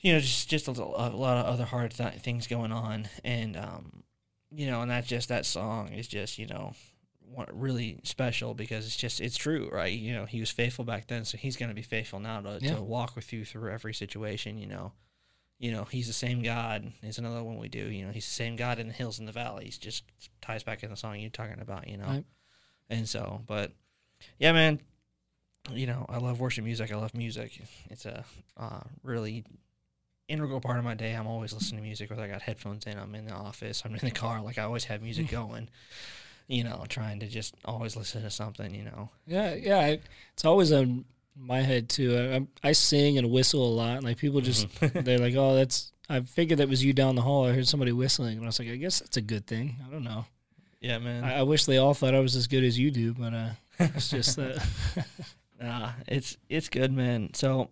you 0.01 0.13
know 0.13 0.21
just 0.21 0.49
just 0.49 0.69
a, 0.69 0.73
lo- 0.73 0.95
a 0.97 1.09
lot 1.17 1.39
of 1.39 1.47
other 1.47 1.65
hard 1.65 1.91
th- 1.93 2.15
things 2.15 2.47
going 2.47 2.73
on, 2.73 3.09
and 3.25 3.57
um, 3.57 4.03
you 4.51 4.67
know, 4.67 4.83
and 4.83 4.91
that's 4.91 5.07
just 5.09 5.29
that 5.29 5.47
song 5.47 5.89
is 5.93 6.07
just 6.09 6.39
you 6.39 6.47
know. 6.47 6.75
Really 7.53 8.01
special 8.05 8.55
because 8.55 8.87
it's 8.87 8.97
just 8.97 9.21
it's 9.21 9.37
true, 9.37 9.69
right? 9.71 9.93
You 9.93 10.15
know, 10.15 10.25
he 10.25 10.41
was 10.41 10.51
faithful 10.51 10.85
back 10.87 11.09
then, 11.09 11.27
so 11.27 11.37
he's 11.37 11.57
going 11.59 11.69
to 11.69 11.75
be 11.75 11.83
faithful 11.83 12.19
now 12.19 12.41
to, 12.41 12.59
Yeah. 12.61 12.77
to 12.77 12.83
walk 12.83 13.15
with 13.15 13.35
you 13.35 13.45
through 13.45 13.71
every 13.71 13.93
situation. 13.93 14.57
You 14.57 14.67
know, 14.67 14.93
you 15.59 15.71
know, 15.71 15.85
he's 15.85 16.07
the 16.07 16.15
same 16.15 16.43
God. 16.43 16.91
Is 17.03 17.19
another 17.19 17.45
one 17.45 17.59
we 17.59 17.69
do. 17.69 17.81
You 17.91 18.07
know, 18.07 18.13
he's 18.13 18.25
the 18.25 18.33
same 18.33 18.57
God 18.57 18.79
in 18.79 18.89
the 18.89 18.95
hills 18.95 19.19
and 19.19 19.29
the 19.29 19.33
valleys. 19.33 19.77
Just 19.77 20.05
ties 20.41 20.63
back 20.65 20.83
in 20.83 20.89
the 20.91 20.97
song 20.97 21.21
you're 21.21 21.29
talking 21.29 21.61
about. 21.61 21.87
You 21.87 21.99
know, 21.99 22.07
Right. 22.07 22.25
and 22.89 23.07
so, 23.07 23.43
but 23.47 23.73
yeah, 24.39 24.53
man. 24.53 24.81
You 25.71 25.87
know, 25.87 26.07
I 26.09 26.17
love 26.17 26.41
worship 26.41 26.65
music. 26.65 26.91
I 26.91 26.97
love 26.97 27.15
music. 27.15 27.61
It's 27.91 28.07
a 28.07 28.25
uh, 28.57 28.81
really 29.03 29.45
integral 30.29 30.61
part 30.61 30.79
of 30.79 30.85
my 30.85 30.95
day. 30.95 31.15
I'm 31.15 31.27
always 31.27 31.53
listening 31.53 31.81
to 31.81 31.87
music, 31.87 32.11
whether 32.11 32.23
I 32.23 32.29
got 32.29 32.43
headphones 32.43 32.87
in, 32.87 32.99
I'm 32.99 33.15
in 33.15 33.25
the 33.25 33.33
office, 33.33 33.83
I'm 33.85 33.95
in 33.95 34.01
the 34.03 34.11
car. 34.11 34.41
Like 34.43 34.59
I 34.59 34.63
always 34.63 34.85
have 34.85 35.03
music 35.03 35.29
going. 35.29 35.69
You 36.47 36.65
know, 36.65 36.85
trying 36.89 37.21
to 37.21 37.27
just 37.27 37.55
always 37.65 37.95
listen 37.97 38.23
to 38.23 38.31
something. 38.31 38.75
You 38.75 38.85
know, 38.85 39.11
Yeah, 39.27 39.55
yeah. 39.55 39.79
I, 39.79 40.01
it's 40.33 40.45
always 40.45 40.73
on 40.73 41.05
my 41.37 41.61
head 41.61 41.89
too. 41.91 42.47
I, 42.65 42.69
I 42.69 42.73
sing 42.73 43.19
and 43.19 43.31
whistle 43.31 43.67
a 43.67 43.75
lot. 43.75 44.03
Like 44.03 44.17
people 44.17 44.41
just 44.41 44.67
they're 44.81 45.19
like, 45.19 45.35
"Oh, 45.37 45.55
that's." 45.57 45.93
I 46.11 46.21
figured 46.21 46.59
that 46.61 46.71
was 46.71 46.83
you 46.83 46.95
down 46.95 47.17
the 47.17 47.21
hall. 47.23 47.45
I 47.47 47.53
heard 47.53 47.69
somebody 47.69 47.93
whistling, 47.93 48.37
and 48.39 48.45
I 48.45 48.49
was 48.49 48.59
like, 48.59 48.69
"I 48.69 48.77
guess 48.77 49.01
that's 49.01 49.19
a 49.19 49.21
good 49.21 49.47
thing." 49.47 49.77
I 49.87 49.91
don't 49.93 50.05
know. 50.05 50.25
yeah, 50.81 50.97
man. 50.99 51.23
I, 51.23 51.41
I 51.41 51.43
wish 51.43 51.67
they 51.67 51.77
all 51.77 51.93
thought 51.93 52.15
I 52.15 52.21
was 52.21 52.35
as 52.35 52.47
good 52.47 52.65
as 52.65 52.79
you 52.79 52.91
do, 52.91 53.13
but 53.13 53.35
uh, 53.35 53.51
it's 53.79 54.09
just 54.09 54.37
that. 54.37 54.67
Nah, 55.61 55.91
it's 56.07 56.37
it's 56.49 56.69
good, 56.69 56.93
man. 56.93 57.35
So, 57.35 57.71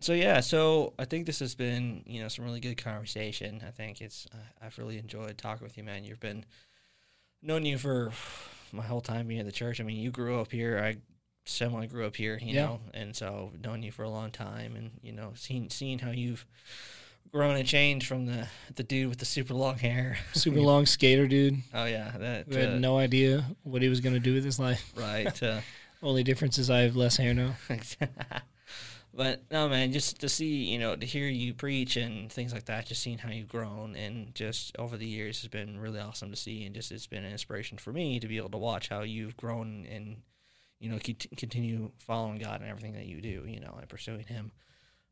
so 0.00 0.12
yeah, 0.12 0.40
so 0.40 0.92
I 0.98 1.04
think 1.04 1.26
this 1.26 1.38
has 1.40 1.54
been 1.54 2.02
you 2.06 2.20
know 2.20 2.28
some 2.28 2.44
really 2.44 2.60
good 2.60 2.76
conversation. 2.82 3.62
I 3.66 3.70
think 3.70 4.00
it's 4.00 4.26
uh, 4.34 4.64
I've 4.64 4.76
really 4.78 4.98
enjoyed 4.98 5.36
talking 5.38 5.64
with 5.64 5.76
you, 5.76 5.84
man. 5.84 6.04
You've 6.04 6.20
been 6.20 6.44
known 7.42 7.64
you 7.64 7.78
for 7.78 8.12
my 8.72 8.82
whole 8.84 9.00
time 9.00 9.26
being 9.28 9.40
at 9.40 9.46
the 9.46 9.52
church. 9.52 9.80
I 9.80 9.84
mean, 9.84 9.96
you 9.96 10.10
grew 10.10 10.40
up 10.40 10.52
here. 10.52 10.78
I 10.82 10.96
semi 11.46 11.86
grew 11.86 12.06
up 12.06 12.16
here, 12.16 12.38
you 12.40 12.54
Yeah. 12.54 12.66
know, 12.66 12.80
and 12.94 13.16
so 13.16 13.52
known 13.62 13.82
you 13.82 13.90
for 13.92 14.02
a 14.02 14.10
long 14.10 14.30
time, 14.30 14.76
and 14.76 14.90
you 15.02 15.12
know, 15.12 15.32
seen 15.34 15.70
seen 15.70 15.98
how 16.00 16.10
you've 16.10 16.44
grown 17.32 17.56
and 17.56 17.66
changed 17.66 18.06
from 18.06 18.26
the 18.26 18.48
the 18.74 18.82
dude 18.82 19.08
with 19.08 19.18
the 19.18 19.24
super 19.24 19.54
long 19.54 19.78
hair. 19.78 20.18
Super 20.32 20.60
long 20.70 20.86
skater 20.86 21.26
dude 21.28 21.58
Oh 21.74 21.84
yeah, 21.86 22.12
that 22.18 22.46
who 22.48 22.56
had 22.56 22.68
uh, 22.70 22.78
no 22.78 22.98
idea 22.98 23.44
what 23.62 23.82
he 23.82 23.88
was 23.88 24.00
going 24.00 24.14
to 24.14 24.20
do 24.20 24.34
with 24.34 24.44
his 24.44 24.58
life. 24.58 24.92
right. 24.96 25.40
Uh, 25.42 25.60
Only 26.02 26.22
difference 26.24 26.56
is 26.56 26.70
I 26.70 26.80
have 26.80 26.96
less 26.96 27.18
hair 27.18 27.34
now. 27.34 27.56
but 29.12 29.42
no, 29.50 29.68
man, 29.68 29.92
just 29.92 30.20
to 30.20 30.28
see, 30.28 30.64
you 30.64 30.78
know, 30.78 30.94
to 30.94 31.04
hear 31.04 31.26
you 31.26 31.52
preach 31.52 31.96
and 31.96 32.30
things 32.30 32.52
like 32.52 32.66
that, 32.66 32.86
just 32.86 33.02
seeing 33.02 33.18
how 33.18 33.30
you've 33.30 33.48
grown 33.48 33.96
and 33.96 34.34
just 34.34 34.76
over 34.78 34.96
the 34.96 35.06
years 35.06 35.40
has 35.42 35.48
been 35.48 35.80
really 35.80 35.98
awesome 35.98 36.30
to 36.30 36.36
see. 36.36 36.64
And 36.64 36.74
just 36.74 36.92
it's 36.92 37.06
been 37.06 37.24
an 37.24 37.32
inspiration 37.32 37.76
for 37.78 37.92
me 37.92 38.20
to 38.20 38.28
be 38.28 38.36
able 38.36 38.50
to 38.50 38.58
watch 38.58 38.88
how 38.88 39.02
you've 39.02 39.36
grown 39.36 39.86
and, 39.90 40.18
you 40.78 40.90
know, 40.90 40.98
continue 41.36 41.90
following 41.98 42.38
God 42.38 42.60
and 42.60 42.70
everything 42.70 42.92
that 42.92 43.06
you 43.06 43.20
do, 43.20 43.44
you 43.46 43.58
know, 43.58 43.76
and 43.80 43.88
pursuing 43.88 44.24
Him, 44.24 44.52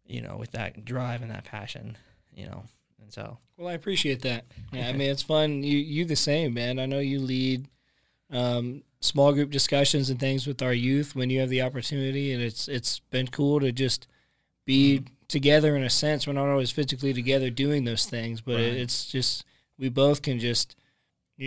you 0.07 0.23
know, 0.23 0.37
with 0.37 0.53
that 0.53 0.85
drive 0.85 1.23
and 1.23 1.31
that 1.33 1.45
passion, 1.45 1.99
you 2.33 2.47
know. 2.47 2.65
And 3.03 3.13
so, 3.13 3.39
Well, 3.57 3.69
I 3.69 3.73
appreciate 3.73 4.23
that. 4.23 4.45
Yeah, 4.73 4.89
I 4.89 4.93
mean, 4.93 5.11
it's 5.11 5.23
fun. 5.23 5.63
You 5.63 5.79
you 5.79 6.05
the 6.05 6.17
same, 6.17 6.55
man. 6.55 6.79
I 6.79 6.87
know 6.87 6.99
you 7.01 7.21
lead 7.21 7.69
um, 8.31 8.83
small 9.01 9.33
group 9.33 9.51
discussions 9.51 10.11
and 10.11 10.19
things 10.21 10.47
with 10.47 10.61
our 10.63 10.73
youth 10.75 11.15
when 11.15 11.31
you 11.31 11.41
have 11.41 11.49
the 11.51 11.63
opportunity, 11.63 12.33
and 12.33 12.43
it's 12.43 12.69
it's 12.69 13.01
been 13.11 13.29
cool 13.29 13.61
to 13.61 13.73
just 13.73 14.07
be 14.65 15.03
together 15.29 15.77
in 15.77 15.83
a 15.83 15.91
sense. 15.91 16.27
We're 16.27 16.33
not 16.35 16.49
always 16.49 16.71
physically 16.71 17.13
together 17.13 17.51
doing 17.51 17.85
those 17.85 18.07
things, 18.07 18.41
but 18.41 18.57
Right. 18.57 18.65
it's 18.65 19.07
just 19.11 19.45
we 19.79 19.89
both 19.89 20.23
can 20.23 20.39
just 20.39 20.75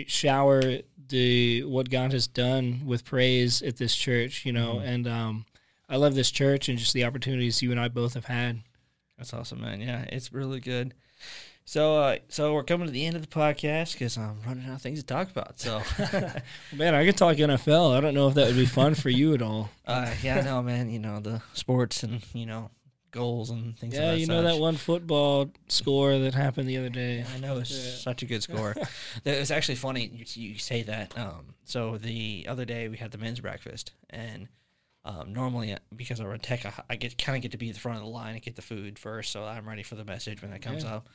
shower 0.06 0.62
the 1.08 1.64
what 1.64 1.90
God 1.90 2.12
has 2.12 2.26
done 2.26 2.82
with 2.86 3.04
praise 3.04 3.60
at 3.62 3.76
this 3.76 3.94
church, 3.94 4.44
you 4.46 4.52
know. 4.52 4.76
Mhm. 4.76 4.86
And 4.86 5.08
um, 5.08 5.46
I 5.88 5.96
love 5.96 6.14
this 6.14 6.30
church 6.30 6.68
and 6.68 6.78
just 6.78 6.94
the 6.94 7.04
opportunities 7.04 7.62
you 7.62 7.70
and 7.70 7.80
I 7.80 7.88
both 7.88 8.14
have 8.14 8.24
had. 8.24 8.62
That's 9.18 9.34
awesome, 9.34 9.60
man. 9.60 9.80
Yeah, 9.80 10.02
it's 10.10 10.32
really 10.32 10.60
good. 10.60 10.94
So, 11.64 11.96
uh, 11.96 12.16
so 12.28 12.54
we're 12.54 12.64
coming 12.64 12.86
to 12.86 12.92
the 12.92 13.06
end 13.06 13.14
of 13.16 13.22
the 13.22 13.28
podcast 13.28 13.92
because 13.92 14.16
I'm 14.18 14.40
running 14.46 14.66
out 14.66 14.74
of 14.74 14.82
things 14.82 14.98
to 15.00 15.06
talk 15.06 15.30
about. 15.30 15.60
So, 15.60 15.80
Man, 16.74 16.94
I 16.94 17.04
could 17.06 17.16
talk 17.16 17.36
NFL. 17.36 17.96
I 17.96 18.00
don't 18.00 18.14
know 18.14 18.28
if 18.28 18.34
that 18.34 18.48
would 18.48 18.56
be 18.56 18.66
fun 18.66 18.94
for 18.94 19.10
you 19.10 19.32
at 19.34 19.42
all. 19.42 19.70
uh, 19.86 20.12
yeah, 20.22 20.40
no, 20.40 20.62
man. 20.62 20.90
You 20.90 20.98
know 20.98 21.20
the 21.20 21.40
sports 21.54 22.02
and 22.02 22.20
you 22.34 22.46
know 22.46 22.70
goals 23.12 23.50
and 23.50 23.78
things. 23.78 23.94
Yeah, 23.94 24.12
that 24.12 24.18
you 24.18 24.26
know 24.26 24.42
such. 24.42 24.54
that 24.54 24.60
one 24.60 24.74
football 24.76 25.50
score 25.68 26.18
that 26.18 26.34
happened 26.34 26.68
the 26.68 26.78
other 26.78 26.88
day. 26.88 27.24
I 27.34 27.38
know 27.38 27.58
it's 27.58 27.70
Yeah. 27.70 27.94
such 27.96 28.22
a 28.22 28.26
good 28.26 28.42
score. 28.42 28.74
It's 29.24 29.50
actually 29.50 29.76
funny 29.76 30.06
you, 30.12 30.24
you 30.52 30.58
say 30.58 30.82
that. 30.82 31.16
Um, 31.16 31.54
so 31.64 31.96
the 31.96 32.46
other 32.48 32.64
day 32.64 32.88
we 32.88 32.96
had 32.96 33.12
the 33.12 33.18
men's 33.18 33.38
breakfast, 33.40 33.92
and 34.10 34.48
um, 35.04 35.32
normally 35.32 35.72
uh, 35.74 35.78
because 35.94 36.20
I 36.20 36.24
run 36.24 36.38
tech, 36.40 36.66
I, 36.66 36.72
I 36.90 36.96
get 36.96 37.16
kind 37.18 37.36
of 37.36 37.42
get 37.42 37.52
to 37.52 37.58
be 37.58 37.68
at 37.68 37.74
the 37.74 37.80
front 37.80 37.98
of 37.98 38.04
the 38.04 38.10
line 38.10 38.34
and 38.34 38.42
get 38.42 38.56
the 38.56 38.62
food 38.62 38.98
first, 38.98 39.30
so 39.30 39.44
I'm 39.44 39.68
ready 39.68 39.82
for 39.84 39.94
the 39.94 40.04
message 40.04 40.42
when 40.42 40.50
that 40.50 40.62
comes 40.62 40.82
Yeah. 40.84 40.96
up. 40.96 41.08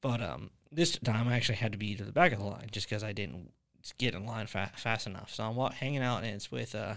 But 0.00 0.22
um, 0.22 0.50
this 0.70 0.98
time 0.98 1.28
I 1.28 1.36
actually 1.36 1.56
had 1.56 1.72
to 1.72 1.78
be 1.78 1.94
to 1.96 2.04
the 2.04 2.12
back 2.12 2.32
of 2.32 2.38
the 2.38 2.44
line 2.44 2.68
just 2.70 2.88
because 2.88 3.02
I 3.04 3.12
didn't 3.12 3.52
get 3.98 4.14
in 4.14 4.24
line 4.26 4.46
fa- 4.46 4.72
fast 4.76 5.06
enough. 5.06 5.32
So 5.34 5.44
I'm 5.44 5.56
wa- 5.56 5.70
hanging 5.72 6.02
out, 6.02 6.18
and 6.24 6.34
it's 6.34 6.50
with 6.52 6.74
uh, 6.74 6.96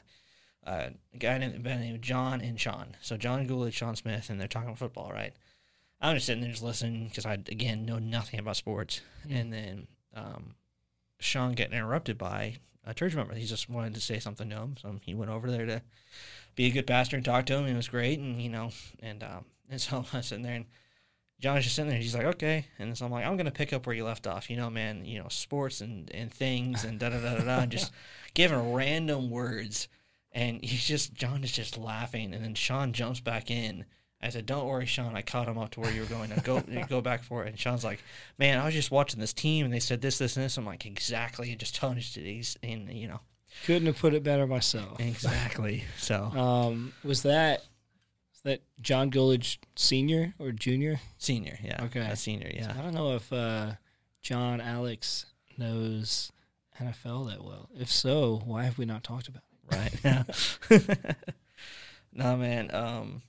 uh, 0.65 0.89
a 1.13 1.17
guy 1.17 1.37
named, 1.37 1.63
by 1.63 1.71
the 1.71 1.77
name 1.77 1.95
of 1.95 2.01
John 2.01 2.41
and 2.41 2.59
Sean. 2.59 2.95
So 3.01 3.17
John 3.17 3.47
Gould, 3.47 3.73
Sean 3.73 3.95
Smith, 3.95 4.29
and 4.29 4.39
they're 4.39 4.47
talking 4.47 4.75
football, 4.75 5.11
right? 5.11 5.33
I'm 5.99 6.15
just 6.15 6.25
sitting 6.25 6.41
there 6.41 6.51
just 6.51 6.63
listening 6.63 7.07
because 7.07 7.25
I 7.25 7.33
again 7.33 7.85
know 7.85 7.99
nothing 7.99 8.39
about 8.39 8.57
sports, 8.57 9.01
Mm. 9.27 9.39
and 9.39 9.53
then 9.53 9.87
um, 10.15 10.55
Sean 11.19 11.53
getting 11.53 11.77
interrupted 11.77 12.17
by 12.17 12.57
a 12.83 12.93
church 12.95 13.13
member. 13.15 13.35
He 13.35 13.45
just 13.45 13.69
wanted 13.69 13.93
to 13.93 14.01
say 14.01 14.17
something 14.19 14.49
to 14.49 14.55
him, 14.55 14.75
so 14.81 14.99
he 15.03 15.13
went 15.13 15.29
over 15.29 15.49
there 15.51 15.65
to 15.67 15.81
be 16.55 16.65
a 16.65 16.71
good 16.71 16.87
pastor 16.87 17.15
and 17.15 17.23
talk 17.25 17.45
to 17.45 17.53
him. 17.53 17.65
And 17.65 17.73
it 17.73 17.77
was 17.77 17.87
great, 17.87 18.17
and 18.19 18.41
you 18.41 18.49
know, 18.49 18.71
and 18.99 19.21
um, 19.23 19.45
and 19.69 19.79
so 19.79 20.05
I 20.11 20.17
was 20.17 20.25
sitting 20.27 20.43
there, 20.43 20.55
and 20.55 20.65
John's 21.41 21.63
just 21.65 21.75
sitting 21.75 21.89
there. 21.89 21.99
He's 21.99 22.15
like, 22.15 22.25
okay, 22.25 22.67
and 22.79 22.97
so 22.97 23.05
I'm 23.05 23.11
like, 23.11 23.25
I'm 23.25 23.35
gonna 23.35 23.51
pick 23.51 23.73
up 23.73 23.85
where 23.85 23.95
you 23.95 24.05
left 24.05 24.27
off. 24.27 24.49
You 24.49 24.55
know, 24.55 24.69
man, 24.69 25.03
you 25.03 25.19
know, 25.19 25.27
sports 25.29 25.81
and 25.81 26.09
and 26.11 26.31
things 26.31 26.83
and 26.85 26.99
da 26.99 27.09
da 27.09 27.19
da 27.19 27.35
da 27.35 27.43
da, 27.43 27.59
and 27.61 27.71
just 27.71 27.91
giving 28.33 28.71
random 28.73 29.29
words, 29.29 29.87
and 30.31 30.63
he's 30.63 30.85
just 30.85 31.13
John 31.13 31.43
is 31.43 31.51
just 31.51 31.77
laughing, 31.77 32.33
and 32.33 32.43
then 32.43 32.55
Sean 32.55 32.93
jumps 32.93 33.19
back 33.19 33.51
in 33.51 33.85
I 34.23 34.29
said, 34.29 34.45
"Don't 34.45 34.67
worry, 34.67 34.85
Sean. 34.85 35.15
I 35.15 35.23
caught 35.23 35.47
him 35.47 35.57
up 35.57 35.71
to 35.71 35.79
where 35.79 35.91
you 35.91 36.01
were 36.01 36.07
going. 36.07 36.29
Now 36.29 36.35
go 36.43 36.61
go 36.89 37.01
back 37.01 37.23
for 37.23 37.43
it." 37.43 37.49
And 37.49 37.59
Sean's 37.59 37.83
like, 37.83 38.03
"Man, 38.37 38.59
I 38.59 38.65
was 38.65 38.73
just 38.73 38.91
watching 38.91 39.19
this 39.19 39.33
team, 39.33 39.65
and 39.65 39.73
they 39.73 39.79
said 39.79 40.01
this, 40.01 40.17
this, 40.19 40.37
and 40.37 40.45
this." 40.45 40.57
I'm 40.57 40.65
like, 40.65 40.85
"Exactly." 40.85 41.49
And 41.49 41.59
just 41.59 41.75
toned 41.75 42.01
to 42.01 42.19
these, 42.19 42.57
and 42.61 42.91
you 42.93 43.07
know, 43.07 43.19
Couldn't 43.65 43.87
have 43.87 43.97
put 43.97 44.13
it 44.13 44.23
better 44.23 44.45
myself. 44.45 44.99
exactly. 44.99 45.85
So 45.97 46.23
Um, 46.35 46.93
was 47.03 47.23
that 47.23 47.63
was 48.43 48.53
that 48.53 48.61
John 48.81 49.11
Gullidge 49.11 49.57
senior 49.75 50.33
or 50.39 50.51
junior? 50.51 50.99
senior, 51.17 51.57
yeah, 51.63 51.83
Okay. 51.85 51.99
a 51.99 52.15
senior, 52.15 52.51
yeah. 52.53 52.73
I 52.77 52.81
don't 52.81 52.93
know 52.93 53.15
if 53.15 53.31
uh, 53.31 53.73
John 54.21 54.59
Alex 54.61 55.25
knows 55.57 56.31
NFL 56.79 57.29
that 57.29 57.43
well. 57.43 57.69
If 57.79 57.91
so, 57.91 58.41
why 58.45 58.63
have 58.63 58.77
we 58.77 58.85
not 58.85 59.03
talked 59.03 59.27
about 59.27 59.43
it? 59.43 59.75
right? 59.75 59.93
Yeah. 60.69 61.13
no, 62.13 62.35
man. 62.37 62.73
Um, 62.73 63.21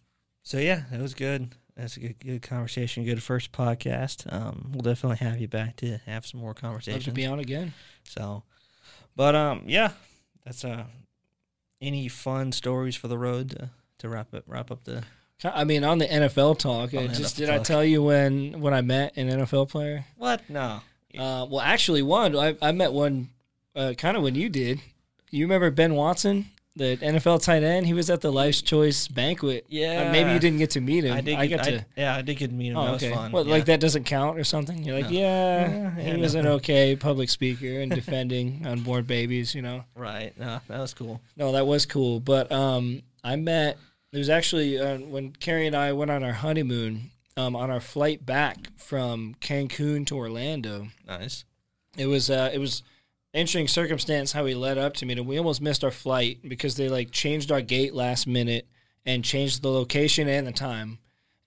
so 0.43 0.59
yeah, 0.59 0.83
it 0.93 1.01
was 1.01 1.15
good. 1.15 1.55
That's 1.77 1.97
a 1.97 2.01
good, 2.01 2.19
good 2.21 2.43
conversation. 2.43 3.05
Good 3.05 3.23
first 3.23 3.53
podcast. 3.53 4.31
Um, 4.33 4.73
we'll 4.73 4.83
definitely 4.83 5.19
have 5.27 5.41
you 5.41 5.49
back 5.49 5.77
to 5.77 5.99
have 6.07 6.27
some 6.27 6.41
more 6.41 6.53
conversations. 6.55 7.07
Love 7.07 7.15
to 7.15 7.17
be 7.17 7.27
on 7.27 7.39
again. 7.39 7.73
So, 8.05 8.43
but 9.17 9.35
um, 9.35 9.63
yeah, 9.67 9.93
that's 10.45 10.65
uh, 10.65 10.85
any 11.81 12.09
fun 12.09 12.53
stories 12.53 12.95
for 12.97 13.09
the 13.09 13.17
road 13.19 13.51
to, 13.51 13.71
to 13.99 14.09
wrap 14.09 14.32
it 14.34 14.45
wrap 14.47 14.70
up 14.70 14.84
the 14.84 15.03
I 15.45 15.64
mean, 15.64 15.82
on 15.82 15.99
the 15.99 16.07
NFL 16.07 16.59
talk, 16.59 16.95
On 16.95 17.09
just 17.09 17.34
NFL 17.34 17.36
did 17.36 17.51
I 17.51 17.59
tell 17.59 17.84
you 17.84 18.03
when 18.03 18.61
when 18.61 18.72
I 18.74 18.80
met 18.80 19.16
an 19.16 19.28
NFL 19.28 19.68
player? 19.70 20.05
what? 20.16 20.49
No, 20.49 20.80
Uh, 21.18 21.47
well, 21.51 21.61
actually, 21.61 22.03
one 22.03 22.36
I, 22.36 22.57
I 22.62 22.70
met 22.72 22.93
one 22.93 23.28
uh, 23.74 23.95
kind 23.99 24.16
of 24.16 24.22
when 24.22 24.34
you 24.34 24.49
did. 24.49 24.80
You 25.30 25.45
remember 25.47 25.70
Ben 25.70 25.95
Watson, 25.95 26.47
the 26.76 26.97
NFL 26.99 27.43
tight 27.43 27.62
end? 27.64 27.86
He 27.86 27.95
was 27.95 28.09
at 28.11 28.20
the 28.20 28.30
Life's 28.30 28.61
Choice 28.62 29.09
banquet. 29.09 29.64
yeah, 29.68 30.05
Uh, 30.09 30.12
maybe 30.12 30.30
you 30.32 30.38
didn't 30.38 30.59
get 30.59 30.70
to 30.70 30.80
meet 30.80 31.05
him. 31.05 31.16
I 31.16 31.20
did. 31.22 31.34
I 31.38 31.47
get, 31.47 31.57
got 31.59 31.66
I- 31.66 31.70
to. 31.70 31.86
yeah, 31.97 32.14
I 32.16 32.22
did 32.22 32.36
get 32.36 32.51
to 32.51 32.55
meet 32.55 32.68
him. 32.72 32.76
Oh, 32.76 32.84
that 32.84 32.95
okay. 32.97 33.09
was 33.11 33.18
fun. 33.18 33.32
What, 33.32 33.47
yeah. 33.47 33.53
like 33.53 33.64
that 33.64 33.80
doesn't 33.80 34.05
count 34.05 34.38
or 34.38 34.45
something? 34.45 34.82
You're 34.84 34.97
like, 34.97 35.07
No. 35.11 35.18
yeah, 35.18 35.68
Yeah, 35.70 35.93
yeah, 35.99 36.14
he 36.14 36.20
was 36.20 36.34
no. 36.34 36.40
an 36.40 36.47
okay 36.59 36.95
public 36.97 37.30
speaker 37.30 37.80
and 37.80 37.90
defending 37.90 38.64
unborn 38.66 39.05
babies. 39.05 39.55
You 39.55 39.62
know, 39.62 39.84
Right. 39.97 40.38
No, 40.38 40.61
that 40.68 40.78
was 40.78 40.95
cool. 40.95 41.20
no, 41.36 41.51
that 41.53 41.66
was 41.66 41.84
cool. 41.86 42.20
But 42.20 42.53
um, 42.53 43.03
I 43.25 43.37
met. 43.37 43.79
It 44.12 44.18
was 44.18 44.29
actually 44.29 44.79
uh, 44.79 44.99
when 44.99 45.33
Carrie 45.33 45.66
and 45.66 45.77
I 45.77 45.93
went 45.93 46.11
on 46.11 46.23
our 46.23 46.33
honeymoon. 46.33 47.11
Um, 47.35 47.57
on 47.57 47.70
our 47.70 47.81
flight 47.81 48.27
back 48.27 48.59
from 48.77 49.37
Cancun 49.41 50.07
to 50.09 50.16
Orlando, 50.18 50.89
Nice. 51.09 51.47
it 51.97 52.05
was 52.05 52.29
uh, 52.29 52.51
it 52.53 52.59
was 52.59 52.83
interesting 53.33 53.68
circumstance 53.68 54.33
how 54.33 54.45
he 54.45 54.55
led 54.55 54.77
up 54.77 54.93
to 54.97 55.07
me. 55.07 55.14
And 55.14 55.27
we 55.27 55.39
almost 55.39 55.62
missed 55.62 55.83
our 55.83 55.91
flight 55.91 56.47
because 56.47 56.77
they 56.77 56.91
like 56.91 57.11
changed 57.11 57.51
our 57.51 57.62
gate 57.62 57.95
last 57.95 58.27
minute 58.27 58.68
and 59.07 59.25
changed 59.25 59.62
the 59.62 59.70
location 59.70 60.29
and 60.29 60.47
the 60.47 60.53
time. 60.53 60.99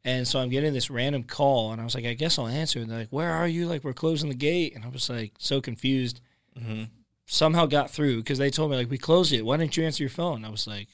And 0.04 0.28
so 0.28 0.40
I'm 0.40 0.50
getting 0.50 0.74
this 0.74 0.90
random 0.90 1.24
call, 1.24 1.72
and 1.72 1.80
I 1.80 1.84
was 1.84 1.94
like, 1.94 2.06
I 2.06 2.14
guess 2.16 2.40
I'll 2.40 2.48
answer. 2.48 2.80
And 2.80 2.90
they're 2.90 3.00
like, 3.00 3.10
Where 3.10 3.32
are 3.32 3.48
you? 3.48 3.68
Like, 3.68 3.84
we're 3.84 3.94
closing 3.94 4.30
the 4.30 4.36
gate. 4.36 4.76
And 4.76 4.84
I 4.84 4.88
was 4.90 5.08
like, 5.08 5.34
so 5.38 5.62
confused. 5.62 6.20
Mm-hmm. 6.60 6.86
Somehow 7.28 7.68
got 7.68 7.92
through 7.92 8.18
because 8.18 8.40
they 8.40 8.50
told 8.50 8.72
me 8.72 8.78
like 8.78 8.90
we 8.90 8.98
closed 8.98 9.34
it. 9.34 9.46
Why 9.46 9.58
didn't 9.58 9.78
you 9.78 9.84
answer 9.84 10.02
your 10.02 10.10
phone? 10.10 10.44
I 10.46 10.50
was 10.50 10.66
like, 10.66 10.88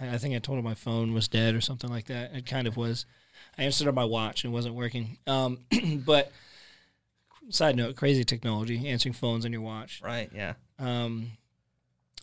I, 0.00 0.14
I 0.14 0.18
think 0.18 0.34
I 0.34 0.38
told 0.38 0.58
them 0.58 0.64
my 0.64 0.74
phone 0.74 1.12
was 1.14 1.28
dead 1.28 1.54
or 1.54 1.60
something 1.60 1.90
like 1.90 2.06
that. 2.06 2.34
It 2.34 2.46
kind 2.46 2.66
of 2.66 2.76
was. 2.76 3.06
I 3.58 3.62
answered 3.64 3.88
on 3.88 3.94
my 3.94 4.04
watch 4.04 4.44
and 4.44 4.52
it 4.52 4.54
wasn't 4.54 4.74
working. 4.74 5.18
Um, 5.26 5.58
but 6.04 6.32
side 7.50 7.76
note, 7.76 7.96
crazy 7.96 8.24
technology, 8.24 8.88
answering 8.88 9.12
phones 9.12 9.44
on 9.44 9.52
your 9.52 9.62
watch. 9.62 10.00
Right. 10.04 10.30
Yeah. 10.34 10.54
Um, 10.78 11.32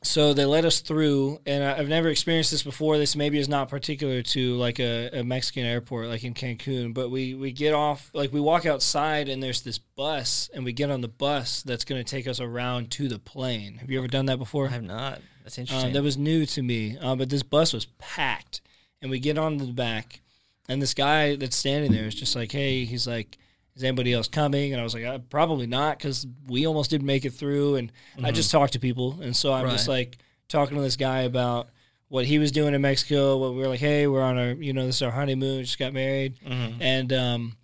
so 0.06 0.34
they 0.34 0.44
let 0.44 0.66
us 0.66 0.82
through, 0.82 1.40
and 1.46 1.64
I- 1.64 1.78
I've 1.78 1.88
never 1.88 2.10
experienced 2.10 2.52
this 2.52 2.62
before. 2.62 2.98
This 2.98 3.16
maybe 3.16 3.40
is 3.40 3.48
not 3.48 3.70
particular 3.70 4.22
to 4.22 4.56
like 4.58 4.80
a, 4.80 5.10
a 5.20 5.24
Mexican 5.24 5.66
airport, 5.66 6.08
like 6.08 6.26
in 6.26 6.34
Cancun. 6.34 6.94
But 6.94 7.10
we 7.10 7.36
we 7.36 7.54
get 7.54 7.74
off, 7.74 8.10
like 8.14 8.34
we 8.34 8.42
walk 8.42 8.66
outside, 8.66 9.30
and 9.30 9.42
there's 9.42 9.62
this 9.62 9.78
bus, 9.78 10.50
and 10.54 10.66
we 10.66 10.74
get 10.74 10.92
on 10.92 11.00
the 11.00 11.08
bus 11.08 11.64
that's 11.64 11.86
going 11.86 12.04
to 12.04 12.10
take 12.10 12.28
us 12.28 12.42
around 12.42 12.92
to 12.92 13.08
the 13.08 13.18
plane. 13.18 13.76
Have 13.76 13.90
you 13.90 13.98
ever 13.98 14.10
done 14.10 14.26
that 14.26 14.40
before? 14.40 14.68
I 14.68 14.72
have 14.72 14.84
not. 14.84 15.22
That's 15.44 15.58
interesting. 15.58 15.88
Um, 15.88 15.94
that 15.94 16.04
was 16.04 16.18
new 16.18 16.46
to 16.48 16.62
me. 16.62 16.98
Uh, 16.98 17.16
but 17.16 17.30
this 17.30 17.44
bus 17.44 17.74
was 17.74 17.86
packed, 18.00 18.62
and 19.02 19.12
we 19.12 19.20
get 19.20 19.38
on 19.38 19.58
the 19.58 19.66
back, 19.68 20.22
and 20.70 20.82
this 20.82 20.94
guy 20.94 21.36
that's 21.36 21.56
standing 21.56 21.92
there 21.92 22.06
is 22.06 22.16
just 22.16 22.36
like, 22.36 22.52
"Hey," 22.52 22.86
he's 22.86 23.06
like, 23.06 23.38
"Is 23.76 23.84
anybody 23.84 24.14
else 24.14 24.28
coming?" 24.28 24.72
And 24.74 24.80
I 24.80 24.84
was 24.84 24.94
like, 24.94 25.04
uh, 25.04 25.20
"Probably 25.30 25.68
not," 25.68 25.98
because 25.98 26.26
we 26.48 26.66
almost 26.66 26.90
didn't 26.90 27.08
make 27.08 27.26
it 27.26 27.34
through. 27.34 27.76
And 27.76 27.92
I 28.24 28.32
just 28.32 28.52
talked 28.52 28.74
to 28.74 28.80
people, 28.80 29.20
and 29.22 29.36
so 29.36 29.52
I'm 29.54 29.66
just 29.72 29.88
like 29.90 30.18
talking 30.48 30.78
to 30.78 30.82
this 30.84 30.96
guy 30.96 31.22
about 31.22 31.70
what 32.08 32.26
he 32.26 32.38
was 32.40 32.52
doing 32.52 32.74
in 32.74 32.82
Mexico. 32.82 33.38
What 33.38 33.52
we 33.54 33.58
were 33.60 33.68
like, 33.68 33.80
"Hey, 33.80 34.08
we're 34.08 34.22
on 34.22 34.38
our, 34.38 34.52
you 34.52 34.72
know, 34.72 34.86
this 34.86 34.98
is 34.98 35.02
our 35.02 35.12
honeymoon. 35.12 35.64
Just 35.64 35.80
got 35.80 35.92
married." 35.94 36.36
Mhm. 36.40 36.78
and 36.80 37.12
um, 37.14 37.58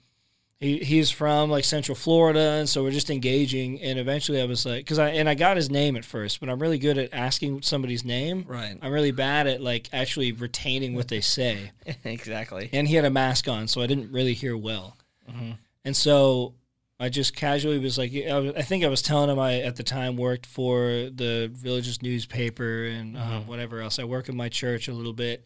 he 0.60 0.80
he's 0.80 1.10
from 1.10 1.49
like 1.49 1.64
Central 1.64 1.95
Florida, 1.95 2.53
and 2.60 2.68
so 2.68 2.84
we're 2.84 2.91
just 2.91 3.10
engaging. 3.10 3.82
And 3.82 3.97
eventually, 3.97 4.41
I 4.41 4.45
was 4.45 4.66
like, 4.66 4.80
because 4.84 4.99
I 4.99 5.10
and 5.12 5.30
I 5.30 5.36
got 5.36 5.55
his 5.57 5.70
name 5.70 5.95
at 5.95 6.03
first, 6.03 6.39
but 6.39 6.49
I'm 6.49 6.60
really 6.60 6.78
good 6.80 6.97
at 6.97 7.14
asking 7.14 7.62
somebody's 7.62 8.03
name. 8.03 8.43
Right. 8.47 8.78
I'm 8.82 8.91
really 8.91 9.12
bad 9.12 9.47
at 9.47 9.62
like 9.62 9.88
actually 9.93 10.32
retaining 10.34 10.95
what 10.95 11.07
they 11.07 11.22
say. 11.22 11.72
exactly. 12.03 12.70
And 12.74 12.88
he 12.88 12.95
had 12.95 13.05
a 13.05 13.10
mask 13.10 13.47
on, 13.47 13.68
so 13.68 13.82
I 13.82 13.88
didn't 13.88 14.12
really 14.12 14.34
hear 14.34 14.57
well. 14.57 14.97
Mhm. 15.32 15.57
And 15.86 15.95
so 15.95 16.55
I 16.99 17.07
just 17.07 17.34
casually 17.34 17.80
was 17.80 17.97
like, 17.97 18.12
I, 18.14 18.49
I 18.57 18.62
think 18.62 18.84
I 18.84 18.89
was 18.89 19.01
telling 19.01 19.30
him 19.30 19.39
I 19.39 19.62
at 19.62 19.78
the 19.78 19.84
time 19.84 20.18
worked 20.18 20.45
for 20.45 20.82
the 21.16 21.49
village's 21.53 22.01
newspaper 22.01 22.84
and 22.86 23.16
uh, 23.16 23.22
Mhm. 23.22 23.45
whatever 23.45 23.80
else. 23.80 23.97
I 23.99 24.03
work 24.03 24.28
in 24.28 24.36
my 24.36 24.49
church 24.49 24.89
a 24.89 24.93
little 24.93 25.14
bit, 25.14 25.45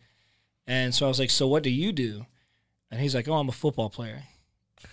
and 0.65 0.95
so 0.95 1.05
I 1.05 1.09
was 1.09 1.19
like, 1.19 1.29
so 1.29 1.47
what 1.47 1.61
do 1.61 1.69
you 1.69 1.91
do? 1.91 2.25
And 2.89 2.99
he's 2.99 3.13
like, 3.13 3.27
oh, 3.27 3.33
I'm 3.35 3.49
a 3.49 3.51
football 3.51 3.91
player. 3.91 4.23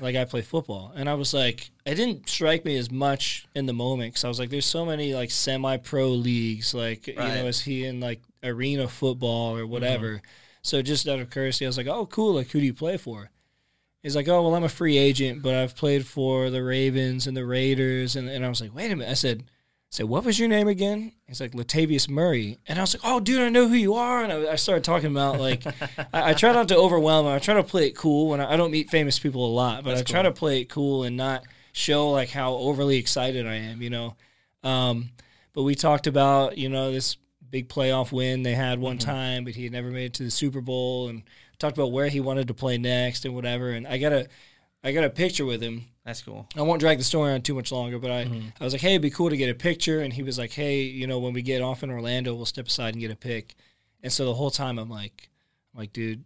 Like 0.00 0.16
I 0.16 0.24
play 0.24 0.42
football, 0.42 0.92
and 0.94 1.08
I 1.08 1.14
was 1.14 1.34
like, 1.34 1.70
it 1.84 1.94
didn't 1.94 2.28
strike 2.28 2.64
me 2.64 2.76
as 2.76 2.90
much 2.90 3.46
in 3.54 3.66
the 3.66 3.72
moment 3.72 4.12
because 4.12 4.24
I 4.24 4.28
was 4.28 4.38
like, 4.38 4.50
there's 4.50 4.66
so 4.66 4.84
many 4.84 5.14
like 5.14 5.30
semi-pro 5.30 6.08
leagues, 6.08 6.74
like 6.74 7.06
you 7.06 7.14
know, 7.14 7.46
is 7.46 7.60
he 7.60 7.84
in 7.84 8.00
like 8.00 8.20
arena 8.42 8.88
football 8.88 9.56
or 9.56 9.66
whatever? 9.66 10.16
Mm-hmm. 10.16 10.26
So 10.62 10.82
just 10.82 11.08
out 11.08 11.20
of 11.20 11.30
courtesy, 11.30 11.64
I 11.64 11.68
was 11.68 11.76
like, 11.76 11.86
oh, 11.86 12.06
cool. 12.06 12.34
Like 12.34 12.50
who 12.50 12.60
do 12.60 12.66
you 12.66 12.74
play 12.74 12.96
for? 12.96 13.30
He's 14.02 14.16
like, 14.16 14.28
oh, 14.28 14.42
well, 14.42 14.54
I'm 14.54 14.64
a 14.64 14.68
free 14.68 14.96
agent, 14.96 15.42
but 15.42 15.54
I've 15.54 15.76
played 15.76 16.06
for 16.06 16.48
the 16.48 16.62
Ravens 16.62 17.26
and 17.26 17.36
the 17.36 17.44
Raiders. 17.44 18.16
And, 18.16 18.28
and 18.30 18.44
I 18.44 18.48
was 18.48 18.60
like, 18.60 18.74
wait 18.74 18.90
a 18.90 18.96
minute. 18.96 19.10
I 19.10 19.14
said, 19.14 19.44
said, 19.90 20.06
what 20.06 20.24
was 20.24 20.38
your 20.38 20.48
name 20.48 20.68
again? 20.68 21.12
He's 21.26 21.40
like, 21.40 21.52
Latavius 21.52 22.08
Murray. 22.08 22.58
And 22.68 22.78
I 22.78 22.82
was 22.82 22.94
like, 22.94 23.02
oh, 23.04 23.18
dude, 23.18 23.40
I 23.40 23.48
know 23.48 23.66
who 23.68 23.74
you 23.74 23.94
are. 23.94 24.22
And 24.22 24.32
I, 24.32 24.52
I 24.52 24.56
started 24.56 24.84
talking 24.84 25.10
about, 25.10 25.40
like, 25.40 25.66
I, 26.12 26.30
I 26.30 26.34
try 26.34 26.52
not 26.52 26.68
to 26.68 26.76
overwhelm 26.76 27.26
him. 27.26 27.32
I 27.32 27.40
try 27.40 27.54
to 27.54 27.64
play 27.64 27.88
it 27.88 27.96
cool. 27.96 28.28
When 28.28 28.40
I, 28.40 28.52
I 28.52 28.56
don't 28.56 28.70
meet 28.70 28.88
famous 28.88 29.18
people 29.18 29.44
a 29.46 29.52
lot, 29.52 29.82
but 29.82 29.96
That's 29.96 30.02
I 30.02 30.04
try 30.12 30.22
cool. 30.22 30.32
to 30.32 30.38
play 30.38 30.60
it 30.60 30.68
cool 30.68 31.02
and 31.02 31.16
not 31.16 31.42
show, 31.72 32.10
like, 32.10 32.30
how 32.30 32.52
overly 32.54 32.98
excited 32.98 33.46
I 33.46 33.54
am, 33.56 33.82
you 33.82 33.90
know? 33.90 34.16
Um, 34.62 35.10
but 35.54 35.62
we 35.64 35.74
talked 35.74 36.06
about, 36.06 36.56
you 36.56 36.68
know, 36.68 36.92
this 36.92 37.16
big 37.50 37.68
playoff 37.68 38.12
win 38.12 38.44
they 38.44 38.54
had 38.54 38.78
one 38.78 38.96
Mhm. 38.98 39.04
time, 39.04 39.44
but 39.44 39.54
he 39.56 39.64
had 39.64 39.72
never 39.72 39.90
made 39.90 40.04
it 40.06 40.14
to 40.14 40.22
the 40.22 40.30
Super 40.30 40.60
Bowl 40.60 41.08
and 41.08 41.22
talked 41.58 41.76
about 41.76 41.90
where 41.90 42.06
he 42.08 42.20
wanted 42.20 42.46
to 42.48 42.54
play 42.54 42.78
next 42.78 43.24
and 43.24 43.34
whatever. 43.34 43.70
And 43.72 43.88
I 43.88 43.98
got 43.98 44.12
a, 44.12 44.28
I 44.84 44.92
got 44.92 45.02
a 45.02 45.10
picture 45.10 45.44
with 45.44 45.60
him. 45.60 45.86
That's 46.10 46.22
cool. 46.22 46.48
I 46.56 46.62
won't 46.62 46.80
drag 46.80 46.98
the 46.98 47.04
story 47.04 47.32
on 47.32 47.40
too 47.42 47.54
much 47.54 47.70
longer, 47.70 48.00
but 48.00 48.10
I, 48.10 48.24
Mhm. 48.24 48.52
I 48.60 48.64
was 48.64 48.72
like, 48.74 48.82
hey, 48.82 48.90
it'd 48.94 49.02
be 49.02 49.10
cool 49.10 49.30
to 49.30 49.36
get 49.36 49.48
a 49.48 49.54
picture. 49.54 50.00
And 50.00 50.12
he 50.12 50.24
was 50.24 50.38
like, 50.38 50.50
hey, 50.52 50.82
you 50.82 51.06
know, 51.06 51.20
when 51.20 51.32
we 51.32 51.40
get 51.40 51.62
off 51.62 51.84
in 51.84 51.90
Orlando, 51.90 52.34
we'll 52.34 52.46
step 52.46 52.66
aside 52.66 52.94
and 52.94 53.00
get 53.00 53.12
a 53.12 53.16
pic. 53.16 53.54
And 54.02 54.12
so 54.12 54.24
the 54.24 54.34
whole 54.34 54.50
time 54.50 54.80
I'm 54.80 54.90
like, 54.90 55.30
I'm 55.72 55.78
like, 55.78 55.92
dude, 55.92 56.24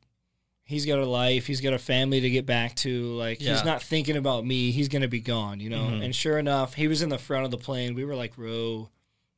he's 0.63 0.87
got 0.87 0.99
a 1.01 1.05
life, 1.05 1.47
he's 1.47 1.61
got 1.61 1.75
a 1.75 1.79
family 1.79 2.23
to 2.23 2.31
get 2.31 2.47
back 2.47 2.77
to. 2.77 3.13
Like, 3.13 3.43
Yeah. 3.43 3.53
he's 3.57 3.65
not 3.65 3.83
thinking 3.83 4.17
about 4.17 4.47
me. 4.47 4.71
He's 4.71 4.89
gonna 4.89 5.07
be 5.07 5.21
gone, 5.21 5.61
you 5.61 5.69
know. 5.69 5.85
Mhm. 5.85 6.03
And 6.03 6.17
sure 6.17 6.39
enough, 6.39 6.73
he 6.73 6.89
was 6.89 7.03
in 7.03 7.11
the 7.11 7.19
front 7.19 7.45
of 7.45 7.51
the 7.51 7.59
plane. 7.59 7.95
We 7.95 8.07
were 8.07 8.17
like 8.17 8.39
row, 8.39 8.89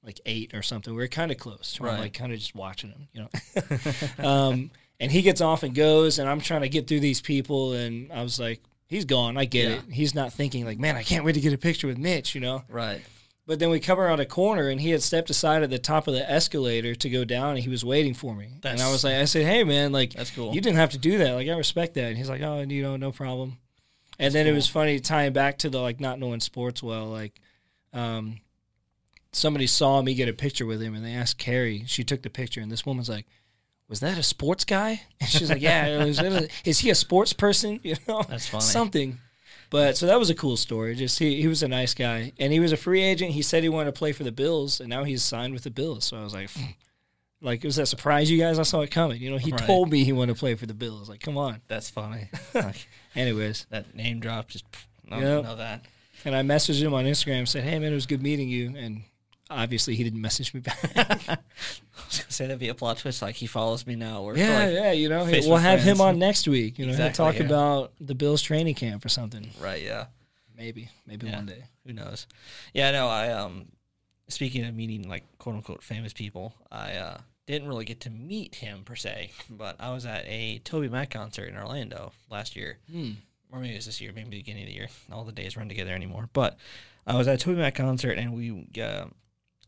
like 0.05 0.21
eight 0.27 0.55
or 0.55 0.63
something. 0.63 0.95
We 0.95 1.03
were 1.03 1.09
kind 1.09 1.33
of 1.33 1.39
close. 1.39 1.77
I'm 1.81 1.87
Right. 1.87 1.99
like 1.99 2.13
kind 2.13 2.33
of 2.33 2.39
just 2.39 2.55
watching 2.55 2.91
him, 2.91 3.09
you 3.13 3.23
know. 3.23 3.31
um, 4.25 4.71
and 5.01 5.11
he 5.11 5.23
gets 5.23 5.41
off 5.41 5.65
and 5.65 5.75
goes, 5.75 6.21
and 6.21 6.29
I'm 6.29 6.41
trying 6.41 6.61
to 6.63 6.69
get 6.69 6.87
through 6.87 7.01
these 7.01 7.21
people, 7.21 7.73
and 7.73 8.13
I 8.13 8.23
was 8.23 8.39
like, 8.39 8.63
he's 8.89 9.05
gone. 9.05 9.37
I 9.37 9.45
get 9.45 9.69
Yeah. 9.69 9.77
it. 9.77 9.83
He's 9.93 10.15
not 10.15 10.33
thinking 10.33 10.65
like, 10.65 10.79
man, 10.79 10.97
I 10.97 11.03
can't 11.03 11.25
wait 11.25 11.33
to 11.35 11.41
get 11.41 11.53
a 11.53 11.59
picture 11.59 11.87
with 11.87 11.99
Mitch, 11.99 12.35
you 12.35 12.41
know. 12.41 12.63
Right. 12.69 13.01
But 13.47 13.61
then 13.61 13.71
we 13.71 13.79
come 13.79 14.01
around 14.01 14.19
a 14.19 14.27
corner, 14.27 14.69
and 14.69 14.81
he 14.81 14.91
had 14.91 15.05
stepped 15.05 15.31
aside 15.31 15.63
at 15.63 15.71
the 15.71 15.79
top 15.79 16.09
of 16.09 16.15
the 16.15 16.29
escalator 16.29 16.97
to 16.97 17.09
go 17.09 17.25
down, 17.25 17.51
and 17.51 17.61
he 17.61 17.69
was 17.69 17.85
waiting 17.85 18.13
for 18.13 18.35
me. 18.35 18.49
and 18.65 18.81
I 18.81 18.91
was 18.91 19.05
like, 19.05 19.15
I 19.15 19.25
said, 19.25 19.47
hey 19.47 19.63
man, 19.63 19.93
like 19.93 20.15
That's 20.15 20.31
cool. 20.33 20.53
you 20.53 20.61
didn't 20.61 20.79
have 20.79 20.91
to 20.91 20.99
do 20.99 21.19
that. 21.19 21.33
Like 21.35 21.47
I 21.49 21.57
respect 21.57 21.95
that. 21.95 22.07
And 22.09 22.17
he's 22.19 22.29
like, 22.29 22.43
oh, 22.43 22.61
you 22.63 22.83
know, 22.83 22.97
no 22.97 23.13
problem. 23.13 23.59
And 24.19 24.27
That's 24.27 24.35
then 24.35 24.47
it 24.49 24.53
was 24.53 24.67
funny 24.67 24.99
tying 24.99 25.33
back 25.33 25.59
to 25.59 25.69
the 25.71 25.79
like 25.81 26.01
not 26.01 26.19
knowing 26.19 26.41
sports 26.41 26.83
well. 26.83 27.07
Like, 27.07 27.39
um, 27.93 28.41
somebody 29.33 29.67
saw 29.67 30.01
me 30.03 30.15
get 30.15 30.29
a 30.29 30.33
picture 30.33 30.67
with 30.67 30.81
him, 30.83 30.95
and 30.95 31.05
they 31.05 31.13
asked 31.13 31.39
Carrie. 31.39 31.85
She 31.87 32.03
took 32.03 32.23
the 32.23 32.31
picture, 32.31 32.61
and 32.61 32.73
this 32.73 32.85
woman's 32.87 33.09
like, 33.09 33.27
"Was 33.89 34.01
that 34.01 34.19
a 34.19 34.23
sports 34.23 34.65
guy?" 34.65 35.03
And 35.21 35.29
she's 35.31 35.51
like, 35.51 35.63
"Yeah, 35.63 36.05
is, 36.05 36.19
a, 36.19 36.49
is 36.65 36.79
he 36.81 36.91
a 36.91 36.95
sports 36.95 37.33
person? 37.33 37.81
You 37.85 37.97
know, 38.09 38.23
That's 38.29 38.49
funny. 38.49 38.63
something." 38.65 39.19
But 39.69 39.97
so 39.97 40.07
that 40.07 40.19
was 40.19 40.31
a 40.31 40.35
cool 40.35 40.57
story. 40.57 40.95
Just 40.95 41.19
he, 41.19 41.41
he 41.41 41.49
was 41.49 41.63
a 41.65 41.69
nice 41.69 41.93
guy, 41.93 42.33
and 42.39 42.53
he 42.53 42.61
was 42.61 42.71
a 42.73 42.77
free 42.77 43.03
agent. 43.03 43.33
He 43.33 43.43
said 43.43 43.63
he 43.65 43.69
wanted 43.69 43.87
to 43.95 43.99
play 43.99 44.13
for 44.13 44.23
the 44.23 44.31
Bills, 44.33 44.79
and 44.81 44.89
now 44.89 45.03
he's 45.05 45.25
signed 45.25 45.55
with 45.55 45.65
the 45.65 45.71
Bills. 45.71 46.05
So 46.05 46.17
I 46.17 46.23
was 46.23 46.33
like, 46.35 46.51
Like, 47.43 47.65
was 47.65 47.77
that 47.77 47.87
surprise 47.87 48.31
you 48.31 48.39
guys? 48.39 48.59
I 48.59 48.63
saw 48.63 48.81
it 48.83 48.91
coming. 48.91 49.21
You 49.21 49.31
know, 49.31 49.37
he 49.39 49.51
Right. 49.51 49.61
told 49.67 49.91
me 49.91 50.05
he 50.05 50.13
wanted 50.13 50.35
to 50.35 50.39
play 50.39 50.55
for 50.55 50.67
the 50.67 50.73
Bills. 50.75 51.09
Like, 51.09 51.21
come 51.21 51.37
on. 51.37 51.61
That's 51.69 51.91
funny. 51.91 52.31
Like, 52.55 52.87
Anyways, 53.15 53.67
that 53.71 53.95
name 53.95 54.21
drop 54.21 54.49
just. 54.49 54.65
I 55.11 55.17
Yep. 55.21 55.45
know 55.45 55.57
that. 55.57 55.85
and 56.25 56.35
I 56.37 56.43
messaged 56.43 56.81
him 56.81 56.95
on 56.95 57.05
Instagram, 57.05 57.47
said, 57.47 57.63
"Hey 57.65 57.79
man, 57.79 57.93
it 57.93 57.95
was 57.95 58.07
good 58.07 58.23
meeting 58.23 58.49
you." 58.49 58.75
And 58.77 59.03
obviously, 59.51 59.95
he 59.97 60.05
didn't 60.05 60.21
message 60.21 60.53
me 60.55 60.61
back. 60.61 60.79
I 60.97 61.39
was 62.09 62.19
gonna 62.21 62.31
say 62.31 62.47
that'd 62.47 62.59
be 62.59 62.69
a 62.69 62.75
plot 62.75 62.99
twist. 62.99 63.23
Like 63.23 63.35
he 63.37 63.47
follows 63.47 63.87
me 63.87 63.95
now. 63.97 64.23
We're 64.23 64.37
yeah, 64.37 64.59
like, 64.65 64.73
yeah. 64.75 64.93
You 64.93 65.09
know, 65.09 65.25
hey, 65.25 65.41
we'll 65.47 65.57
have 65.57 65.81
him 65.81 66.01
on 66.01 66.19
next 66.19 66.47
week. 66.49 66.79
You 66.79 66.87
know, 66.87 66.93
Exactly, 66.93 67.17
talk 67.17 67.39
yeah. 67.39 67.45
about 67.47 67.93
the 68.01 68.15
Bills 68.15 68.43
training 68.43 68.75
camp 68.75 69.05
or 69.05 69.09
something. 69.09 69.51
right. 69.61 69.83
Yeah. 69.83 70.07
Maybe, 70.57 70.89
maybe 71.07 71.27
Yeah. 71.27 71.37
one 71.37 71.47
day. 71.47 71.65
Who 71.87 71.93
knows? 71.93 72.27
Yeah. 72.73 72.91
No. 72.93 73.09
I 73.09 73.31
um. 73.33 73.67
Speaking 74.29 74.65
of 74.65 74.75
meeting 74.75 75.09
like 75.09 75.23
quote 75.39 75.55
unquote 75.57 75.83
famous 75.85 76.13
people, 76.13 76.55
I 76.73 76.95
uh 76.95 77.19
didn't 77.47 77.69
really 77.69 77.85
get 77.85 78.01
to 78.01 78.11
meet 78.11 78.57
him 78.57 78.83
per 78.85 78.97
se, 78.97 79.31
but 79.49 79.77
I 79.79 79.93
was 79.93 80.05
at 80.05 80.25
a 80.27 80.59
Toby 80.65 80.89
Mac 80.89 81.11
concert 81.11 81.49
in 81.49 81.57
Orlando 81.57 82.13
last 82.29 82.57
year. 82.57 82.79
Hmm. 82.91 83.13
or 83.53 83.61
maybe 83.61 83.75
it 83.75 83.77
was 83.77 83.87
this 83.87 84.01
year, 84.01 84.11
maybe 84.13 84.31
beginning 84.31 84.65
of 84.65 84.69
the 84.69 84.75
year. 84.75 84.89
All 85.13 85.23
the 85.23 85.31
days 85.31 85.57
run 85.57 85.69
together 85.69 85.93
anymore. 85.93 86.29
But 86.33 86.57
I 87.07 87.17
was 87.17 87.29
at 87.29 87.35
a 87.37 87.39
Toby 87.39 87.59
Mac 87.59 87.77
concert, 87.77 88.19
and 88.19 88.35
we 88.35 88.67
uh, 88.83 89.05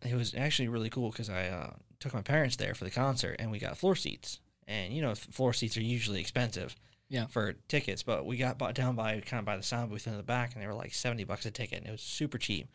it 0.03 0.15
was 0.15 0.35
actually 0.35 0.69
really 0.69 0.91
cool 0.91 1.11
because 1.11 1.29
I 1.31 1.49
uh, 1.49 1.71
took 2.01 2.15
my 2.15 2.23
parents 2.23 2.57
there 2.57 2.75
for 2.75 2.85
the 2.85 2.91
concert, 2.91 3.37
and 3.39 3.51
we 3.51 3.59
got 3.59 3.77
floor 3.79 3.97
seats. 3.97 4.41
And 4.67 4.93
you 4.93 5.01
know, 5.03 5.15
floor 5.15 5.53
seats 5.53 5.77
are 5.77 5.83
usually 5.83 6.21
expensive, 6.21 6.77
Yeah. 7.09 7.27
for 7.27 7.55
tickets. 7.69 8.03
But 8.03 8.27
we 8.27 8.37
got 8.37 8.59
bought 8.59 8.75
down 8.75 8.97
by 8.97 9.21
kind 9.21 9.39
of 9.41 9.45
by 9.47 9.57
the 9.57 9.63
sound 9.63 9.91
booth 9.91 10.07
in 10.07 10.17
the 10.17 10.23
back, 10.23 10.53
and 10.55 10.63
they 10.63 10.67
were 10.67 10.75
like 10.75 10.93
seventy 10.95 11.25
bucks 11.25 11.47
a 11.47 11.51
ticket, 11.51 11.79
and 11.79 11.87
it 11.89 11.93
was 11.93 12.03
super 12.03 12.39
cheap. 12.39 12.69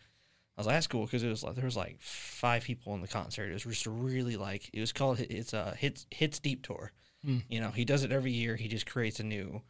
I 0.58 0.62
was 0.62 0.68
like, 0.68 0.76
that's 0.76 0.88
cool 0.88 1.06
because 1.06 1.24
it 1.24 1.30
was 1.30 1.44
like 1.44 1.56
there 1.56 1.66
was 1.66 1.78
like 1.78 1.98
five 2.02 2.64
people 2.64 2.94
in 2.96 3.02
the 3.02 3.08
concert. 3.08 3.50
It 3.50 3.54
was 3.54 3.64
just 3.64 3.86
really 3.88 4.38
like 4.38 4.70
it 4.74 4.80
was 4.80 4.92
called 4.92 5.20
it's 5.20 5.54
a 5.54 5.76
hits 5.78 6.06
hits 6.12 6.40
deep 6.40 6.64
tour. 6.64 6.92
Hmm. 7.24 7.38
You 7.48 7.62
know, 7.62 7.72
he 7.72 7.86
does 7.86 8.04
it 8.04 8.12
every 8.12 8.32
year. 8.32 8.56
He 8.56 8.68
just 8.68 8.86
creates 8.86 9.20
a 9.20 9.24
new 9.24 9.62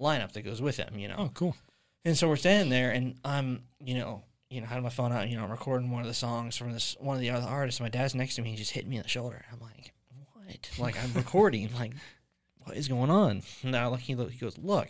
lineup 0.00 0.32
that 0.32 0.42
goes 0.42 0.60
with 0.62 0.76
him. 0.76 0.98
You 0.98 1.08
know, 1.08 1.16
Oh, 1.18 1.30
cool. 1.34 1.56
and 2.04 2.16
so 2.16 2.28
we're 2.28 2.36
standing 2.36 2.70
there, 2.70 2.90
and 2.90 3.18
I'm, 3.24 3.64
you 3.84 3.94
know, 3.94 4.22
you 4.56 4.62
know, 4.62 4.68
had 4.68 4.82
my 4.82 4.88
phone 4.88 5.12
out, 5.12 5.28
you 5.28 5.36
know, 5.36 5.44
I'm 5.44 5.50
recording 5.50 5.90
one 5.90 6.00
of 6.00 6.06
the 6.06 6.14
songs 6.14 6.56
from 6.56 6.72
this 6.72 6.96
one 6.98 7.14
of 7.14 7.20
the 7.20 7.28
other 7.28 7.46
artists. 7.46 7.78
My 7.78 7.90
dad's 7.90 8.14
next 8.14 8.36
to 8.36 8.42
me, 8.42 8.52
he 8.52 8.56
just 8.56 8.72
hit 8.72 8.86
me 8.86 8.96
in 8.96 9.02
the 9.02 9.08
shoulder. 9.08 9.44
I'm 9.52 9.60
like, 9.60 9.92
what? 10.32 10.70
Like 10.78 11.04
I'm 11.04 11.12
recording. 11.12 11.68
like, 11.78 11.92
what 12.64 12.74
is 12.74 12.88
going 12.88 13.10
on? 13.10 13.42
Now, 13.62 13.90
like 13.90 14.00
he 14.00 14.14
look, 14.14 14.30
he 14.30 14.38
goes, 14.38 14.56
look, 14.56 14.88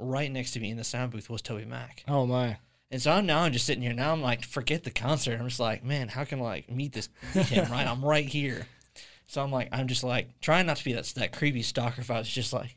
right 0.00 0.30
next 0.30 0.50
to 0.52 0.60
me 0.60 0.70
in 0.70 0.76
the 0.76 0.82
sound 0.82 1.12
booth 1.12 1.30
was 1.30 1.40
Toby 1.40 1.64
Mac. 1.64 2.02
Oh 2.08 2.26
my. 2.26 2.56
And 2.90 3.00
so 3.00 3.12
I'm 3.12 3.26
now 3.26 3.42
I'm 3.42 3.52
just 3.52 3.64
sitting 3.64 3.82
here. 3.84 3.92
Now 3.92 4.10
I'm 4.10 4.22
like, 4.22 4.44
forget 4.44 4.82
the 4.82 4.90
concert. 4.90 5.38
I'm 5.38 5.46
just 5.46 5.60
like, 5.60 5.84
man, 5.84 6.08
how 6.08 6.24
can 6.24 6.40
I 6.40 6.42
like 6.42 6.68
meet 6.68 6.94
this 6.94 7.08
meet 7.32 7.46
him? 7.46 7.70
Right, 7.70 7.86
I'm 7.86 8.04
right 8.04 8.26
here. 8.26 8.66
So 9.28 9.40
I'm 9.40 9.52
like, 9.52 9.68
I'm 9.70 9.86
just 9.86 10.02
like 10.02 10.40
trying 10.40 10.66
not 10.66 10.78
to 10.78 10.84
be 10.84 10.94
that 10.94 11.04
that 11.14 11.32
creepy 11.32 11.62
stalker. 11.62 12.00
If 12.00 12.10
I 12.10 12.18
was 12.18 12.28
just 12.28 12.52
like, 12.52 12.76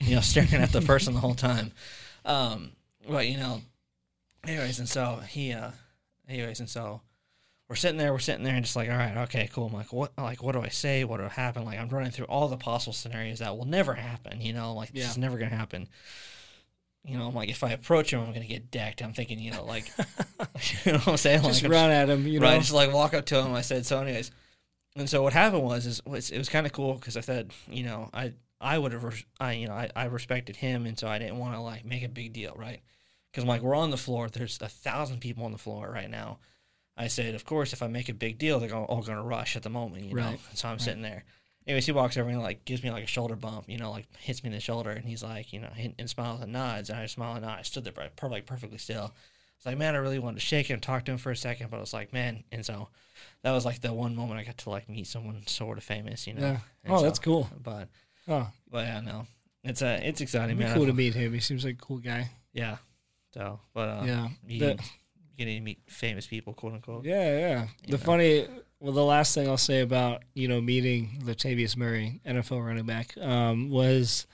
you 0.00 0.14
know, 0.14 0.20
staring 0.20 0.52
at 0.52 0.72
the 0.72 0.82
person 0.82 1.14
the 1.14 1.20
whole 1.20 1.34
time. 1.34 1.72
Um, 2.26 2.72
but 3.08 3.26
you 3.28 3.38
know, 3.38 3.62
anyways, 4.46 4.78
and 4.78 4.88
so 4.88 5.20
he, 5.28 5.52
uh, 5.52 5.70
anyways, 6.28 6.60
and 6.60 6.68
so 6.68 7.02
we're 7.68 7.76
sitting 7.76 7.98
there, 7.98 8.12
we're 8.12 8.18
sitting 8.20 8.44
there, 8.44 8.54
and 8.54 8.64
just 8.64 8.76
like, 8.76 8.88
all 8.88 8.96
right, 8.96 9.16
okay, 9.24 9.48
cool. 9.52 9.66
I'm 9.66 9.72
like, 9.72 9.92
what, 9.92 10.12
like, 10.16 10.42
what 10.42 10.52
do 10.52 10.62
I 10.62 10.68
say? 10.68 11.04
What 11.04 11.20
will 11.20 11.28
happen? 11.28 11.64
Like, 11.64 11.78
I'm 11.78 11.88
running 11.88 12.12
through 12.12 12.26
all 12.26 12.48
the 12.48 12.56
possible 12.56 12.92
scenarios 12.92 13.40
that 13.40 13.56
will 13.56 13.64
never 13.64 13.94
happen. 13.94 14.40
You 14.40 14.52
know, 14.52 14.74
like 14.74 14.92
this 14.92 15.10
is 15.10 15.18
never 15.18 15.38
gonna 15.38 15.54
happen. 15.54 15.88
You 17.04 17.18
know, 17.18 17.28
I'm 17.28 17.34
like, 17.34 17.48
if 17.48 17.62
I 17.62 17.70
approach 17.70 18.12
him, 18.12 18.20
I'm 18.20 18.32
gonna 18.32 18.46
get 18.46 18.70
decked. 18.70 19.02
I'm 19.02 19.12
thinking, 19.12 19.38
you 19.38 19.52
know, 19.52 19.64
like, 19.64 19.92
you 20.84 20.92
know 20.92 20.98
what 20.98 21.08
I'm 21.08 21.16
saying? 21.16 21.42
Just 21.42 21.62
like, 21.62 21.70
I'm 21.70 21.70
run 21.72 21.90
at 21.90 22.08
him, 22.08 22.26
you 22.26 22.40
know. 22.40 22.46
right, 22.46 22.60
just 22.60 22.72
like 22.72 22.92
walk 22.92 23.14
up 23.14 23.26
to 23.26 23.40
him. 23.40 23.52
I 23.52 23.62
said, 23.62 23.84
so 23.84 24.00
anyways, 24.00 24.30
and 24.96 25.10
so 25.10 25.22
what 25.22 25.32
happened 25.32 25.62
was, 25.62 25.86
is 25.86 26.04
was, 26.06 26.30
it 26.30 26.38
was 26.38 26.48
kind 26.48 26.66
of 26.66 26.72
cool 26.72 26.94
because 26.94 27.16
I 27.16 27.20
said, 27.20 27.52
you 27.68 27.82
know, 27.82 28.10
I 28.14 28.32
I 28.60 28.78
would 28.78 28.92
have, 28.92 29.24
I 29.38 29.52
you 29.52 29.68
know, 29.68 29.74
I, 29.74 29.90
I 29.94 30.04
respected 30.06 30.56
him, 30.56 30.86
and 30.86 30.98
so 30.98 31.08
I 31.08 31.18
didn't 31.18 31.38
want 31.38 31.54
to 31.54 31.60
like 31.60 31.84
make 31.84 32.02
a 32.02 32.08
big 32.08 32.32
deal, 32.32 32.54
right? 32.56 32.80
Because 33.36 33.44
I'm 33.44 33.48
like, 33.48 33.60
we're 33.60 33.74
on 33.74 33.90
the 33.90 33.98
floor. 33.98 34.30
There's 34.30 34.58
a 34.62 34.68
thousand 34.68 35.20
people 35.20 35.44
on 35.44 35.52
the 35.52 35.58
floor 35.58 35.90
right 35.92 36.08
now. 36.08 36.38
I 36.96 37.08
said, 37.08 37.34
of 37.34 37.44
course, 37.44 37.74
if 37.74 37.82
I 37.82 37.86
make 37.86 38.08
a 38.08 38.14
big 38.14 38.38
deal, 38.38 38.58
they're 38.58 38.74
all 38.74 39.02
going 39.02 39.18
to 39.18 39.22
rush 39.22 39.56
at 39.56 39.62
the 39.62 39.68
moment, 39.68 40.04
you 40.04 40.14
know. 40.14 40.22
Right, 40.22 40.40
So 40.54 40.68
I'm 40.68 40.72
right. 40.76 40.80
sitting 40.80 41.02
there. 41.02 41.22
Anyways, 41.66 41.84
he 41.84 41.92
walks 41.92 42.16
over 42.16 42.30
and 42.30 42.40
like 42.40 42.64
gives 42.64 42.82
me 42.82 42.90
like 42.90 43.04
a 43.04 43.06
shoulder 43.06 43.36
bump, 43.36 43.64
you 43.68 43.76
know, 43.76 43.90
like 43.90 44.06
hits 44.20 44.42
me 44.42 44.46
in 44.48 44.54
the 44.54 44.60
shoulder, 44.60 44.88
and 44.88 45.04
he's 45.04 45.22
like, 45.22 45.52
you 45.52 45.60
know, 45.60 45.68
hit, 45.74 45.92
and 45.98 46.08
smiles 46.08 46.40
and 46.40 46.50
nods, 46.50 46.88
and 46.88 46.98
I 46.98 47.04
smile 47.04 47.34
and 47.34 47.44
nod. 47.44 47.58
I 47.58 47.62
stood 47.62 47.84
there, 47.84 47.92
per- 47.92 48.28
like 48.30 48.46
perfectly 48.46 48.78
still. 48.78 49.12
It's 49.58 49.66
like, 49.66 49.76
man, 49.76 49.94
I 49.94 49.98
really 49.98 50.18
wanted 50.18 50.36
to 50.40 50.46
shake 50.46 50.68
him, 50.68 50.80
talk 50.80 51.04
to 51.04 51.12
him 51.12 51.18
for 51.18 51.30
a 51.30 51.36
second, 51.36 51.70
but 51.70 51.76
I 51.76 51.80
was 51.80 51.92
like, 51.92 52.14
man, 52.14 52.42
and 52.50 52.64
so 52.64 52.88
that 53.42 53.52
was 53.52 53.66
like 53.66 53.82
the 53.82 53.92
one 53.92 54.16
moment 54.16 54.40
I 54.40 54.44
got 54.44 54.56
to 54.58 54.70
like 54.70 54.88
meet 54.88 55.06
someone 55.08 55.46
sort 55.46 55.76
of 55.76 55.84
famous, 55.84 56.26
you 56.26 56.32
know. 56.32 56.40
Yeah. 56.40 56.58
And 56.84 56.94
Oh, 56.94 56.98
so- 56.98 57.02
that's 57.02 57.18
cool. 57.18 57.50
But 57.62 57.90
Oh, 58.28 58.48
but 58.70 58.86
yeah, 58.86 59.00
no, 59.00 59.26
it's 59.62 59.82
uh, 59.82 60.00
it's 60.02 60.22
exciting, 60.22 60.50
it'd 60.56 60.58
be 60.58 60.64
man. 60.64 60.74
cool 60.74 60.86
to 60.86 60.94
meet 60.94 61.12
him. 61.14 61.34
He 61.34 61.40
seems 61.40 61.64
like 61.66 61.74
a 61.74 61.78
cool 61.78 61.98
guy. 61.98 62.30
Yeah. 62.54 62.78
So, 63.36 63.60
but 63.74 63.88
uh, 63.88 64.02
yeah. 64.06 64.28
you 64.46 64.58
The- 64.60 64.78
getting 65.36 65.56
to 65.58 65.60
meet 65.62 65.78
famous 65.86 66.26
people, 66.26 66.54
quote 66.54 66.72
unquote. 66.72 67.04
Yeah, 67.04 67.38
yeah. 67.38 67.62
You 67.84 67.92
The 67.92 67.98
know. 67.98 68.04
funny, 68.04 68.46
well, 68.80 68.92
the 68.94 69.04
last 69.04 69.34
thing 69.34 69.46
I'll 69.48 69.58
say 69.58 69.80
about 69.82 70.22
you 70.34 70.48
know 70.48 70.60
meeting 70.62 71.20
Latavius 71.24 71.76
Murray, 71.76 72.20
NFL 72.26 72.64
running 72.64 72.86
back, 72.86 73.16
um, 73.18 73.68
was 73.68 74.26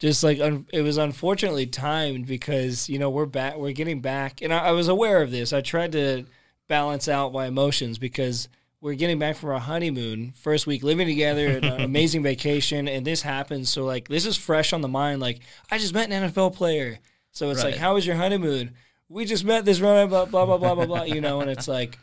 just 0.00 0.24
like 0.24 0.40
un- 0.40 0.66
it 0.72 0.82
was 0.82 0.96
unfortunately 0.96 1.66
timed 1.66 2.26
because 2.26 2.88
you 2.88 2.98
know 2.98 3.10
we're 3.10 3.26
back, 3.26 3.56
we're 3.56 3.72
getting 3.72 4.00
back, 4.00 4.42
and 4.42 4.52
I, 4.52 4.66
I 4.66 4.70
was 4.72 4.88
aware 4.88 5.22
of 5.22 5.30
this. 5.30 5.52
I 5.52 5.60
tried 5.60 5.92
to 5.92 6.24
balance 6.68 7.06
out 7.08 7.32
my 7.32 7.46
emotions 7.46 7.98
because 7.98 8.48
we're 8.80 8.94
getting 8.94 9.18
back 9.18 9.36
from 9.36 9.50
our 9.50 9.58
honeymoon, 9.60 10.32
first 10.32 10.66
week 10.66 10.82
living 10.82 11.06
together, 11.06 11.58
an 11.58 11.64
amazing 11.82 12.22
vacation, 12.24 12.88
and 12.88 13.06
this 13.06 13.22
happens. 13.22 13.70
So 13.70 13.84
like 13.84 14.08
this 14.08 14.26
is 14.26 14.36
fresh 14.36 14.72
on 14.72 14.80
the 14.80 14.88
mind. 14.88 15.20
Like 15.20 15.38
I 15.70 15.78
just 15.78 15.94
met 15.94 16.10
an 16.10 16.30
NFL 16.32 16.54
player, 16.54 16.98
so 17.32 17.50
it's 17.50 17.62
like, 17.64 17.76
how 17.76 17.94
was 17.94 18.06
your 18.06 18.16
honeymoon? 18.16 18.74
We 19.08 19.24
just 19.24 19.44
met 19.44 19.64
this 19.64 19.80
running 19.80 20.08
blah 20.08 20.26
blah 20.26 20.46
blah 20.46 20.58
blah 20.58 20.74
blah 20.74 20.86
blah. 20.86 21.02
You 21.04 21.20
know, 21.20 21.40
and 21.40 21.50
it's 21.50 21.68
like 21.68 21.98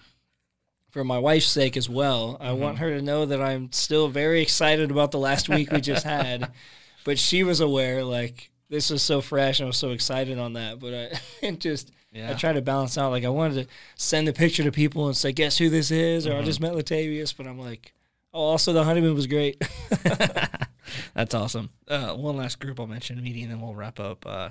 for 0.89 1.03
my 1.03 1.19
wife's 1.19 1.47
sake 1.47 1.75
as 1.77 1.89
well. 1.89 2.37
I 2.39 2.53
want 2.53 2.79
her 2.79 2.89
to 2.97 3.01
know 3.01 3.25
that 3.25 3.41
I'm 3.41 3.71
still 3.71 4.07
very 4.07 4.41
excited 4.41 4.91
about 4.91 5.11
the 5.11 5.19
last 5.19 5.49
week 5.49 5.71
we 5.71 5.81
just 5.81 6.05
had. 6.05 6.51
But 7.03 7.19
she 7.19 7.43
was 7.43 7.59
aware, 7.59 8.03
like 8.03 8.49
this 8.67 8.89
was 8.89 9.03
so 9.03 9.21
fresh, 9.21 9.59
and 9.59 9.65
I 9.65 9.67
was 9.67 9.77
so 9.77 9.91
excited 9.91 10.39
on 10.39 10.53
that. 10.53 10.79
But 10.79 10.93
I 10.95 11.19
it 11.45 11.59
just 11.59 11.91
Yeah. 12.11 12.31
I 12.31 12.33
tried 12.33 12.53
to 12.53 12.63
balance 12.63 12.97
out. 12.97 13.11
Like 13.11 13.23
I 13.23 13.29
wanted 13.29 13.67
to 13.67 13.73
send 13.95 14.27
the 14.27 14.33
picture 14.33 14.63
to 14.63 14.71
people 14.71 15.05
and 15.05 15.15
say, 15.15 15.31
"Guess 15.31 15.59
who 15.59 15.69
this 15.69 15.91
is?" 15.91 16.25
Or 16.25 16.35
I 16.35 16.41
just 16.41 16.59
met 16.59 16.73
Latavius. 16.73 17.37
But 17.37 17.45
I'm 17.45 17.59
like, 17.59 17.93
oh, 18.33 18.41
also 18.41 18.73
the 18.73 18.83
honeymoon 18.83 19.13
was 19.13 19.27
great. 19.27 19.63
That's 21.13 21.35
awesome. 21.35 21.69
Uh, 21.87 22.15
one 22.15 22.37
last 22.37 22.59
group 22.59 22.79
I'll 22.79 22.87
mention, 22.87 23.21
meeting, 23.21 23.43
and 23.43 23.51
then 23.51 23.61
we'll 23.61 23.75
wrap 23.75 23.99
up. 23.99 24.25
Uh, 24.25 24.49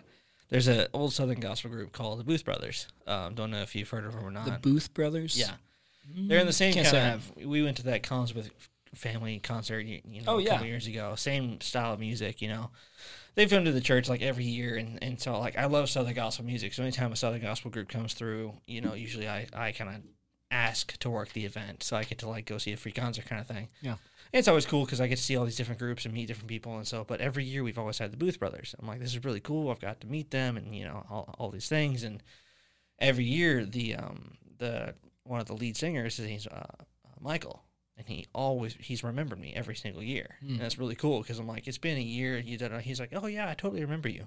there's 0.48 0.68
an 0.68 0.86
old 0.92 1.12
Southern 1.12 1.40
gospel 1.40 1.70
group 1.70 1.92
called 1.92 2.18
the 2.20 2.24
Booth 2.24 2.44
Brothers. 2.44 2.86
Um, 3.06 3.34
don't 3.34 3.50
know 3.50 3.62
if 3.62 3.74
you've 3.74 3.88
heard 3.88 4.04
of 4.04 4.14
them 4.14 4.24
or 4.24 4.30
not. 4.30 4.44
the 4.46 4.52
Booth 4.52 4.92
brothers. 4.94 5.38
yeah, 5.38 5.52
they're 6.14 6.38
in 6.40 6.46
the 6.46 6.52
same 6.52 6.74
kind 6.74 7.14
of. 7.14 7.32
We 7.36 7.62
went 7.62 7.76
to 7.78 7.84
that 7.84 8.02
Cons 8.02 8.34
with 8.34 8.50
family 8.94 9.40
concert, 9.40 9.80
you, 9.80 10.00
you 10.08 10.22
know, 10.22 10.34
Oh, 10.34 10.38
a 10.38 10.42
yeah. 10.42 10.50
couple 10.50 10.66
years 10.66 10.86
ago. 10.86 11.14
Same 11.16 11.60
style 11.60 11.94
of 11.94 12.00
music, 12.00 12.40
you 12.40 12.48
know. 12.48 12.70
They've 13.34 13.50
come 13.50 13.64
to 13.64 13.72
the 13.72 13.80
church 13.80 14.08
like 14.08 14.22
every 14.22 14.44
year, 14.44 14.76
and, 14.76 15.02
and 15.02 15.20
so 15.20 15.38
like 15.40 15.58
I 15.58 15.64
love 15.66 15.90
Southern 15.90 16.14
gospel 16.14 16.44
music. 16.44 16.72
So 16.74 16.82
anytime 16.84 17.10
a 17.12 17.16
Southern 17.16 17.40
gospel 17.42 17.70
group 17.72 17.88
comes 17.88 18.14
through, 18.14 18.52
you 18.66 18.80
know, 18.80 18.94
usually 18.94 19.28
I 19.28 19.46
I 19.52 19.72
kind 19.72 19.90
of 19.96 20.02
ask 20.52 20.96
to 20.98 21.10
work 21.10 21.32
the 21.32 21.44
event, 21.44 21.82
so 21.82 21.96
I 21.96 22.04
get 22.04 22.18
to 22.18 22.28
like 22.28 22.46
go 22.46 22.58
see 22.58 22.72
a 22.72 22.76
free 22.76 22.92
concert 22.92 23.26
kind 23.26 23.40
of 23.40 23.48
thing. 23.48 23.68
Yeah. 23.82 23.96
It's 24.34 24.48
always 24.48 24.66
cool 24.66 24.84
because 24.84 25.00
I 25.00 25.06
get 25.06 25.16
to 25.18 25.22
see 25.22 25.36
all 25.36 25.44
these 25.44 25.56
different 25.56 25.78
groups 25.78 26.04
and 26.04 26.12
meet 26.12 26.26
different 26.26 26.48
people, 26.48 26.76
and 26.76 26.86
so. 26.86 27.04
But 27.04 27.20
every 27.20 27.44
year 27.44 27.62
we've 27.62 27.78
always 27.78 27.98
had 27.98 28.10
the 28.12 28.16
Booth 28.16 28.40
Brothers. 28.40 28.74
I'm 28.78 28.86
like, 28.88 28.98
this 28.98 29.14
is 29.14 29.24
really 29.24 29.38
cool. 29.40 29.70
I've 29.70 29.80
got 29.80 30.00
to 30.00 30.08
meet 30.08 30.30
them, 30.32 30.56
and 30.56 30.74
you 30.74 30.84
know, 30.84 31.06
all, 31.08 31.34
all 31.38 31.50
these 31.50 31.68
things. 31.68 32.02
And 32.02 32.20
every 32.98 33.24
year, 33.24 33.64
the 33.64 33.94
um 33.94 34.32
the 34.58 34.94
one 35.22 35.40
of 35.40 35.46
the 35.46 35.54
lead 35.54 35.76
singers 35.76 36.18
is 36.18 36.28
he's 36.28 36.46
uh, 36.48 36.66
Michael, 37.20 37.62
and 37.96 38.08
he 38.08 38.26
always 38.34 38.76
he's 38.80 39.04
remembered 39.04 39.38
me 39.38 39.52
every 39.54 39.76
single 39.76 40.02
year, 40.02 40.34
Hmm. 40.40 40.54
and 40.54 40.60
that's 40.60 40.78
really 40.78 40.96
cool 40.96 41.20
because 41.22 41.38
I'm 41.38 41.46
like, 41.46 41.68
it's 41.68 41.78
been 41.78 41.96
a 41.96 42.00
year. 42.00 42.36
You 42.38 42.58
did. 42.58 42.72
He's 42.80 42.98
like, 42.98 43.12
oh 43.14 43.26
yeah, 43.28 43.48
I 43.48 43.54
totally 43.54 43.82
remember 43.82 44.08
you. 44.08 44.26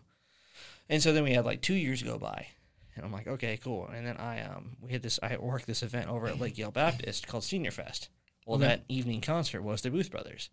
And 0.89 1.03
so 1.03 1.12
then 1.12 1.26
we 1.26 1.34
had 1.34 1.43
like 1.43 1.62
two 1.62 1.74
years 1.76 2.01
go 2.01 2.18
by, 2.18 2.47
and 2.95 3.03
I'm 3.05 3.12
like, 3.12 3.28
okay, 3.28 3.58
cool. 3.58 3.89
And 3.93 4.08
then 4.08 4.16
I 4.16 4.41
um 4.43 4.78
we 4.82 4.93
had 4.93 5.03
this 5.03 5.20
I 5.22 5.36
worked 5.36 5.68
this 5.68 5.84
event 5.84 6.08
over 6.08 6.28
at 6.28 6.39
Lake 6.39 6.58
Yale 6.58 6.72
Baptist 6.72 7.28
called 7.28 7.43
Senior 7.43 7.72
Fest. 7.72 8.08
Well, 8.48 8.58
Okay. 8.58 8.68
that 8.68 8.84
evening 8.88 9.20
concert 9.22 9.62
was 9.62 9.82
the 9.82 9.91
Booth 9.91 10.10
Brothers. 10.10 10.50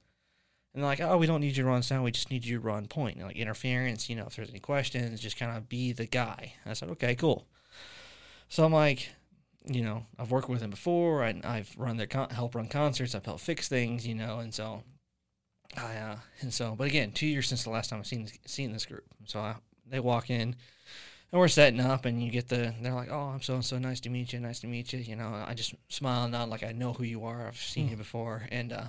And 0.75 0.83
they're 0.83 0.91
like, 0.91 1.01
oh, 1.01 1.17
we 1.17 1.27
don't 1.27 1.41
need 1.41 1.57
you 1.57 1.63
to 1.63 1.69
run 1.69 1.83
sound. 1.85 2.03
We 2.03 2.11
just 2.11 2.31
need 2.31 2.45
you 2.45 2.59
to 2.59 2.61
run 2.67 2.89
point. 2.89 3.17
And 3.17 3.25
like 3.25 3.37
interference, 3.37 4.11
you 4.11 4.17
know, 4.17 4.27
if 4.27 4.35
there's 4.35 4.51
any 4.51 4.59
questions, 4.59 5.21
just 5.21 5.39
kind 5.39 5.57
of 5.57 5.69
be 5.69 5.93
the 5.93 6.07
guy. 6.07 6.55
And 6.65 6.71
I 6.73 6.75
said, 6.75 6.89
okay, 6.91 7.15
cool. 7.15 7.47
So 8.49 8.65
I'm 8.65 8.73
like, 8.73 9.11
you 9.65 9.83
know, 9.83 10.07
I've 10.19 10.33
worked 10.33 10.49
with 10.49 10.59
them 10.61 10.71
before. 10.71 11.23
I, 11.23 11.41
I've 11.45 11.73
run 11.79 11.97
their 11.97 12.09
con- 12.09 12.31
help 12.31 12.57
run 12.57 12.67
concerts. 12.67 13.15
I've 13.15 13.25
helped 13.25 13.43
fix 13.43 13.69
things, 13.69 14.05
you 14.07 14.17
know, 14.17 14.41
and 14.41 14.53
so 14.53 14.83
I 15.77 15.95
uh, 15.95 16.17
and 16.41 16.53
so. 16.53 16.75
But 16.77 16.89
again, 16.89 17.13
two 17.13 17.27
years 17.29 17.49
since 17.49 17.63
the 17.63 17.71
last 17.71 17.91
time 17.91 18.01
I've 18.01 18.07
seen 18.09 18.29
seen 18.45 18.73
this 18.73 18.85
group. 18.87 19.05
So 19.27 19.39
I, 19.39 19.55
they 19.89 20.01
walk 20.01 20.29
in, 20.29 20.57
and 21.35 21.41
we're 21.41 21.49
setting 21.49 21.81
up, 21.81 22.05
and 22.05 22.23
you 22.23 22.31
get 22.31 22.49
the. 22.49 22.73
They're 22.81 22.95
like, 22.95 23.11
"Oh, 23.11 23.31
I'm 23.35 23.43
so 23.43 23.55
and 23.55 23.65
so. 23.65 23.77
Nice 23.77 23.99
to 24.03 24.09
meet 24.09 24.33
you. 24.33 24.39
Nice 24.39 24.61
to 24.61 24.69
meet 24.69 24.93
you." 24.93 25.01
You 25.01 25.17
know, 25.17 25.45
I 25.45 25.53
just 25.55 25.75
smile 25.89 26.23
and 26.23 26.33
nod 26.33 26.49
like 26.49 26.63
I 26.63 26.71
know 26.71 26.93
who 26.93 27.03
you 27.03 27.25
are. 27.25 27.49
I've 27.49 27.57
seen 27.57 27.89
you 27.89 27.97
before, 27.97 28.47
and 28.53 28.73
uh, 28.73 28.85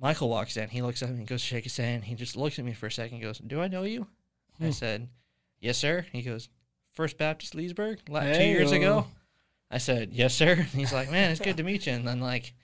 Michael 0.00 0.28
walks 0.30 0.56
in. 0.56 0.68
He 0.70 0.80
looks 0.80 1.02
at 1.02 1.10
me 1.10 1.18
and 1.18 1.26
goes 1.26 1.42
to 1.42 1.46
shake 1.46 1.64
his 1.64 1.76
hand. 1.76 2.04
He 2.04 2.14
just 2.14 2.36
looks 2.36 2.58
at 2.58 2.64
me 2.64 2.72
for 2.72 2.86
a 2.86 2.90
second. 2.90 3.20
Goes, 3.20 3.38
"Do 3.38 3.60
I 3.60 3.68
know 3.68 3.82
you?" 3.82 4.06
I 4.60 4.66
Hmm. 4.66 4.70
said, 4.72 5.08
"Yes, 5.60 5.78
sir." 5.78 6.06
He 6.12 6.22
goes, 6.22 6.48
First 6.92 7.18
Baptist 7.18 7.54
Leesburg, 7.54 8.00
like 8.08 8.34
two 8.34 8.44
years 8.44 8.72
ago." 8.72 9.06
I 9.70 9.76
said, 9.76 10.14
"Yes, 10.14 10.34
sir." 10.34 10.52
And 10.52 10.64
he's 10.68 10.92
like, 10.94 11.10
"Man, 11.10 11.30
it's 11.30 11.40
good 11.40 11.58
to 11.58 11.62
meet 11.62 11.86
you." 11.86 11.92
And 11.92 12.08
then 12.08 12.20
like, 12.20 12.54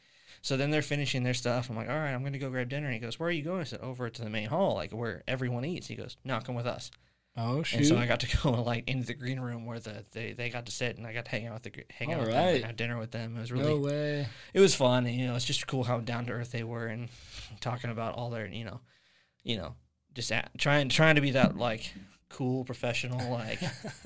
so 0.41 0.57
then 0.57 0.71
they're 0.71 0.81
finishing 0.81 1.25
their 1.25 1.35
stuff. 1.35 1.69
I'm 1.69 1.77
like, 1.77 1.91
"All 1.91 1.95
right, 1.99 2.13
I'm 2.15 2.25
gonna 2.25 2.39
go 2.39 2.49
grab 2.49 2.71
dinner." 2.71 2.91
He 2.91 2.99
goes, 2.99 3.19
"Where 3.21 3.29
are 3.29 3.33
you 3.33 3.43
going?" 3.43 3.61
I 3.61 3.65
said, 3.65 3.81
"Over 3.81 4.09
to 4.09 4.23
the 4.23 4.31
main 4.31 4.49
hall, 4.49 4.75
like 4.77 4.93
where 4.93 5.23
everyone 5.29 5.67
eats." 5.67 5.89
He 5.89 5.95
goes, 5.95 6.17
"No, 6.25 6.41
come 6.41 6.55
with 6.55 6.67
us." 6.67 6.91
Oh 7.37 7.63
shoot! 7.63 7.79
And 7.79 7.87
so 7.87 7.97
I 7.97 8.07
got 8.07 8.21
to 8.21 8.37
go 8.43 8.51
like 8.63 8.89
into 8.89 9.07
the 9.07 9.15
green 9.15 9.41
room 9.41 9.65
where 9.65 9.79
the 9.79 10.05
they, 10.13 10.33
they 10.33 10.51
got 10.51 10.67
to 10.67 10.73
sit, 10.73 10.99
and 10.99 11.07
I 11.07 11.13
got 11.13 11.25
to 11.25 11.31
hang 11.31 11.47
out 11.47 11.55
with 11.55 11.63
the 11.63 11.85
hang 11.91 12.13
out 12.13 12.21
All 12.21 12.27
with 12.27 12.35
them, 12.35 12.55
and 12.57 12.65
have 12.65 12.77
dinner 12.77 12.99
with 12.99 13.11
them. 13.11 13.37
It 13.37 13.41
was 13.41 13.53
really 13.53 13.65
no 13.65 13.79
way. 13.79 14.29
it 14.53 14.61
was 14.61 14.75
fun. 14.75 15.07
And, 15.07 15.15
you 15.15 15.27
know, 15.27 15.35
it's 15.35 15.45
just 15.45 15.67
cool 15.67 15.85
how 15.85 16.01
down 16.01 16.27
to 16.27 16.33
earth 16.33 16.53
they 16.53 16.65
were 16.65 16.87
and 16.87 17.09
talking 17.61 17.91
about 17.91 18.15
all 18.15 18.29
their, 18.29 18.47
you 18.47 18.65
know, 18.65 18.81
you 19.45 19.57
know, 19.57 19.75
just 20.15 20.31
at, 20.31 20.51
trying 20.59 20.91
trying 20.91 21.15
to 21.15 21.23
be 21.23 21.31
that 21.31 21.57
like 21.57 21.95
cool 22.29 22.65
professional, 22.65 23.31
like 23.31 23.61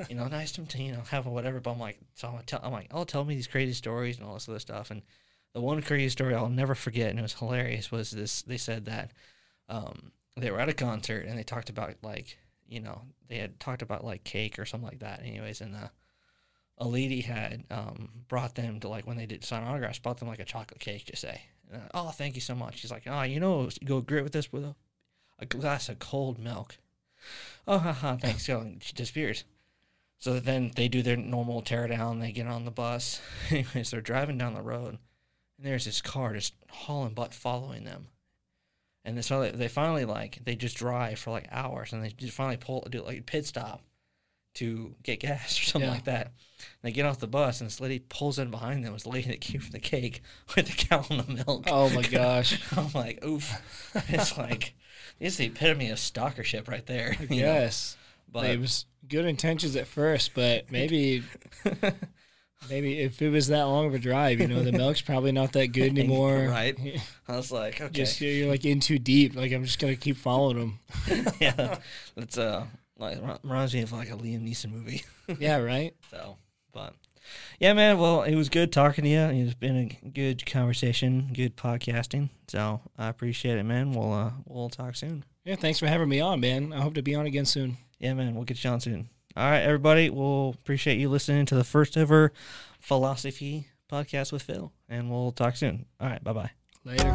you 0.08 0.14
know, 0.14 0.28
nice 0.28 0.52
to 0.52 0.64
to, 0.64 0.82
you 0.82 0.92
know 0.92 1.02
have 1.10 1.26
a 1.26 1.30
whatever. 1.30 1.58
But 1.60 1.72
I'm 1.72 1.80
like, 1.80 1.98
so 2.14 2.28
I'm, 2.28 2.44
tell, 2.44 2.60
I'm 2.62 2.72
like, 2.72 2.88
oh, 2.92 3.04
tell 3.04 3.24
me 3.24 3.34
these 3.34 3.48
crazy 3.48 3.72
stories 3.72 4.18
and 4.18 4.26
all 4.26 4.34
this 4.34 4.48
other 4.48 4.60
stuff. 4.60 4.92
And 4.92 5.02
the 5.52 5.60
one 5.60 5.82
crazy 5.82 6.10
story 6.10 6.34
I'll 6.34 6.48
never 6.48 6.74
forget, 6.76 7.10
and 7.10 7.18
it 7.18 7.22
was 7.22 7.34
hilarious, 7.34 7.90
was 7.90 8.12
this. 8.12 8.42
They 8.42 8.58
said 8.58 8.84
that 8.84 9.10
um, 9.68 10.12
they 10.36 10.50
were 10.50 10.60
at 10.60 10.68
a 10.68 10.74
concert 10.74 11.26
and 11.26 11.38
they 11.38 11.42
talked 11.42 11.70
about 11.70 11.96
like, 12.02 12.38
you 12.68 12.80
know, 12.80 13.02
they 13.28 13.38
had 13.38 13.58
talked 13.60 13.82
about 13.82 14.04
like 14.04 14.24
cake 14.24 14.58
or 14.58 14.64
something 14.64 14.88
like 14.88 15.00
that. 15.00 15.22
Anyways, 15.22 15.60
and 15.60 15.74
uh, 15.74 15.88
a 16.78 16.86
lady 16.86 17.22
had 17.22 17.64
um, 17.70 18.10
brought 18.28 18.54
them 18.54 18.80
to 18.80 18.88
like 18.88 19.06
when 19.06 19.16
they 19.16 19.26
did 19.26 19.44
sign 19.44 19.64
autographs, 19.64 19.98
brought 19.98 20.18
them 20.18 20.28
like 20.28 20.40
a 20.40 20.44
chocolate 20.44 20.80
cake 20.80 21.06
to 21.06 21.16
say, 21.16 21.42
uh, 21.72 21.78
"Oh, 21.94 22.10
thank 22.10 22.34
you 22.34 22.40
so 22.40 22.54
much." 22.54 22.78
She's 22.78 22.90
like, 22.90 23.04
"Oh, 23.06 23.22
you 23.22 23.40
know, 23.40 23.68
go 23.84 24.00
great 24.00 24.24
with 24.24 24.32
this 24.32 24.52
with 24.52 24.64
a, 24.64 24.74
a 25.38 25.46
glass 25.46 25.88
of 25.88 25.98
cold 25.98 26.38
milk." 26.38 26.78
Oh, 27.68 27.78
haha, 27.78 28.14
thanks. 28.14 28.46
So 28.46 28.60
and 28.60 28.80
she 28.80 28.92
disappears. 28.92 29.42
So 30.20 30.38
then 30.38 30.70
they 30.76 30.86
do 30.86 31.02
their 31.02 31.16
normal 31.16 31.60
tear 31.62 31.88
down. 31.88 32.20
They 32.20 32.30
get 32.30 32.46
on 32.46 32.64
the 32.64 32.70
bus. 32.70 33.20
Anyways, 33.50 33.90
they're 33.90 34.00
driving 34.00 34.38
down 34.38 34.54
the 34.54 34.62
road, 34.62 34.98
and 35.58 35.66
there's 35.66 35.86
this 35.86 36.00
car 36.00 36.34
just 36.34 36.54
hauling 36.70 37.14
butt 37.14 37.34
following 37.34 37.82
them. 37.82 38.06
And 39.06 39.24
so 39.24 39.40
they, 39.40 39.52
they 39.52 39.68
finally 39.68 40.04
like 40.04 40.40
they 40.44 40.56
just 40.56 40.76
drive 40.76 41.18
for 41.18 41.30
like 41.30 41.48
hours, 41.50 41.92
and 41.94 42.04
they 42.04 42.10
just 42.10 42.34
finally 42.34 42.58
pull 42.58 42.86
do 42.90 43.02
like 43.02 43.20
a 43.20 43.22
pit 43.22 43.46
stop 43.46 43.82
to 44.54 44.94
get 45.02 45.20
gas 45.20 45.60
or 45.60 45.64
something 45.66 45.88
Yeah. 45.88 45.94
like 45.94 46.04
that. 46.04 46.32
They 46.82 46.92
get 46.92 47.06
off 47.06 47.18
the 47.20 47.26
bus, 47.28 47.60
and 47.60 47.68
this 47.70 47.80
lady 47.80 48.00
pulls 48.00 48.38
in 48.38 48.50
behind 48.50 48.84
them, 48.84 48.92
was 48.92 49.06
lady 49.06 49.28
that 49.28 49.40
came 49.40 49.60
from 49.60 49.72
the 49.72 49.78
cake 49.80 50.22
with 50.56 50.70
a 50.70 50.86
gallon 50.88 51.20
of 51.20 51.28
milk. 51.28 51.64
Oh 51.68 51.90
my 51.90 52.02
gosh! 52.10 52.60
I'm 52.76 52.90
like, 52.94 53.24
oof. 53.24 53.52
It's 54.08 54.36
like 54.38 54.74
it's 55.20 55.36
the 55.36 55.46
epitome 55.46 55.90
of 55.90 55.98
stalkership 55.98 56.68
right 56.68 56.86
there. 56.86 57.16
yes, 57.30 57.96
but 58.30 58.46
it 58.50 58.60
was 58.60 58.86
good 59.08 59.24
intentions 59.26 59.76
at 59.76 59.86
first, 59.86 60.34
but 60.34 60.70
maybe 60.70 61.22
maybe 62.68 63.00
if 63.00 63.20
it 63.22 63.30
was 63.30 63.48
that 63.48 63.64
long 63.64 63.86
of 63.86 63.94
a 63.94 63.98
drive, 63.98 64.40
you 64.40 64.48
know, 64.48 64.62
the 64.62 64.72
milk's 64.72 65.00
probably 65.00 65.32
not 65.32 65.52
that 65.52 65.68
good 65.68 65.90
anymore. 65.98 66.46
Right. 66.48 66.76
I 67.28 67.36
was 67.36 67.50
like, 67.52 67.80
okay, 67.80 67.92
Just 67.92 68.20
you're 68.20 68.48
like 68.48 68.64
in 68.64 68.80
too 68.80 68.98
deep. 68.98 69.34
Like 69.34 69.52
I'm 69.52 69.64
just 69.64 69.78
gonna 69.78 69.96
keep 69.96 70.16
following 70.16 70.58
them. 70.58 70.78
yeah, 71.40 71.78
that's 72.16 72.38
uh, 72.38 72.66
like 72.98 73.18
reminds 73.42 73.74
me 73.74 73.82
of 73.82 73.92
like 73.92 74.10
a 74.10 74.14
Liam 74.14 74.48
Neeson 74.48 74.72
movie. 74.72 75.04
yeah, 75.38 75.58
right. 75.58 75.94
So, 76.10 76.36
but 76.72 76.94
yeah, 77.58 77.72
man. 77.72 77.98
Well, 77.98 78.22
it 78.22 78.34
was 78.36 78.48
good 78.48 78.72
talking 78.72 79.04
to 79.04 79.10
you. 79.10 79.20
It's 79.20 79.54
been 79.54 79.76
a 79.76 80.08
good 80.08 80.46
conversation, 80.46 81.30
good 81.32 81.56
podcasting. 81.56 82.30
So 82.48 82.80
I 82.96 83.08
appreciate 83.08 83.58
it, 83.58 83.64
man. 83.64 83.92
We'll 83.92 84.12
uh, 84.12 84.30
we'll 84.46 84.68
talk 84.68 84.96
soon. 84.96 85.24
Yeah, 85.44 85.56
thanks 85.56 85.78
for 85.78 85.86
having 85.86 86.08
me 86.08 86.20
on, 86.20 86.40
man. 86.40 86.72
I 86.72 86.80
hope 86.80 86.94
to 86.94 87.02
be 87.02 87.14
on 87.14 87.26
again 87.26 87.44
soon. 87.44 87.76
Yeah, 87.98 88.14
man. 88.14 88.34
We'll 88.34 88.44
get 88.44 88.62
you 88.62 88.70
on 88.70 88.80
soon. 88.80 89.08
All 89.36 89.50
right, 89.50 89.60
everybody. 89.60 90.08
We'll 90.08 90.54
appreciate 90.58 90.98
you 90.98 91.10
listening 91.10 91.44
to 91.46 91.54
the 91.54 91.64
first 91.64 91.96
ever 91.96 92.32
philosophy 92.80 93.68
podcast 93.92 94.32
with 94.32 94.42
Phil, 94.42 94.72
and 94.88 95.10
we'll 95.10 95.32
talk 95.32 95.56
soon. 95.56 95.84
All 96.00 96.08
right, 96.08 96.24
bye 96.24 96.32
bye. 96.32 96.50
Later. 96.84 97.12